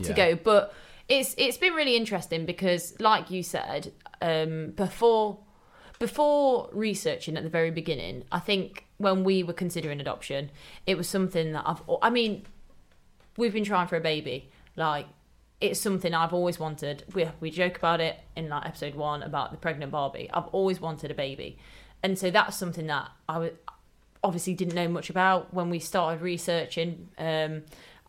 To 0.01 0.09
Yeah. 0.09 0.15
go. 0.15 0.37
But 0.37 0.75
it's 1.09 1.35
it's 1.37 1.59
been 1.59 1.75
really 1.75 1.97
interesting 1.97 2.47
because, 2.47 2.99
like 3.01 3.31
you 3.31 3.43
said, 3.43 3.93
um, 4.21 4.71
before 4.71 5.39
before 5.99 6.69
researching 6.73 7.37
at 7.37 7.43
the 7.45 7.49
very 7.49 7.71
beginning, 7.71 8.25
I 8.33 8.41
think 8.41 8.87
when 8.99 9.25
we 9.25 9.43
were 9.43 9.53
considering 9.53 10.01
adoption, 10.01 10.51
it 10.87 10.97
was 10.97 11.09
something 11.09 11.53
that 11.53 11.63
I've. 11.67 11.83
I 12.03 12.11
mean, 12.11 12.45
we've 13.37 13.53
been 13.53 13.65
trying 13.65 13.87
for 13.87 13.97
a 13.97 14.01
baby. 14.01 14.51
Like, 14.75 15.07
it's 15.61 15.79
something 15.79 16.13
I've 16.15 16.33
always 16.33 16.59
wanted. 16.59 17.05
We 17.15 17.29
we 17.41 17.51
joke 17.51 17.77
about 17.79 18.01
it 18.01 18.19
in 18.37 18.49
like 18.49 18.67
episode 18.67 18.95
one 18.95 19.23
about 19.23 19.51
the 19.53 19.59
pregnant 19.59 19.93
Barbie. 19.93 20.29
I've 20.33 20.49
always 20.49 20.81
wanted 20.81 21.11
a 21.11 21.15
baby, 21.15 21.59
and 22.03 22.19
so 22.19 22.31
that's 22.31 22.57
something 22.57 22.87
that 22.89 23.11
I 23.29 23.39
was 23.39 23.51
obviously 24.25 24.55
didn't 24.55 24.75
know 24.75 24.87
much 24.89 25.11
about 25.11 25.53
when 25.53 25.69
we 25.69 25.79
started 25.81 26.23
researching. 26.23 27.09
Um, 27.19 27.63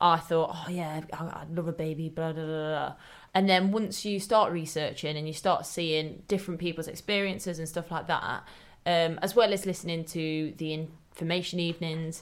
I 0.03 0.17
thought, 0.17 0.51
oh 0.53 0.69
yeah, 0.69 0.99
I'd 1.13 1.55
love 1.55 1.69
a 1.69 1.71
baby, 1.71 2.09
blah 2.09 2.33
blah 2.33 2.45
blah. 2.45 2.93
And 3.33 3.49
then 3.49 3.71
once 3.71 4.03
you 4.03 4.19
start 4.19 4.51
researching 4.51 5.15
and 5.15 5.25
you 5.25 5.33
start 5.33 5.65
seeing 5.65 6.23
different 6.27 6.59
people's 6.59 6.89
experiences 6.89 7.57
and 7.57 7.69
stuff 7.69 7.89
like 7.89 8.07
that, 8.07 8.43
um, 8.85 9.17
as 9.21 9.33
well 9.33 9.53
as 9.53 9.65
listening 9.65 10.03
to 10.05 10.53
the 10.57 10.73
information 10.73 11.61
evenings 11.61 12.21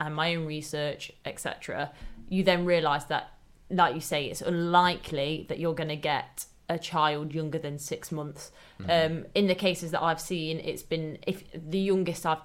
and 0.00 0.12
my 0.12 0.34
own 0.34 0.44
research, 0.44 1.12
etc., 1.24 1.92
you 2.28 2.42
then 2.42 2.64
realise 2.64 3.04
that, 3.04 3.32
like 3.70 3.94
you 3.94 4.00
say, 4.00 4.26
it's 4.26 4.42
unlikely 4.42 5.46
that 5.48 5.60
you're 5.60 5.74
going 5.74 5.88
to 5.88 5.96
get 5.96 6.46
a 6.68 6.80
child 6.80 7.32
younger 7.32 7.60
than 7.60 7.78
six 7.78 8.10
months. 8.10 8.50
Um, 8.88 9.26
in 9.36 9.46
the 9.46 9.54
cases 9.54 9.92
that 9.92 10.02
I've 10.02 10.20
seen, 10.20 10.58
it's 10.58 10.82
been 10.82 11.18
if 11.28 11.44
the 11.54 11.78
youngest 11.78 12.26
I've 12.26 12.42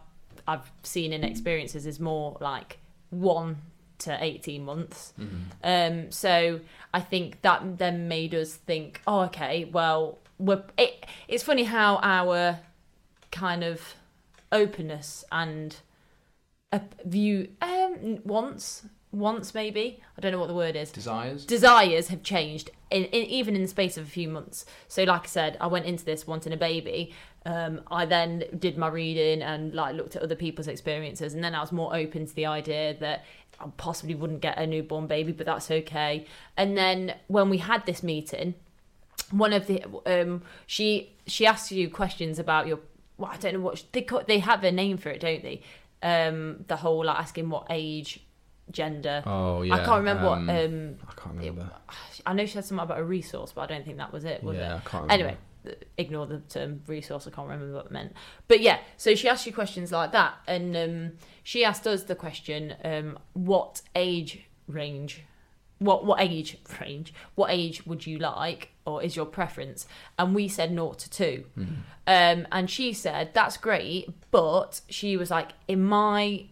I've 0.47 0.71
seen 0.83 1.11
in 1.11 1.23
experiences 1.23 1.87
is 1.87 1.99
more 1.99 2.37
like 2.39 2.77
one 3.09 3.57
to 3.99 4.17
18 4.23 4.63
months. 4.63 5.13
Um, 5.63 6.11
so 6.11 6.59
I 6.93 6.99
think 7.01 7.41
that 7.41 7.77
then 7.77 8.07
made 8.07 8.33
us 8.35 8.53
think, 8.55 9.01
oh, 9.07 9.21
okay, 9.21 9.65
well, 9.65 10.19
we're, 10.37 10.63
it, 10.77 11.05
it's 11.27 11.43
funny 11.43 11.63
how 11.63 11.99
our 12.01 12.59
kind 13.31 13.63
of 13.63 13.95
openness 14.51 15.23
and 15.31 15.75
a 16.71 16.81
view, 17.05 17.49
um, 17.61 18.19
once, 18.23 18.83
once 19.11 19.53
maybe, 19.53 20.01
I 20.17 20.21
don't 20.21 20.31
know 20.31 20.39
what 20.39 20.47
the 20.47 20.53
word 20.53 20.75
is, 20.75 20.91
Desires. 20.91 21.45
desires 21.45 22.09
have 22.09 22.21
changed 22.23 22.69
in, 22.91 23.05
in 23.05 23.25
even 23.25 23.55
in 23.55 23.61
the 23.61 23.67
space 23.67 23.97
of 23.97 24.05
a 24.05 24.09
few 24.09 24.27
months. 24.27 24.65
So, 24.87 25.03
like 25.03 25.23
I 25.23 25.27
said, 25.27 25.57
I 25.59 25.67
went 25.67 25.85
into 25.85 26.05
this 26.05 26.27
wanting 26.27 26.53
a 26.53 26.57
baby. 26.57 27.13
Um, 27.45 27.81
I 27.91 28.05
then 28.05 28.43
did 28.57 28.75
my 28.75 28.87
reading 28.87 29.43
and 29.43 29.73
like 29.73 29.95
looked 29.95 30.15
at 30.15 30.23
other 30.23 30.35
people's 30.35 30.67
experiences, 30.67 31.33
and 31.35 31.43
then 31.43 31.53
I 31.53 31.61
was 31.61 31.71
more 31.71 31.95
open 31.95 32.25
to 32.25 32.33
the 32.33 32.47
idea 32.47 32.95
that 32.99 33.23
I 33.59 33.65
possibly 33.77 34.15
wouldn't 34.15 34.41
get 34.41 34.57
a 34.57 34.65
newborn 34.65 35.07
baby, 35.07 35.31
but 35.31 35.45
that's 35.45 35.69
okay. 35.69 36.25
And 36.57 36.77
then 36.77 37.15
when 37.27 37.49
we 37.49 37.59
had 37.59 37.85
this 37.85 38.01
meeting, 38.01 38.55
one 39.31 39.53
of 39.53 39.67
the 39.67 39.83
um, 40.05 40.41
she 40.65 41.13
she 41.27 41.45
asked 41.45 41.71
you 41.71 41.89
questions 41.89 42.39
about 42.39 42.67
your. 42.67 42.79
Well, 43.17 43.31
I 43.31 43.37
don't 43.37 43.53
know 43.53 43.59
what 43.61 43.83
they 43.91 44.01
ca- 44.01 44.23
they 44.27 44.39
have 44.39 44.63
a 44.63 44.71
name 44.71 44.97
for 44.97 45.09
it, 45.09 45.21
don't 45.21 45.41
they? 45.41 45.61
Um, 46.01 46.65
the 46.67 46.75
whole 46.75 47.05
like 47.05 47.19
asking 47.19 47.49
what 47.49 47.67
age, 47.69 48.21
gender. 48.71 49.23
Oh 49.25 49.61
yeah. 49.61 49.75
I 49.75 49.85
can't 49.85 49.99
remember 49.99 50.27
um, 50.27 50.47
what. 50.47 50.55
Um, 50.55 50.95
I 51.07 51.21
can't 51.21 51.37
remember. 51.37 51.71
I 52.25 52.33
know 52.33 52.45
she 52.45 52.55
had 52.55 52.65
something 52.65 52.83
about 52.83 52.99
a 52.99 53.03
resource, 53.03 53.51
but 53.53 53.61
I 53.61 53.67
don't 53.67 53.85
think 53.85 53.97
that 53.97 54.11
was 54.11 54.25
it, 54.25 54.43
was 54.43 54.57
yeah, 54.57 54.75
it? 54.75 54.77
I 54.77 54.79
can't 54.79 55.03
remember. 55.03 55.13
Anyway, 55.13 55.37
ignore 55.97 56.25
the 56.25 56.39
term 56.39 56.81
resource. 56.87 57.27
I 57.27 57.31
can't 57.31 57.47
remember 57.47 57.73
what 57.73 57.85
it 57.87 57.91
meant. 57.91 58.13
But 58.47 58.61
yeah, 58.61 58.79
so 58.97 59.15
she 59.15 59.27
asked 59.29 59.45
you 59.45 59.53
questions 59.53 59.91
like 59.91 60.11
that, 60.11 60.35
and 60.47 60.75
um, 60.77 61.11
she 61.43 61.63
asked 61.65 61.85
us 61.87 62.03
the 62.03 62.15
question: 62.15 62.75
um, 62.83 63.17
What 63.33 63.81
age 63.95 64.41
range? 64.67 65.23
What 65.79 66.05
what 66.05 66.21
age 66.21 66.57
range? 66.79 67.13
What 67.35 67.51
age 67.51 67.85
would 67.85 68.07
you 68.07 68.17
like, 68.17 68.69
or 68.85 69.03
is 69.03 69.15
your 69.15 69.25
preference? 69.25 69.87
And 70.17 70.33
we 70.33 70.47
said 70.47 70.71
naught 70.71 70.99
to 70.99 71.09
two. 71.09 71.45
Mhm. 71.57 71.67
Um, 72.07 72.47
and 72.51 72.69
she 72.69 72.93
said 72.93 73.33
that's 73.33 73.57
great, 73.57 74.09
but 74.31 74.81
she 74.89 75.17
was 75.17 75.31
like, 75.31 75.53
in 75.67 75.83
my, 75.83 76.45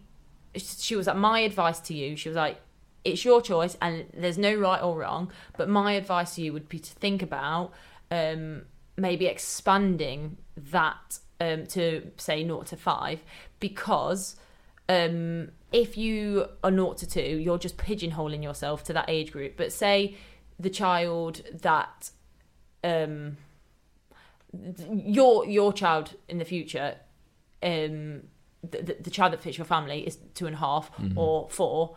she 0.56 0.96
was 0.96 1.06
like, 1.06 1.16
my 1.16 1.40
advice 1.40 1.78
to 1.80 1.94
you. 1.94 2.16
She 2.16 2.28
was 2.28 2.34
like, 2.36 2.60
it's 3.04 3.24
your 3.24 3.40
choice, 3.40 3.76
and 3.80 4.06
there's 4.12 4.36
no 4.38 4.54
right 4.54 4.82
or 4.82 4.98
wrong. 4.98 5.30
But 5.56 5.68
my 5.68 5.92
advice 5.92 6.34
to 6.34 6.42
you 6.42 6.52
would 6.52 6.68
be 6.68 6.78
to 6.80 6.92
think 6.94 7.22
about 7.22 7.72
um, 8.10 8.62
maybe 8.96 9.26
expanding 9.26 10.36
that 10.56 11.18
um, 11.40 11.66
to 11.66 12.10
say 12.16 12.44
naught 12.44 12.66
to 12.66 12.76
five, 12.76 13.20
because 13.60 14.36
um, 14.88 15.50
if 15.72 15.96
you 15.96 16.46
are 16.62 16.70
naught 16.70 16.98
to 16.98 17.06
two, 17.08 17.20
you're 17.38 17.58
just 17.58 17.76
pigeonholing 17.76 18.42
yourself 18.42 18.84
to 18.84 18.92
that 18.92 19.06
age 19.08 19.32
group. 19.32 19.56
But 19.56 19.72
say 19.72 20.16
the 20.58 20.70
child 20.70 21.42
that 21.62 22.10
um, 22.84 23.36
your 24.88 25.46
your 25.46 25.72
child 25.72 26.14
in 26.28 26.38
the 26.38 26.44
future, 26.44 26.96
um, 27.62 28.22
the, 28.62 28.82
the, 28.82 28.96
the 29.00 29.10
child 29.10 29.32
that 29.32 29.40
fits 29.42 29.58
your 29.58 29.64
family 29.64 30.06
is 30.06 30.18
two 30.34 30.46
and 30.46 30.54
a 30.54 30.58
half 30.58 30.90
Mhm. 30.96 31.16
or 31.16 31.48
four. 31.50 31.96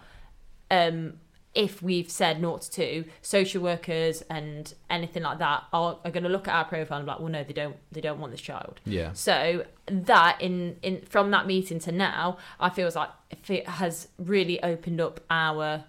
Um, 0.72 1.20
if 1.58 1.82
we've 1.82 2.10
said 2.10 2.40
naught 2.40 2.62
to 2.62 2.70
two, 2.70 3.06
social 3.24 3.64
workers 3.64 4.22
and 4.30 4.76
anything 4.92 5.24
like 5.24 5.40
that 5.40 5.64
are, 5.74 5.98
are 6.06 6.12
going 6.12 6.22
to 6.22 6.30
look 6.30 6.48
at 6.48 6.54
our 6.54 6.66
profile 6.66 7.00
and 7.00 7.08
be 7.08 7.12
like, 7.12 7.20
well, 7.20 7.30
no, 7.30 7.44
they 7.44 7.52
don't, 7.52 7.76
they 7.92 8.00
don't 8.00 8.20
want 8.20 8.32
this 8.32 8.42
child. 8.42 8.80
Yeah. 8.86 9.14
So 9.14 9.66
that 9.88 10.40
in 10.40 10.78
in 10.84 11.02
from 11.02 11.32
that 11.32 11.48
meeting 11.48 11.80
to 11.80 11.92
now, 11.92 12.38
I 12.60 12.70
feel 12.70 12.92
like 12.94 13.10
it 13.50 13.68
has 13.68 14.08
really 14.20 14.62
opened 14.62 15.02
up 15.02 15.20
our 15.32 15.84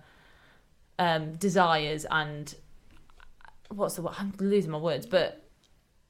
um, 0.99 1.35
desires 1.35 2.07
and 2.11 2.55
what's 3.69 3.97
the 3.97 4.03
word? 4.03 4.15
I'm 4.19 4.33
losing 4.41 4.71
my 4.71 4.79
words, 4.79 5.05
but 5.05 5.48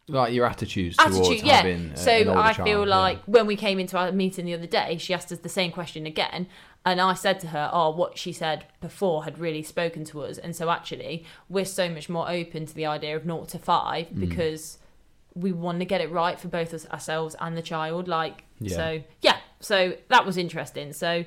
like 0.09 0.33
your 0.33 0.47
attitudes 0.47 0.97
towards 0.97 1.19
attitude 1.19 1.45
yeah 1.45 1.57
having 1.57 1.97
so 1.97 2.13
i 2.39 2.53
child, 2.53 2.67
feel 2.69 2.87
yeah. 2.89 2.97
like 2.97 3.19
when 3.27 3.47
we 3.47 3.57
came 3.57 3.79
into 3.79 3.97
our 3.99 4.11
meeting 4.13 4.45
the 4.47 4.55
other 4.55 4.67
day 4.67 4.97
she 4.99 5.13
asked 5.13 5.31
us 5.31 5.39
the 5.41 5.49
same 5.49 5.71
question 5.71 6.07
again 6.07 6.47
and 6.85 7.01
i 7.01 7.13
said 7.15 7.39
to 7.41 7.49
her 7.49 7.69
oh 7.73 7.91
what 7.91 8.17
she 8.17 8.33
said 8.33 8.65
before 8.81 9.25
had 9.25 9.39
really 9.39 9.63
spoken 9.63 10.05
to 10.05 10.23
us 10.23 10.39
and 10.39 10.57
so 10.57 10.71
actually 10.71 11.25
we're 11.49 11.65
so 11.65 11.89
much 11.89 12.09
more 12.09 12.29
open 12.31 12.65
to 12.67 12.75
the 12.75 12.87
idea 12.87 13.15
of 13.17 13.25
0 13.25 13.45
to 13.45 13.59
5 13.59 14.07
Mm. 14.09 14.21
because 14.21 14.79
we 15.35 15.53
want 15.53 15.79
to 15.79 15.85
get 15.85 16.01
it 16.01 16.11
right 16.11 16.41
for 16.41 16.49
both 16.49 16.73
us 16.75 16.89
ourselves 16.89 17.37
and 17.41 17.57
the 17.57 17.63
child 17.63 18.09
like 18.09 18.45
Yeah. 18.61 18.77
so 18.77 19.03
yeah 19.21 19.37
so 19.61 19.95
that 20.09 20.25
was 20.25 20.37
interesting 20.37 20.93
so 20.93 21.25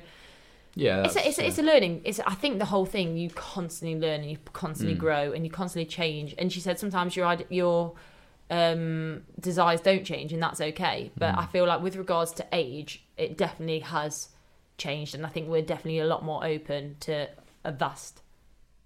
yeah, 0.74 1.04
it's 1.04 1.16
a, 1.16 1.28
it's, 1.28 1.38
a, 1.38 1.46
it's 1.46 1.58
a 1.58 1.62
learning. 1.62 2.00
It's 2.02 2.18
I 2.20 2.32
think 2.34 2.58
the 2.58 2.64
whole 2.64 2.86
thing 2.86 3.18
you 3.18 3.28
constantly 3.28 3.98
learn 4.00 4.22
and 4.22 4.30
you 4.30 4.38
constantly 4.54 4.96
Mm. 4.96 5.00
grow 5.00 5.32
and 5.32 5.44
you 5.44 5.50
constantly 5.50 5.84
change. 5.84 6.34
And 6.38 6.50
she 6.50 6.60
said 6.60 6.78
sometimes 6.78 7.14
your 7.14 7.36
your 7.50 7.92
um, 8.50 9.22
desires 9.40 9.80
don't 9.80 10.04
change 10.04 10.32
and 10.32 10.42
that's 10.42 10.60
okay. 10.60 11.10
But 11.16 11.34
Mm. 11.34 11.38
I 11.38 11.46
feel 11.46 11.66
like 11.66 11.82
with 11.82 11.96
regards 11.96 12.32
to 12.32 12.46
age, 12.52 13.02
it 13.16 13.36
definitely 13.38 13.80
has 13.80 14.28
changed, 14.78 15.14
and 15.14 15.24
I 15.24 15.28
think 15.28 15.48
we're 15.48 15.62
definitely 15.62 16.00
a 16.00 16.06
lot 16.06 16.24
more 16.24 16.44
open 16.44 16.96
to 17.00 17.28
a 17.64 17.72
vast. 17.72 18.20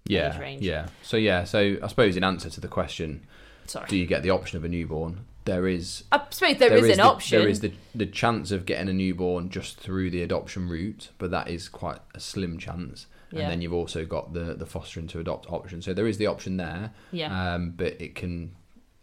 yeah, 0.05 0.33
age 0.33 0.39
range. 0.39 0.61
yeah. 0.63 0.87
So 1.03 1.17
yeah, 1.17 1.43
so 1.43 1.77
I 1.83 1.87
suppose 1.87 2.15
in 2.15 2.23
answer 2.23 2.49
to 2.49 2.61
the 2.61 2.67
question, 2.69 3.25
Sorry, 3.65 3.87
do 3.89 3.97
you 3.97 4.05
get 4.05 4.23
the 4.23 4.29
option 4.29 4.57
of 4.57 4.63
a 4.63 4.69
newborn? 4.69 5.25
There 5.45 5.67
is 5.67 6.03
I 6.11 6.21
suppose 6.29 6.57
there 6.57 6.73
is, 6.75 6.89
an 6.89 6.97
the, 6.97 7.03
option. 7.03 7.39
There 7.39 7.47
is 7.49 7.61
the 7.61 7.71
the 7.95 8.05
chance 8.05 8.51
of 8.51 8.65
getting 8.65 8.89
a 8.89 8.93
newborn 8.93 9.49
just 9.49 9.77
through 9.79 10.11
the 10.11 10.21
adoption 10.21 10.67
route, 10.69 11.09
but 11.17 11.31
that 11.31 11.49
is 11.49 11.67
quite 11.69 11.99
a 12.13 12.19
slim 12.19 12.57
chance. 12.57 13.07
Yeah. 13.31 13.41
And 13.41 13.51
then 13.51 13.61
you've 13.61 13.73
also 13.73 14.05
got 14.05 14.33
the 14.33 14.53
the 14.55 14.65
fostering 14.65 15.07
to 15.07 15.19
adopt 15.19 15.49
option. 15.51 15.81
So 15.81 15.93
there 15.93 16.07
is 16.07 16.17
the 16.17 16.27
option 16.27 16.57
there. 16.57 16.91
yeah, 17.11 17.53
Um, 17.55 17.71
but 17.71 17.99
it 18.01 18.13
can, 18.15 18.55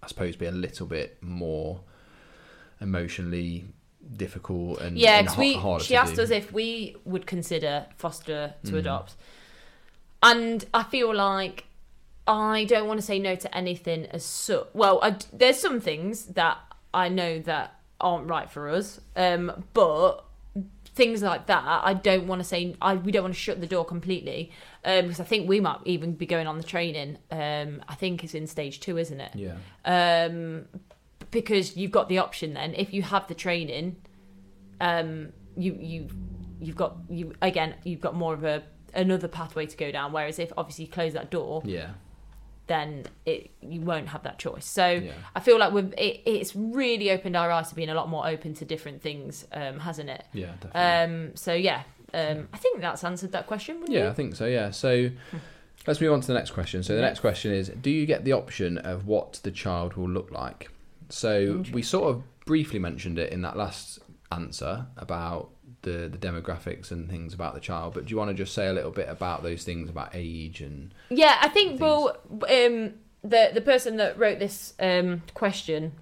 I 0.05 0.07
suppose, 0.09 0.37
be 0.37 0.47
a 0.47 0.53
little 0.53 0.87
bit 0.87 1.17
more 1.23 1.81
emotionally 2.81 3.65
difficult 4.17 4.81
and 4.81 4.99
yeah. 4.99 5.19
and 5.21 5.31
we 5.39 5.55
harder 5.55 5.83
she 5.83 5.97
asked 5.97 6.17
do. 6.17 6.23
us 6.23 6.31
if 6.31 6.53
we 6.53 6.97
would 7.05 7.27
consider 7.27 7.87
foster 7.97 8.55
to 8.65 8.73
Mm. 8.73 8.79
adopt, 8.79 9.15
and 10.23 10.65
I 10.75 10.83
feel 10.83 11.15
like 11.15 11.65
I 12.27 12.65
don't 12.65 12.87
want 12.87 13.01
to 13.01 13.07
say 13.07 13.19
no 13.19 13.35
to 13.35 13.57
anything 13.57 14.07
as 14.07 14.25
such. 14.25 14.67
Well, 14.75 14.99
I, 15.03 15.17
there's 15.33 15.59
some 15.59 15.81
things 15.81 16.27
that 16.27 16.59
I 16.93 17.09
know 17.09 17.39
that 17.41 17.75
aren't 18.01 18.27
right 18.29 18.51
for 18.51 18.69
us, 18.69 19.01
um, 19.17 19.65
but 19.75 20.25
things 20.95 21.23
like 21.23 21.47
that, 21.47 21.65
I 21.65 21.95
don't 21.95 22.27
want 22.27 22.41
to 22.41 22.45
say. 22.45 22.77
I 22.81 22.95
we 22.95 23.11
don't 23.13 23.23
want 23.25 23.35
to 23.35 23.41
shut 23.41 23.61
the 23.61 23.67
door 23.67 23.85
completely 23.85 24.51
um, 24.85 25.03
because 25.07 25.21
I 25.21 25.25
think 25.25 25.49
we 25.49 25.61
might 25.61 25.79
even 25.85 26.13
be 26.13 26.27
going 26.27 26.47
on 26.47 26.59
the 26.59 26.65
training. 26.65 27.19
Um, 27.31 27.83
I 27.89 27.95
think 27.95 28.23
it's 28.25 28.35
in 28.35 28.47
stage 28.47 28.81
two, 28.81 28.99
isn't 28.99 29.21
it? 29.21 29.33
Yeah, 29.35 29.57
um, 29.85 30.67
because 31.35 31.77
you've 31.77 31.91
got 31.91 32.09
the 32.09 32.19
option 32.19 32.55
then 32.55 32.73
if 32.75 32.95
you 32.95 33.03
have 33.03 33.27
the 33.27 33.35
training 33.35 33.97
um, 34.81 35.33
you 35.57 35.77
you 35.81 36.09
you've 36.61 36.77
got 36.77 36.97
you 37.11 37.35
again 37.43 37.75
you've 37.85 38.01
got 38.01 38.15
more 38.15 38.33
of 38.33 38.45
a 38.45 38.63
another 38.95 39.29
pathway 39.29 39.67
to 39.67 39.77
go 39.77 39.91
down 39.91 40.13
whereas 40.13 40.39
if 40.39 40.53
obviously 40.57 40.85
you 40.85 40.91
close 40.91 41.13
that 41.13 41.31
door 41.31 41.61
yeah, 41.65 41.91
then 42.69 43.05
it 43.27 43.51
you 43.61 43.81
won't 43.81 44.09
have 44.09 44.23
that 44.23 44.39
choice 44.39 44.65
so 44.65 44.87
yeah. 44.89 45.13
i 45.35 45.41
feel 45.41 45.59
like 45.59 45.73
we've 45.73 45.93
it, 45.99 46.23
it's 46.25 46.55
really 46.55 47.11
opened 47.11 47.37
our 47.37 47.51
eyes 47.51 47.69
to 47.69 47.75
being 47.75 47.89
a 47.91 47.95
lot 47.95 48.09
more 48.09 48.27
open 48.29 48.55
to 48.55 48.65
different 48.65 49.03
things 49.03 49.45
um, 49.53 49.81
hasn't 49.81 50.09
it 50.09 50.25
Yeah, 50.33 50.53
definitely. 50.61 50.81
um, 51.27 51.37
so 51.37 51.53
yeah 51.53 51.83
um, 52.15 52.49
i 52.53 52.57
think 52.57 52.81
that's 52.81 53.03
answered 53.05 53.33
that 53.33 53.47
question 53.47 53.81
wouldn't 53.81 53.97
yeah, 53.97 54.09
I 54.09 54.13
think 54.15 54.37
so. 54.37 54.47
Yeah. 54.47 54.71
So 54.71 55.11
let's 55.87 56.01
move 56.01 56.13
on 56.13 56.21
to 56.21 56.27
the 56.27 56.35
next 56.35 56.53
question. 56.53 56.83
So 56.83 56.95
the 56.95 57.01
Yeah. 57.01 57.07
next 57.09 57.21
question 57.21 57.53
is: 57.53 57.69
Do 57.69 57.91
you 57.91 58.07
get 58.07 58.25
the 58.25 58.33
option 58.33 58.79
of 58.79 59.07
what 59.07 59.41
the 59.43 59.51
child 59.51 59.95
will 59.95 60.09
look 60.09 60.31
like? 60.31 60.71
So 61.11 61.63
we 61.73 61.83
sort 61.83 62.09
of 62.11 62.23
briefly 62.47 62.79
mentioned 62.79 63.19
it 63.19 63.33
in 63.33 63.43
that 63.43 63.57
last 63.57 63.99
answer 64.33 64.87
about 64.97 65.51
the 65.83 66.09
the 66.11 66.19
demographics 66.19 66.91
and 66.91 67.09
things 67.11 67.35
about 67.35 67.55
the 67.55 67.61
child. 67.61 67.95
But 67.95 68.07
do 68.07 68.11
you 68.13 68.17
want 68.17 68.31
to 68.31 68.35
just 68.35 68.55
say 68.55 68.67
a 68.69 68.73
little 68.73 68.91
bit 68.91 69.09
about 69.09 69.43
those 69.43 69.65
things 69.65 69.91
about 69.91 70.11
age 70.15 70.61
and 70.61 70.93
Yeah, 71.11 71.37
I 71.41 71.49
think 71.49 71.81
well, 71.81 72.17
um, 72.31 72.95
the 73.23 73.51
the 73.53 73.61
person 73.63 73.97
that 73.99 74.19
wrote 74.19 74.39
this 74.39 74.73
um, 74.81 75.23
question 75.35 75.93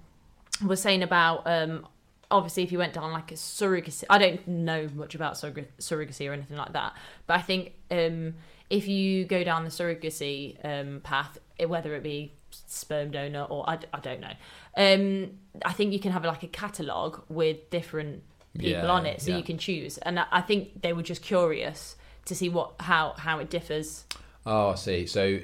was 0.65 0.81
saying 0.81 1.03
about 1.03 1.43
um, 1.45 1.85
obviously 2.33 2.63
if 2.63 2.71
you 2.71 2.77
went 2.77 2.93
down 2.93 3.11
like 3.13 3.31
a 3.31 3.35
surrogacy. 3.35 4.03
I 4.09 4.17
don't 4.17 4.45
know 4.47 4.89
much 4.93 5.15
about 5.15 5.35
surrog- 5.35 5.67
surrogacy 5.79 6.29
or 6.29 6.33
anything 6.33 6.57
like 6.57 6.73
that, 6.73 6.93
but 7.27 7.35
I 7.35 7.41
think 7.41 7.73
um, 7.91 8.33
if 8.69 8.87
you 8.87 9.25
go 9.25 9.43
down 9.43 9.63
the 9.63 9.69
surrogacy 9.69 10.57
um, 10.65 10.99
path, 11.01 11.37
whether 11.65 11.95
it 11.95 12.03
be 12.03 12.33
sperm 12.51 13.11
donor 13.11 13.43
or 13.43 13.69
I 13.69 13.77
don't 14.01 14.19
know, 14.19 14.33
um, 14.75 15.31
I 15.65 15.71
think 15.73 15.93
you 15.93 15.99
can 15.99 16.11
have 16.11 16.25
like 16.25 16.43
a 16.43 16.47
catalogue 16.47 17.23
with 17.29 17.69
different 17.69 18.23
people 18.57 18.69
Yeah, 18.71 18.87
on 18.87 19.05
it, 19.05 19.21
so 19.21 19.31
yeah. 19.31 19.37
you 19.37 19.43
can 19.43 19.57
choose. 19.57 19.97
And 19.99 20.19
I 20.19 20.25
I 20.31 20.41
think 20.41 20.81
they 20.81 20.93
were 20.93 21.03
just 21.03 21.21
curious 21.21 21.95
to 22.25 22.35
see 22.35 22.49
what 22.49 22.73
how 22.79 23.13
how 23.17 23.39
it 23.39 23.49
differs. 23.49 24.05
Oh, 24.45 24.71
I 24.71 24.75
see. 24.75 25.05
So, 25.05 25.39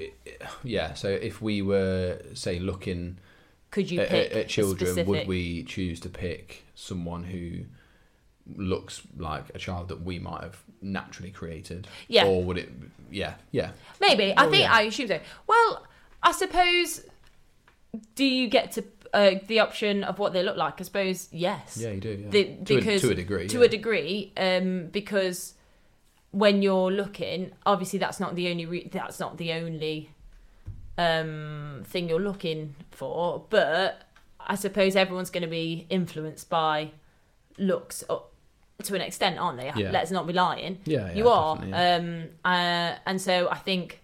yeah. 0.62 0.94
So, 0.94 1.08
if 1.08 1.42
we 1.42 1.62
were, 1.62 2.20
say, 2.34 2.60
looking 2.60 3.18
Could 3.72 3.90
you 3.90 4.02
at, 4.02 4.10
pick 4.10 4.36
at- 4.36 4.50
children, 4.50 5.06
would 5.08 5.26
we 5.26 5.64
choose 5.64 6.02
to 6.02 6.10
pick 6.10 6.66
someone 6.80 7.24
who 7.24 7.66
looks 8.56 9.02
like 9.18 9.46
a 9.54 9.60
child 9.60 9.90
that 9.90 10.02
we 10.02 10.18
might 10.20 10.42
have 10.42 10.64
naturally 10.82 11.32
created? 11.32 11.88
Yeah. 12.08 12.26
Or 12.26 12.44
would 12.44 12.58
it? 12.58 12.70
Yeah. 13.12 13.36
Yeah. 13.52 13.72
Maybe. 14.00 14.34
I 14.36 14.50
think 14.50 14.64
yeah. 14.64 14.74
I 14.74 14.82
assume 14.84 15.08
so. 15.08 15.20
Well, 15.48 15.86
I 16.24 16.32
suppose. 16.32 17.06
Do 18.14 18.24
you 18.24 18.48
get 18.48 18.74
to 18.74 18.84
uh, 19.14 19.32
the 19.48 19.60
option 19.60 20.04
of 20.04 20.20
what 20.20 20.34
they 20.34 20.44
look 20.44 20.58
like? 20.58 20.80
I 20.80 20.84
suppose 20.84 21.28
yes. 21.32 21.78
Yeah, 21.78 21.92
you 21.92 22.00
do. 22.00 22.10
Yeah. 22.10 22.30
The- 22.30 22.56
to, 22.66 22.76
because 22.76 23.04
a, 23.04 23.08
to 23.08 23.14
a 23.14 23.16
degree. 23.16 23.48
to 23.48 23.60
yeah. 23.60 23.66
a 23.66 23.68
degree, 23.68 24.34
um, 24.38 24.88
because 24.88 25.56
when 26.32 26.62
you're 26.62 26.92
looking, 26.92 27.52
obviously 27.66 28.00
that's 28.00 28.20
not 28.20 28.36
the 28.36 28.50
only 28.50 28.66
re- 28.66 28.90
that's 28.92 29.20
not 29.20 29.38
the 29.38 29.54
only 29.54 30.12
um, 30.98 31.82
thing 31.86 32.10
you're 32.10 32.20
looking 32.20 32.76
for. 32.92 33.46
But 33.50 34.04
I 34.50 34.56
suppose 34.56 34.96
everyone's 34.96 35.30
going 35.30 35.44
to 35.44 35.50
be 35.50 35.86
influenced 35.90 36.50
by 36.50 36.92
looks 37.58 38.04
to 38.84 38.96
an 38.96 39.02
extent, 39.02 39.38
aren't 39.38 39.60
they? 39.60 39.72
Yeah. 39.76 39.92
Let's 39.92 40.10
not 40.12 40.26
be 40.26 40.34
lying 40.34 40.80
Yeah, 40.86 41.08
yeah, 41.08 41.14
you 41.14 41.28
are 41.30 41.64
yeah. 41.66 41.96
um 41.98 42.26
uh, 42.46 42.96
and 43.06 43.22
so 43.22 43.34
i 43.52 43.58
think 43.58 44.02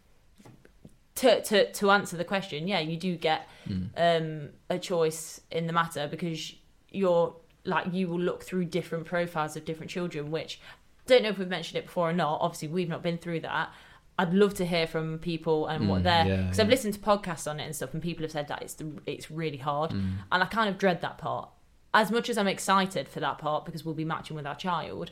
to 1.15 1.41
to 1.43 1.71
to 1.71 1.91
answer 1.91 2.17
the 2.17 2.25
question 2.25 2.67
yeah 2.67 2.79
you 2.79 2.97
do 2.97 3.15
get 3.15 3.47
Mm. 3.67 3.89
um 3.97 4.49
a 4.69 4.77
choice 4.77 5.41
in 5.49 5.65
the 5.65 5.73
matter 5.73 6.07
because 6.07 6.53
you're 6.91 7.35
like 7.63 7.91
you 7.91 8.07
will 8.07 8.19
look 8.19 8.43
through 8.43 8.65
different 8.65 9.05
profiles 9.05 9.55
of 9.57 9.65
different 9.65 9.89
children 9.89 10.29
which 10.29 10.59
don't 11.07 11.23
know 11.23 11.29
if 11.29 11.39
we've 11.39 11.47
mentioned 11.47 11.77
it 11.79 11.85
before 11.87 12.09
or 12.11 12.13
not 12.13 12.37
obviously 12.41 12.67
we've 12.67 12.89
not 12.89 13.01
been 13.01 13.17
through 13.17 13.39
that 13.39 13.73
I'd 14.17 14.33
love 14.33 14.53
to 14.55 14.65
hear 14.65 14.87
from 14.87 15.19
people 15.19 15.67
and 15.67 15.89
what 15.89 16.01
Mm, 16.01 16.03
they're 16.03 16.25
yeah, 16.27 16.41
because 16.43 16.59
I've 16.59 16.67
yeah. 16.67 16.71
listened 16.71 16.93
to 16.93 16.99
podcasts 17.01 17.49
on 17.49 17.59
it 17.59 17.65
and 17.65 17.75
stuff, 17.75 17.93
and 17.93 18.01
people 18.01 18.23
have 18.23 18.31
said 18.31 18.47
that 18.47 18.61
it's 18.61 18.75
the, 18.75 18.91
it's 19.05 19.29
really 19.29 19.57
hard, 19.57 19.91
Mm. 19.91 20.19
and 20.31 20.41
I 20.43 20.45
kind 20.45 20.69
of 20.69 20.77
dread 20.77 21.01
that 21.01 21.17
part. 21.17 21.49
As 21.93 22.11
much 22.11 22.29
as 22.29 22.37
I'm 22.37 22.47
excited 22.47 23.07
for 23.09 23.19
that 23.21 23.37
part 23.39 23.65
because 23.65 23.83
we'll 23.85 23.93
be 23.95 24.05
matching 24.05 24.35
with 24.35 24.45
our 24.47 24.55
child, 24.55 25.11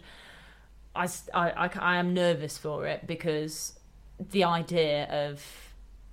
I, 0.95 1.07
I, 1.33 1.49
I 1.65 1.69
I 1.79 1.95
am 1.97 2.13
nervous 2.13 2.57
for 2.57 2.85
it 2.87 3.07
because 3.07 3.79
the 4.19 4.43
idea 4.43 5.05
of 5.09 5.43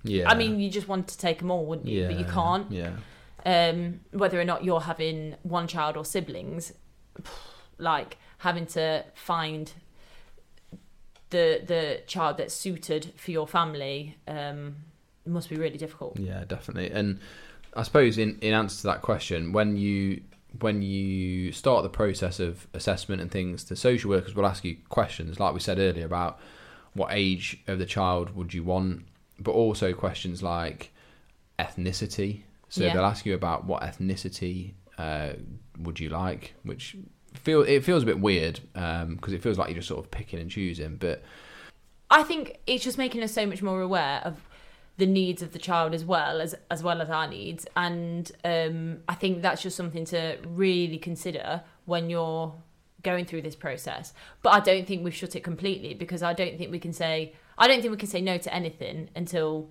Yeah. 0.03 0.29
I 0.29 0.33
mean 0.35 0.59
you 0.59 0.69
just 0.69 0.87
want 0.87 1.07
to 1.09 1.17
take 1.17 1.39
them 1.39 1.51
all, 1.51 1.65
wouldn't 1.65 1.87
you? 1.87 2.01
yeah, 2.01 2.07
But 2.07 2.17
you 2.19 2.25
can't. 2.25 2.71
Yeah. 2.71 2.91
Um, 3.45 4.01
whether 4.11 4.39
or 4.39 4.45
not 4.45 4.63
you're 4.63 4.81
having 4.81 5.35
one 5.43 5.67
child 5.67 5.97
or 5.97 6.05
siblings, 6.05 6.73
like 7.77 8.17
having 8.39 8.65
to 8.67 9.03
find 9.13 9.71
the 11.31 11.61
the 11.65 12.01
child 12.07 12.37
that's 12.37 12.53
suited 12.53 13.13
for 13.17 13.31
your 13.31 13.47
family 13.47 14.17
um, 14.27 14.75
must 15.25 15.49
be 15.49 15.55
really 15.55 15.77
difficult. 15.77 16.17
Yeah, 16.19 16.43
definitely. 16.47 16.91
And 16.91 17.19
I 17.73 17.83
suppose 17.83 18.17
in, 18.17 18.37
in 18.41 18.53
answer 18.53 18.81
to 18.81 18.87
that 18.87 19.01
question, 19.01 19.51
when 19.51 19.75
you 19.77 20.21
when 20.59 20.81
you 20.81 21.51
start 21.51 21.83
the 21.83 21.89
process 21.89 22.39
of 22.39 22.67
assessment 22.73 23.21
and 23.21 23.31
things, 23.31 23.63
the 23.65 23.75
social 23.75 24.09
workers 24.09 24.35
will 24.35 24.45
ask 24.45 24.63
you 24.65 24.77
questions, 24.89 25.39
like 25.39 25.53
we 25.53 25.59
said 25.59 25.79
earlier, 25.79 26.05
about 26.05 26.39
what 26.93 27.09
age 27.11 27.61
of 27.67 27.79
the 27.79 27.85
child 27.85 28.35
would 28.35 28.53
you 28.53 28.63
want, 28.63 29.05
but 29.39 29.51
also 29.51 29.93
questions 29.93 30.43
like 30.43 30.91
ethnicity. 31.57 32.41
So 32.67 32.83
Yeah. 32.83 32.93
they'll 32.93 33.05
ask 33.05 33.25
you 33.25 33.33
about 33.33 33.65
what 33.65 33.81
ethnicity 33.81 34.73
uh, 34.97 35.33
would 35.79 35.99
you 36.01 36.09
like, 36.09 36.53
which 36.63 36.97
feel 37.33 37.61
it 37.61 37.83
feels 37.83 38.03
a 38.03 38.05
bit 38.05 38.19
weird 38.19 38.59
because 38.73 39.33
it 39.33 39.41
feels 39.41 39.57
like 39.57 39.69
you're 39.69 39.77
just 39.77 39.87
sort 39.87 40.03
of 40.03 40.11
picking 40.11 40.39
and 40.39 40.49
choosing. 40.49 40.97
But 40.97 41.23
I 42.09 42.23
think 42.23 42.59
it's 42.67 42.83
just 42.83 42.97
making 42.97 43.23
us 43.23 43.31
so 43.31 43.45
much 43.45 43.61
more 43.61 43.81
aware 43.81 44.21
of 44.23 44.41
the 44.97 45.05
needs 45.05 45.41
of 45.41 45.53
the 45.53 45.59
child 45.59 45.93
as 45.93 46.05
well 46.05 46.41
as 46.41 46.53
as 46.69 46.83
well 46.83 47.01
as 47.01 47.09
our 47.09 47.27
needs, 47.27 47.65
and 47.75 48.31
um, 48.43 48.99
I 49.07 49.15
think 49.15 49.41
that's 49.41 49.61
just 49.61 49.77
something 49.77 50.05
to 50.05 50.37
really 50.45 50.97
consider 50.97 51.63
when 51.85 52.09
you're 52.09 52.53
going 53.03 53.25
through 53.25 53.41
this 53.41 53.55
process. 53.55 54.13
But 54.43 54.51
I 54.51 54.59
don't 54.59 54.85
think 54.85 55.03
we've 55.03 55.15
shut 55.15 55.35
it 55.35 55.43
completely 55.43 55.93
because 55.93 56.21
I 56.21 56.33
don't 56.33 56.57
think 56.57 56.71
we 56.71 56.79
can 56.79 56.93
say 56.93 57.33
I 57.57 57.67
don't 57.67 57.81
think 57.81 57.91
we 57.91 57.97
can 57.97 58.09
say 58.09 58.21
no 58.21 58.37
to 58.37 58.53
anything 58.53 59.09
until 59.15 59.69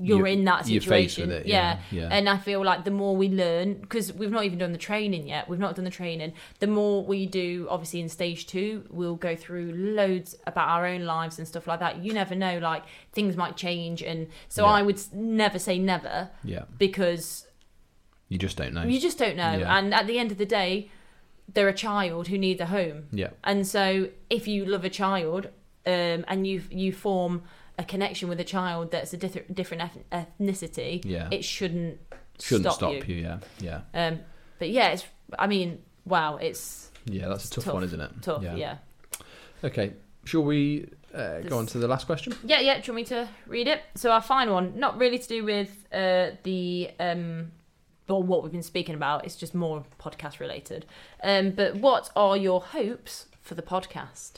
you're 0.00 0.18
You're- 0.20 0.32
in 0.32 0.44
that 0.46 0.66
you're 0.68 0.80
faced 0.80 1.16
situation. 1.16 1.28
with 1.28 1.42
it, 1.42 1.46
yeah, 1.46 1.78
yeah. 1.90 2.08
And 2.10 2.26
I 2.26 2.38
feel 2.38 2.64
like 2.64 2.84
the 2.84 2.90
more 2.90 3.14
we 3.14 3.28
learn, 3.28 3.74
because 3.74 4.10
we've 4.12 4.30
not 4.30 4.44
even 4.44 4.58
done 4.58 4.72
the 4.72 4.78
training 4.78 5.28
yet, 5.28 5.50
we've 5.50 5.58
not 5.60 5.76
done 5.76 5.84
the 5.84 5.90
training. 5.90 6.32
The 6.60 6.66
more 6.66 7.04
we 7.04 7.26
do, 7.26 7.66
obviously 7.68 8.00
in 8.00 8.08
stage 8.08 8.46
two, 8.46 8.84
we'll 8.90 9.16
go 9.16 9.36
through 9.36 9.72
loads 9.74 10.34
about 10.46 10.68
our 10.68 10.86
own 10.86 11.04
lives 11.04 11.38
and 11.38 11.46
stuff 11.46 11.66
like 11.66 11.80
that. 11.80 12.02
You 12.02 12.14
never 12.14 12.34
know, 12.34 12.58
like 12.58 12.84
things 13.12 13.36
might 13.36 13.56
change, 13.56 14.02
and 14.02 14.28
so 14.48 14.64
Yeah. 14.64 14.70
I 14.72 14.82
would 14.82 14.98
never 15.12 15.58
say 15.58 15.78
never 15.78 16.30
Yeah. 16.42 16.64
because 16.78 17.46
You 18.30 18.38
just 18.38 18.56
don't 18.56 18.72
know. 18.72 18.84
you 18.84 18.98
just 18.98 19.18
don't 19.18 19.36
know. 19.36 19.58
Yeah. 19.58 19.76
And 19.76 19.92
at 19.92 20.06
the 20.06 20.18
end 20.18 20.32
of 20.32 20.38
the 20.38 20.46
day, 20.46 20.90
they're 21.52 21.68
a 21.68 21.74
child 21.74 22.28
who 22.28 22.38
needs 22.38 22.62
a 22.62 22.66
home. 22.66 23.08
yeah. 23.12 23.30
And 23.44 23.66
so, 23.66 24.08
if 24.30 24.48
you 24.48 24.64
love 24.64 24.86
a 24.86 24.90
child 24.90 25.48
um, 25.84 26.24
and 26.28 26.46
you 26.46 26.62
you 26.70 26.92
form 26.92 27.42
a 27.78 27.84
connection 27.84 28.28
with 28.28 28.38
a 28.40 28.44
child 28.44 28.90
that's 28.90 29.12
a 29.12 29.16
diff- 29.16 29.46
different 29.52 29.82
eth- 29.84 30.26
ethnicity, 30.40 31.02
Yeah. 31.04 31.28
it 31.30 31.44
shouldn't 31.44 31.98
Shouldn't 32.38 32.64
stop, 32.72 32.92
stop, 32.92 33.08
you. 33.08 33.14
Yeah. 33.16 33.38
Yeah. 33.60 33.80
Um, 33.94 34.20
but 34.58 34.70
yeah, 34.70 34.88
it's. 34.88 35.04
I 35.38 35.46
mean, 35.46 35.80
wow, 36.04 36.36
it's 36.36 36.90
Yeah. 37.04 37.28
That's 37.28 37.46
a 37.46 37.50
tough, 37.50 37.64
tough, 37.64 37.74
one, 37.74 37.84
isn't 37.84 38.00
it? 38.00 38.10
tough. 38.22 38.42
Yeah. 38.42 38.78
Okay. 39.64 39.92
Shall 40.24 40.42
we 40.44 40.88
uh, 41.14 41.40
go 41.40 41.58
on 41.58 41.66
to 41.66 41.78
the 41.78 41.88
last 41.88 42.06
question? 42.06 42.34
yeah, 42.44 42.60
yeah. 42.60 42.74
Do 42.80 42.86
you 42.86 42.92
want 42.94 43.10
me 43.10 43.16
to 43.16 43.28
read 43.46 43.68
it? 43.68 43.82
So 43.96 44.10
our 44.10 44.22
final 44.22 44.54
one, 44.54 44.78
not 44.78 44.98
really 44.98 45.18
to 45.18 45.28
do 45.28 45.44
with 45.44 45.86
uh, 45.92 46.30
the 46.42 46.90
um, 47.00 47.52
or 48.08 48.22
what 48.22 48.42
we've 48.42 48.52
been 48.52 48.62
speaking 48.62 48.94
about. 48.94 49.24
It's 49.24 49.36
just 49.36 49.54
more 49.54 49.84
podcast 50.00 50.38
related. 50.40 50.84
Um, 51.22 51.50
but 51.52 51.76
what 51.76 52.10
are 52.16 52.36
your 52.36 52.60
hopes 52.60 53.26
for 53.40 53.54
the 53.54 53.62
podcast? 53.62 54.32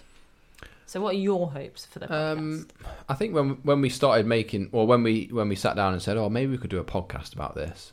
So, 0.87 1.01
what 1.01 1.15
are 1.15 1.19
your 1.19 1.51
hopes 1.51 1.87
for 1.87 1.99
the 1.99 2.07
podcast? 2.07 2.33
Um, 2.39 2.69
I 3.09 3.15
think 3.15 3.35
when 3.35 3.51
when 3.63 3.81
we 3.81 3.89
started 3.89 4.27
making, 4.27 4.71
or 4.73 4.87
when 4.87 5.03
we 5.03 5.29
when 5.31 5.49
we 5.49 5.57
sat 5.57 5.77
down 5.77 5.93
and 5.93 6.03
said, 6.03 6.17
"Oh, 6.17 6.29
maybe 6.29 6.53
we 6.53 6.59
could 6.59 6.71
do 6.71 6.79
a 6.79 6.85
podcast 6.85 7.35
about 7.35 7.55
this," 7.55 7.93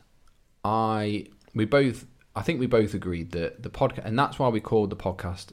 I 0.63 1.27
we 1.53 1.65
both 1.65 2.05
I 2.35 2.41
think 2.41 2.59
we 2.59 2.67
both 2.67 2.93
agreed 2.93 3.31
that 3.31 3.63
the 3.63 3.69
podcast, 3.69 4.05
and 4.05 4.17
that's 4.17 4.39
why 4.39 4.47
we 4.47 4.61
called 4.61 4.89
the 4.89 4.95
podcast 4.95 5.47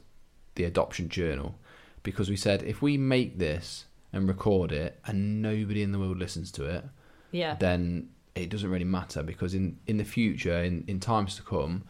the 0.55 0.63
Adoption 0.63 1.09
Journal, 1.09 1.55
because 2.03 2.29
we 2.29 2.35
said 2.35 2.63
if 2.63 2.81
we 2.81 2.97
make 2.97 3.37
this 3.37 3.85
and 4.13 4.27
record 4.27 4.71
it 4.71 4.99
and 5.05 5.41
nobody 5.41 5.83
in 5.83 5.91
the 5.91 5.99
world 5.99 6.17
listens 6.17 6.51
to 6.53 6.65
it, 6.65 6.85
yeah, 7.31 7.55
then 7.55 8.09
it 8.35 8.49
doesn't 8.49 8.69
really 8.69 8.85
matter 8.85 9.23
because 9.23 9.53
in 9.53 9.77
in 9.87 9.97
the 9.97 10.05
future, 10.05 10.63
in 10.63 10.85
in 10.87 10.99
times 10.99 11.35
to 11.35 11.41
come, 11.43 11.83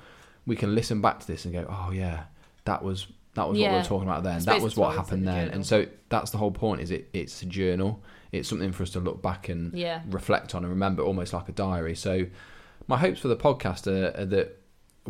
we 0.45 0.55
can 0.55 0.73
listen 0.73 1.01
back 1.01 1.19
to 1.19 1.27
this 1.27 1.45
and 1.45 1.53
go, 1.53 1.65
"Oh 1.69 1.91
yeah, 1.91 2.23
that 2.65 2.83
was." 2.83 3.07
That 3.35 3.43
was 3.47 3.49
what 3.49 3.53
we 3.57 3.61
Yeah. 3.61 3.77
were 3.77 3.83
talking 3.83 4.07
about 4.09 4.23
then. 4.23 4.41
That 4.43 4.61
was 4.61 4.75
what 4.75 4.85
why 4.85 4.89
we 4.89 4.95
said 4.95 4.99
happened 5.05 5.27
the 5.27 5.31
then, 5.31 5.49
and 5.49 5.65
so 5.65 5.85
that's 6.09 6.31
the 6.31 6.37
whole 6.37 6.51
point. 6.51 6.81
Is 6.81 6.91
it? 6.91 7.09
It's 7.13 7.41
a 7.41 7.45
journal. 7.45 8.01
It's 8.31 8.47
something 8.49 8.71
for 8.71 8.83
us 8.83 8.89
to 8.91 8.99
look 8.99 9.21
back 9.21 9.49
and 9.49 9.73
yeah, 9.73 10.01
reflect 10.09 10.53
on 10.55 10.63
and 10.63 10.71
remember, 10.71 11.03
almost 11.03 11.33
like 11.33 11.47
a 11.49 11.51
diary. 11.51 11.95
So, 11.95 12.25
my 12.87 12.97
hopes 12.97 13.19
for 13.19 13.27
the 13.27 13.37
podcast 13.37 13.87
are, 13.87 14.19
are 14.19 14.25
that 14.25 14.57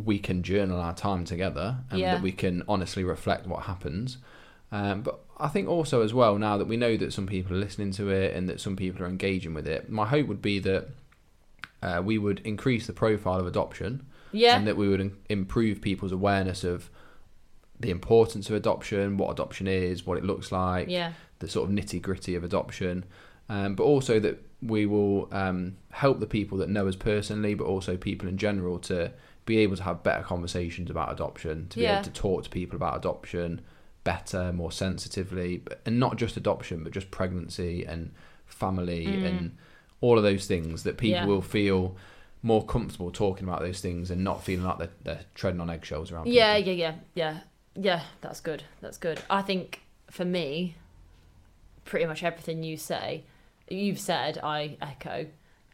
we 0.05 0.19
can 0.19 0.43
journal 0.43 0.79
our 0.79 0.93
time 0.93 1.25
together 1.25 1.77
and 1.89 1.99
Yeah. 1.99 2.13
that 2.15 2.21
we 2.23 2.31
can 2.31 2.63
honestly 2.67 3.03
reflect 3.03 3.47
what 3.47 3.63
happens. 3.63 4.17
Um, 4.71 5.01
but 5.01 5.19
I 5.37 5.47
think 5.47 5.67
also 5.67 6.01
as 6.03 6.13
well 6.13 6.37
now 6.37 6.57
that 6.57 6.67
we 6.67 6.77
know 6.77 6.95
that 6.97 7.11
some 7.11 7.25
people 7.25 7.55
are 7.55 7.59
listening 7.59 7.91
to 7.93 8.09
it 8.09 8.35
and 8.35 8.47
that 8.47 8.61
some 8.61 8.75
people 8.75 9.03
are 9.03 9.07
engaging 9.07 9.53
with 9.53 9.67
it, 9.67 9.89
my 9.89 10.05
hope 10.05 10.27
would 10.27 10.41
be 10.41 10.59
that 10.59 10.87
uh, 11.81 12.01
we 12.05 12.17
would 12.17 12.39
increase 12.41 12.85
the 12.87 12.93
profile 12.93 13.39
of 13.39 13.47
adoption 13.47 14.05
yeah, 14.31 14.55
and 14.57 14.67
that 14.67 14.77
we 14.77 14.87
would 14.87 15.01
im- 15.01 15.17
improve 15.29 15.81
people's 15.81 16.11
awareness 16.11 16.63
of 16.63 16.89
the 17.79 17.89
importance 17.91 18.49
of 18.49 18.55
adoption, 18.55 19.17
what 19.17 19.31
adoption 19.31 19.67
is, 19.67 20.05
what 20.05 20.17
it 20.17 20.23
looks 20.25 20.51
like, 20.51 20.87
yeah, 20.89 21.13
the 21.39 21.47
sort 21.47 21.69
of 21.69 21.75
nitty 21.75 22.01
gritty 22.01 22.35
of 22.35 22.43
adoption, 22.43 23.05
um, 23.47 23.75
but 23.75 23.83
also 23.83 24.19
that 24.19 24.43
we 24.61 24.85
will 24.85 25.29
um, 25.33 25.77
help 25.91 26.19
the 26.19 26.27
people 26.27 26.57
that 26.57 26.69
know 26.69 26.87
us 26.87 26.95
personally, 26.95 27.53
but 27.53 27.63
also 27.63 27.95
people 27.95 28.27
in 28.27 28.37
general 28.37 28.77
to 28.79 29.11
be 29.45 29.57
able 29.59 29.77
to 29.77 29.83
have 29.83 30.03
better 30.03 30.21
conversations 30.23 30.89
about 30.89 31.11
adoption, 31.11 31.67
to 31.69 31.77
be 31.77 31.83
Yeah. 31.85 31.93
able 31.93 32.03
to 32.03 32.11
talk 32.11 32.43
to 32.43 32.49
people 32.49 32.75
about 32.75 32.97
adoption 32.97 33.61
better, 34.03 34.51
more 34.53 34.71
sensitively, 34.71 35.61
and 35.85 35.99
not 35.99 36.17
just 36.17 36.35
adoption, 36.37 36.83
but 36.83 36.91
just 36.93 37.09
pregnancy 37.11 37.85
and 37.85 38.11
family 38.45 39.05
Mm. 39.05 39.25
and 39.25 39.57
all 40.01 40.17
of 40.17 40.23
those 40.23 40.45
things 40.47 40.83
that 40.83 40.97
people 40.97 41.21
Yeah. 41.21 41.25
will 41.25 41.41
feel 41.41 41.95
more 42.41 42.65
comfortable 42.65 43.11
talking 43.11 43.47
about 43.47 43.59
those 43.61 43.81
things 43.81 44.09
and 44.11 44.23
not 44.23 44.43
feeling 44.43 44.65
like 44.65 44.77
they're, 44.77 44.89
they're 45.03 45.25
treading 45.35 45.59
on 45.59 45.69
eggshells 45.69 46.11
around. 46.11 46.27
yeah, 46.27 46.55
people. 46.57 46.73
yeah, 46.73 46.77
yeah, 46.87 46.95
yeah, 47.33 47.39
yeah. 47.79 48.03
That's 48.21 48.39
good. 48.39 48.63
That's 48.81 48.97
good. 48.97 49.21
I 49.29 49.41
think 49.41 49.81
for 50.09 50.25
me, 50.25 50.75
pretty 51.85 52.05
much 52.05 52.23
everything 52.23 52.63
you 52.63 52.77
say, 52.77 53.23
you've 53.69 53.99
said, 53.99 54.37
I 54.43 54.77
echo. 54.81 55.27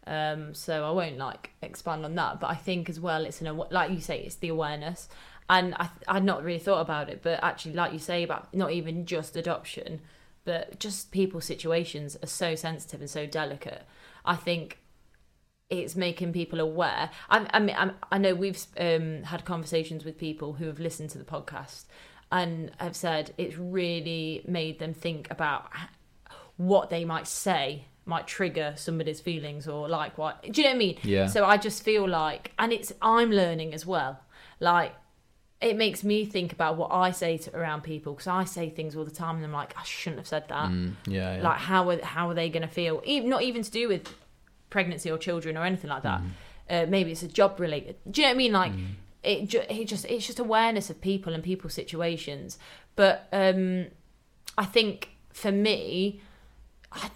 Um, 0.08 0.53
so 0.53 0.86
I 0.86 0.91
won't 0.91 1.18
like 1.18 1.51
expand 1.62 2.06
on 2.06 2.16
that, 2.16 2.39
but 2.39 2.47
I 2.47 2.56
think 2.56 2.89
as 2.89 2.99
well, 2.99 3.26
it's 3.26 3.41
an 3.41 3.60
like 3.72 3.91
you 3.91 3.99
say, 3.99 4.20
it's 4.20 4.36
the 4.36 4.49
awareness, 4.49 5.10
and 5.49 5.74
I 5.76 5.89
I'd 6.08 6.24
not 6.24 6.43
really 6.43 6.60
thought 6.60 6.82
about 6.82 7.10
it, 7.10 7.22
but 7.24 7.43
actually, 7.43 7.74
like 7.74 7.91
you 7.91 7.97
say 7.97 8.22
about 8.22 8.53
not 8.53 8.72
even 8.72 9.08
just 9.08 9.36
adoption, 9.36 10.01
but 10.43 10.80
just 10.80 11.12
people's 11.12 11.45
situations 11.45 12.16
are 12.22 12.28
so 12.28 12.53
sensitive 12.53 13.01
and 13.01 13.10
so 13.10 13.26
delicate. 13.26 13.84
I 14.24 14.36
think 14.36 14.78
it's 15.70 15.95
making 15.95 16.34
people 16.34 16.59
aware. 16.59 17.09
I, 17.30 17.47
I 17.53 17.59
mean, 17.59 17.76
I'm, 17.78 17.91
I 18.11 18.18
know 18.18 18.36
we've 18.36 18.63
um, 18.78 19.24
had 19.24 19.45
conversations 19.45 20.05
with 20.05 20.18
people 20.18 20.53
who 20.53 20.66
have 20.68 20.80
listened 20.80 21.09
to 21.11 21.18
the 21.18 21.24
podcast 21.24 21.86
and 22.32 22.72
have 22.78 22.95
said 22.95 23.34
it's 23.38 23.57
really 23.57 24.43
made 24.47 24.80
them 24.80 24.93
think 24.93 25.30
about 25.32 25.70
what 26.57 26.89
they 26.89 27.05
might 27.05 27.28
say 27.28 27.86
might 28.07 28.28
trigger 28.28 28.74
somebody's 28.78 29.20
feelings 29.20 29.68
or 29.68 29.89
like 29.89 30.16
what 30.16 30.43
do 30.43 30.61
you 30.61 30.68
know 30.68 30.70
what 30.70 30.76
I 30.76 30.78
mean? 30.78 30.97
Yeah. 31.01 31.26
So 31.26 31.43
I 31.43 31.57
just 31.57 31.82
feel 31.82 32.07
like, 32.07 32.51
and 32.59 32.72
it's 32.72 32.93
I'm 33.01 33.32
learning 33.32 33.74
as 33.74 33.84
well. 33.86 34.20
Like 34.59 34.93
it 35.59 35.76
makes 35.76 36.03
me 36.03 36.24
think 36.26 36.53
about 36.53 36.78
what 36.78 36.91
I 36.91 37.09
say 37.09 37.38
to 37.39 37.57
around 37.57 37.82
people 37.82 38.13
because 38.13 38.28
I 38.28 38.43
say 38.43 38.70
things 38.70 38.95
all 38.95 39.05
the 39.05 39.11
time 39.11 39.38
and 39.38 39.45
I'm 39.45 39.51
like 39.51 39.76
I 39.76 39.84
shouldn't 39.84 40.20
have 40.20 40.28
said 40.28 40.47
that 40.49 40.70
Mm, 40.70 40.93
yeah, 41.07 41.38
yeah. 41.38 41.41
like 41.41 41.57
how 41.57 41.89
are 41.89 42.03
how 42.03 42.30
are 42.30 42.36
they 42.36 42.49
going 42.49 42.61
to 42.61 42.68
feel 42.68 43.01
even 43.05 43.30
not 43.30 43.41
even 43.41 43.63
to 43.63 43.72
do 43.72 43.88
with 43.88 44.07
pregnancy 44.76 45.10
or 45.14 45.18
children 45.28 45.54
or 45.60 45.64
anything 45.72 45.90
like 45.96 46.04
that 46.10 46.22
uh, 46.74 46.86
maybe 46.96 47.10
it's 47.14 47.24
a 47.24 47.28
job 47.40 47.52
related 47.66 47.96
do 48.12 48.22
you 48.22 48.28
know 48.28 48.32
what 48.32 48.36
i 48.36 48.44
mean 48.44 48.54
like 48.62 48.74
it, 49.32 49.40
ju- 49.52 49.68
it 49.70 49.86
just 49.94 50.06
it's 50.14 50.26
just 50.30 50.40
awareness 50.48 50.90
of 50.90 50.98
people 51.12 51.32
and 51.36 51.42
people's 51.52 51.74
situations 51.74 52.58
but 52.96 53.16
um 53.44 53.86
i 54.58 54.66
think 54.76 54.96
for 55.42 55.52
me 55.52 56.20
I, 56.92 57.10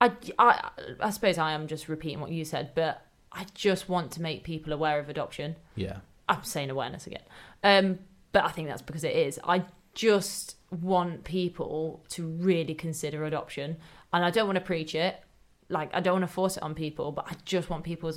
I, 0.00 0.12
I, 0.38 0.70
I 1.00 1.10
suppose 1.10 1.38
I 1.38 1.52
am 1.52 1.66
just 1.66 1.88
repeating 1.88 2.20
what 2.20 2.30
you 2.30 2.44
said, 2.44 2.72
but 2.74 3.02
I 3.32 3.46
just 3.54 3.88
want 3.88 4.12
to 4.12 4.22
make 4.22 4.44
people 4.44 4.72
aware 4.72 4.98
of 5.00 5.08
adoption. 5.08 5.56
yeah. 5.74 5.98
I'm 6.30 6.44
saying 6.44 6.68
awareness 6.68 7.06
again. 7.06 7.22
Um, 7.64 7.98
but 8.32 8.44
I 8.44 8.50
think 8.50 8.68
that's 8.68 8.82
because 8.82 9.02
it 9.02 9.16
is. 9.16 9.40
I 9.44 9.64
just 9.94 10.56
want 10.82 11.24
people 11.24 12.04
to 12.10 12.26
really 12.26 12.74
consider 12.74 13.24
adoption. 13.24 13.78
And 14.12 14.22
I 14.22 14.30
don't 14.30 14.46
want 14.46 14.56
to 14.56 14.64
preach 14.64 14.94
it. 14.94 15.16
Like, 15.68 15.90
I 15.94 16.00
don't 16.00 16.14
want 16.14 16.22
to 16.24 16.32
force 16.32 16.56
it 16.56 16.62
on 16.62 16.74
people, 16.74 17.12
but 17.12 17.26
I 17.28 17.34
just 17.44 17.68
want 17.68 17.84
people 17.84 18.12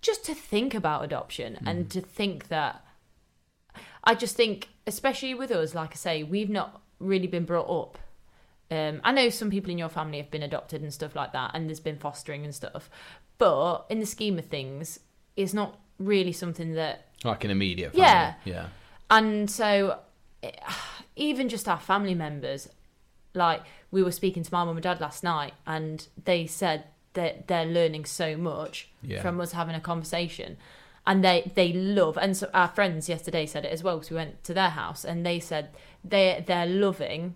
just 0.00 0.24
to 0.24 0.34
think 0.34 0.74
about 0.74 1.04
adoption 1.04 1.58
and 1.66 1.90
to 1.90 2.00
think 2.00 2.48
that. 2.48 2.84
I 4.04 4.14
just 4.14 4.36
think, 4.36 4.68
especially 4.86 5.34
with 5.34 5.50
us, 5.50 5.74
like 5.74 5.90
I 5.92 5.96
say, 5.96 6.22
we've 6.22 6.48
not 6.48 6.80
really 6.98 7.26
been 7.26 7.44
brought 7.44 7.68
up. 7.68 7.98
Um, 8.70 9.00
I 9.04 9.12
know 9.12 9.28
some 9.28 9.50
people 9.50 9.70
in 9.70 9.78
your 9.78 9.88
family 9.88 10.18
have 10.18 10.30
been 10.30 10.42
adopted 10.42 10.82
and 10.82 10.92
stuff 10.92 11.14
like 11.14 11.32
that, 11.32 11.50
and 11.54 11.68
there's 11.68 11.80
been 11.80 11.98
fostering 11.98 12.44
and 12.44 12.54
stuff. 12.54 12.90
But 13.38 13.86
in 13.90 14.00
the 14.00 14.06
scheme 14.06 14.38
of 14.38 14.46
things, 14.46 15.00
it's 15.36 15.52
not 15.54 15.78
really 15.98 16.32
something 16.32 16.72
that 16.74 17.06
Like 17.24 17.44
an 17.44 17.50
immediate 17.50 17.92
family. 17.92 18.06
Yeah. 18.06 18.34
Yeah. 18.44 18.66
and 19.10 19.50
so, 19.50 19.98
eh, 20.42 20.52
even 21.16 21.48
just 21.48 21.68
our 21.68 21.78
family 21.80 22.14
members, 22.14 22.68
like 23.34 23.62
we 23.90 24.02
were 24.02 24.12
speaking 24.12 24.42
to 24.42 24.52
my 24.52 24.64
mum 24.64 24.76
and 24.76 24.82
dad 24.82 25.00
last 25.00 25.22
night, 25.22 25.54
and 25.66 26.06
they 26.24 26.46
said 26.46 26.84
that 27.14 27.48
they're 27.48 27.66
learning 27.66 28.04
so 28.04 28.36
much 28.36 28.88
Yeah. 29.02 29.22
from 29.22 29.40
us 29.40 29.52
having 29.52 29.74
a 29.74 29.80
conversation, 29.80 30.56
and 31.06 31.24
they 31.24 31.50
they 31.54 31.72
love. 31.72 32.18
And 32.18 32.36
so 32.36 32.50
our 32.52 32.68
friends 32.68 33.08
yesterday 33.08 33.46
said 33.46 33.64
it 33.64 33.72
as 33.72 33.82
well 33.82 33.96
because 33.96 34.10
we 34.10 34.16
went 34.16 34.44
to 34.44 34.54
their 34.54 34.70
house, 34.70 35.04
and 35.04 35.24
they 35.24 35.40
said 35.40 35.70
they 36.04 36.42
they're 36.46 36.66
loving 36.66 37.34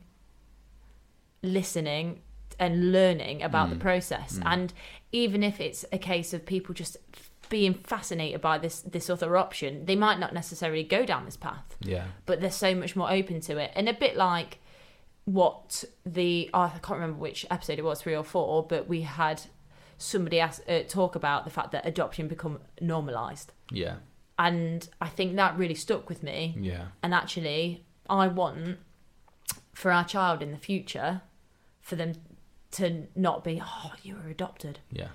listening 1.43 2.20
and 2.59 2.93
learning 2.93 3.43
about 3.43 3.70
the 3.70 3.76
mm. 3.76 3.80
process, 3.80 4.38
mm. 4.38 4.43
and 4.47 4.72
even 5.11 5.43
if 5.43 5.61
it's 5.61 5.84
a 5.93 5.99
case 5.99 6.32
of 6.32 6.47
people 6.47 6.74
just 6.74 6.97
being 7.53 7.74
fascinated 7.74 8.40
by 8.40 8.57
this 8.57 8.80
this 8.80 9.11
other 9.11 9.36
option 9.36 9.84
they 9.84 9.95
might 9.95 10.18
not 10.18 10.32
necessarily 10.32 10.82
go 10.82 11.05
down 11.05 11.26
this 11.26 11.36
path 11.36 11.76
Yeah. 11.82 12.07
but 12.24 12.40
they're 12.40 12.51
so 12.51 12.74
much 12.74 12.97
more 12.97 13.12
open 13.12 13.43
to 13.43 13.59
it 13.59 13.72
and 13.74 13.90
a 13.90 13.93
bit 13.93 14.16
like 14.16 14.59
what 15.25 15.85
the 16.05 16.51
oh, 16.53 16.61
I 16.62 16.79
can't 16.83 16.99
remember 17.01 17.18
which 17.18 17.47
episode 17.51 17.79
it 17.79 17.85
was 17.85 18.03
three 18.03 18.16
or 18.16 18.25
four 18.25 18.64
but 18.66 18.89
we 18.89 19.03
had 19.03 19.43
somebody 19.99 20.41
ask, 20.41 20.62
uh, 20.68 20.81
talk 20.89 21.14
about 21.14 21.45
the 21.45 21.51
fact 21.51 21.70
that 21.73 21.87
adoption 21.87 22.27
become 22.27 22.59
normalized 22.81 23.53
Yeah. 23.70 23.97
and 24.39 24.89
I 25.01 25.09
think 25.09 25.37
that 25.37 25.57
really 25.57 25.75
stuck 25.77 26.09
with 26.09 26.23
me 26.25 26.57
Yeah. 26.59 26.87
and 27.03 27.14
actually 27.14 27.85
I 28.11 28.27
want 28.29 28.79
for 29.73 29.93
our 29.93 30.05
child 30.05 30.43
in 30.43 30.51
the 30.51 30.59
future 30.59 31.23
for 31.81 31.95
them 31.97 32.14
to 32.73 33.07
not 33.14 33.45
be 33.45 33.62
oh 33.64 33.93
you 34.03 34.16
were 34.16 34.29
adopted 34.31 34.81
Yeah. 34.91 35.09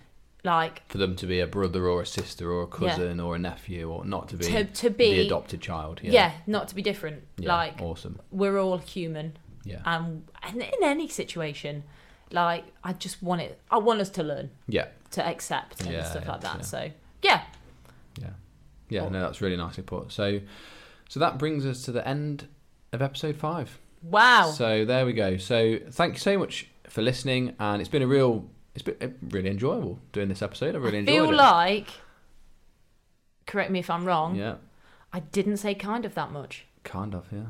like 0.45 0.87
For 0.87 0.99
them 0.99 1.17
to 1.17 1.25
be 1.27 1.41
a 1.41 1.47
brother 1.47 1.87
or 1.89 2.01
a 2.03 2.05
sister 2.05 2.49
or 2.49 2.61
a 2.63 2.67
cousin 2.67 3.19
or 3.19 3.35
a 3.35 3.39
nephew 3.39 3.89
or 3.91 4.05
not 4.05 4.29
to 4.29 4.37
be 4.37 4.45
To- 4.45 4.63
to 4.63 4.89
be- 4.89 5.11
the 5.15 5.25
adopted 5.27 5.59
child. 5.59 5.99
yeah. 6.01 6.11
Yeah. 6.13 6.31
not 6.47 6.69
to 6.69 6.75
be 6.75 6.81
different 6.81 7.23
Yeah, 7.37 7.53
like 7.53 7.81
awesome. 7.81 8.21
we're 8.31 8.57
all 8.57 8.77
human 8.77 9.37
Yeah. 9.67 9.81
and, 9.85 10.27
and 10.43 10.61
in 10.61 10.83
any 10.83 11.07
situation 11.07 11.83
like 12.31 12.65
i 12.83 12.91
just 12.93 13.21
want 13.23 13.41
it 13.41 13.59
i 13.71 13.77
want 13.77 13.99
us 14.01 14.09
to 14.11 14.23
learn 14.23 14.49
yeah. 14.67 14.87
to 15.11 15.25
accept 15.25 15.81
and 15.81 15.91
Yeah, 15.91 16.03
stuff 16.03 16.23
yeah, 16.25 16.31
like 16.31 16.41
that 16.41 16.55
yeah. 16.57 16.61
so 16.63 16.91
yeah 17.23 17.41
Yeah. 18.19 18.27
Yeah, 18.89 19.01
Cool. 19.01 19.09
no, 19.11 19.19
that's 19.21 19.41
really 19.41 19.57
nicely 19.57 19.83
put. 19.83 20.11
So 20.11 20.39
so 21.09 21.19
that 21.19 21.37
brings 21.37 21.65
us 21.65 21.81
to 21.83 21.91
the 21.91 22.05
end 22.07 22.47
of 22.93 23.01
episode 23.01 23.35
five. 23.37 23.77
wow 24.01 24.49
So 24.51 24.85
there 24.85 25.05
we 25.05 25.13
go. 25.13 25.37
So 25.37 25.79
thank 25.91 26.13
you 26.15 26.19
so 26.19 26.37
much 26.37 26.67
for 26.89 27.01
listening 27.01 27.53
and 27.59 27.81
it's 27.81 27.89
been 27.89 28.01
a 28.01 28.07
real 28.07 28.45
it's 28.75 28.83
been 28.83 28.95
uh, 29.01 29.07
really 29.35 29.49
enjoyable 29.49 29.99
doing 30.13 30.29
this 30.29 30.41
episode. 30.41 30.75
I 30.75 30.79
really 30.79 30.97
I 30.97 30.99
enjoyed 31.01 31.15
feel 31.29 31.29
it. 31.31 31.35
like 31.35 31.87
correct 33.45 33.71
me 33.71 33.79
if 33.79 33.89
i'm 33.89 34.05
wrong 34.05 34.35
Yeah. 34.35 34.55
i 35.13 35.19
didn't 35.19 35.57
say 35.57 35.73
kind 35.73 36.05
of 36.05 36.13
that 36.15 36.31
much 36.31 36.65
Kind 36.83 37.13
of, 37.15 37.25
yeah. 37.33 37.47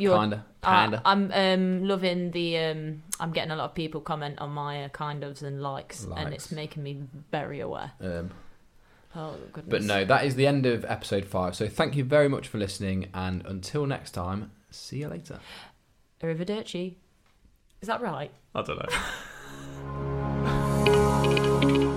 You're- 0.00 0.18
Kinda. 0.18 0.44
I- 0.62 0.82
Kinda. 0.82 1.02
I'm 1.04 1.30
um, 1.32 1.84
loving 1.88 2.30
the. 2.32 2.58
Um, 2.58 3.02
I'm 3.18 3.32
getting 3.32 3.50
a 3.50 3.56
lot 3.56 3.64
of 3.64 3.74
people 3.74 4.00
comment 4.00 4.38
on 4.38 4.50
my 4.50 4.84
uh, 4.84 4.88
kind 4.90 5.22
ofs 5.22 5.42
and 5.42 5.62
likes, 5.62 6.06
and 6.16 6.34
it's 6.34 6.52
making 6.52 6.82
me 6.82 7.02
very 7.30 7.60
aware. 7.60 7.92
um, 8.00 8.30
Oh 9.16 9.34
goodness! 9.52 9.70
but 9.70 9.82
no, 9.82 10.04
that 10.04 10.24
is 10.24 10.36
the 10.36 10.46
end 10.46 10.66
of 10.66 10.84
episode 10.84 11.24
five. 11.24 11.56
So 11.56 11.66
thank 11.66 11.96
you 11.96 12.04
very 12.04 12.28
much 12.28 12.46
for 12.46 12.58
listening 12.58 13.08
and 13.12 13.44
until 13.44 13.84
next 13.86 14.12
time, 14.12 14.52
see 14.70 14.98
you 14.98 15.08
later. 15.08 15.40
Arrivederci. 16.22 16.94
Is 17.80 17.88
that 17.88 18.00
right? 18.00 18.30
I 18.54 18.62
don't 18.62 18.78
know. 18.78 18.86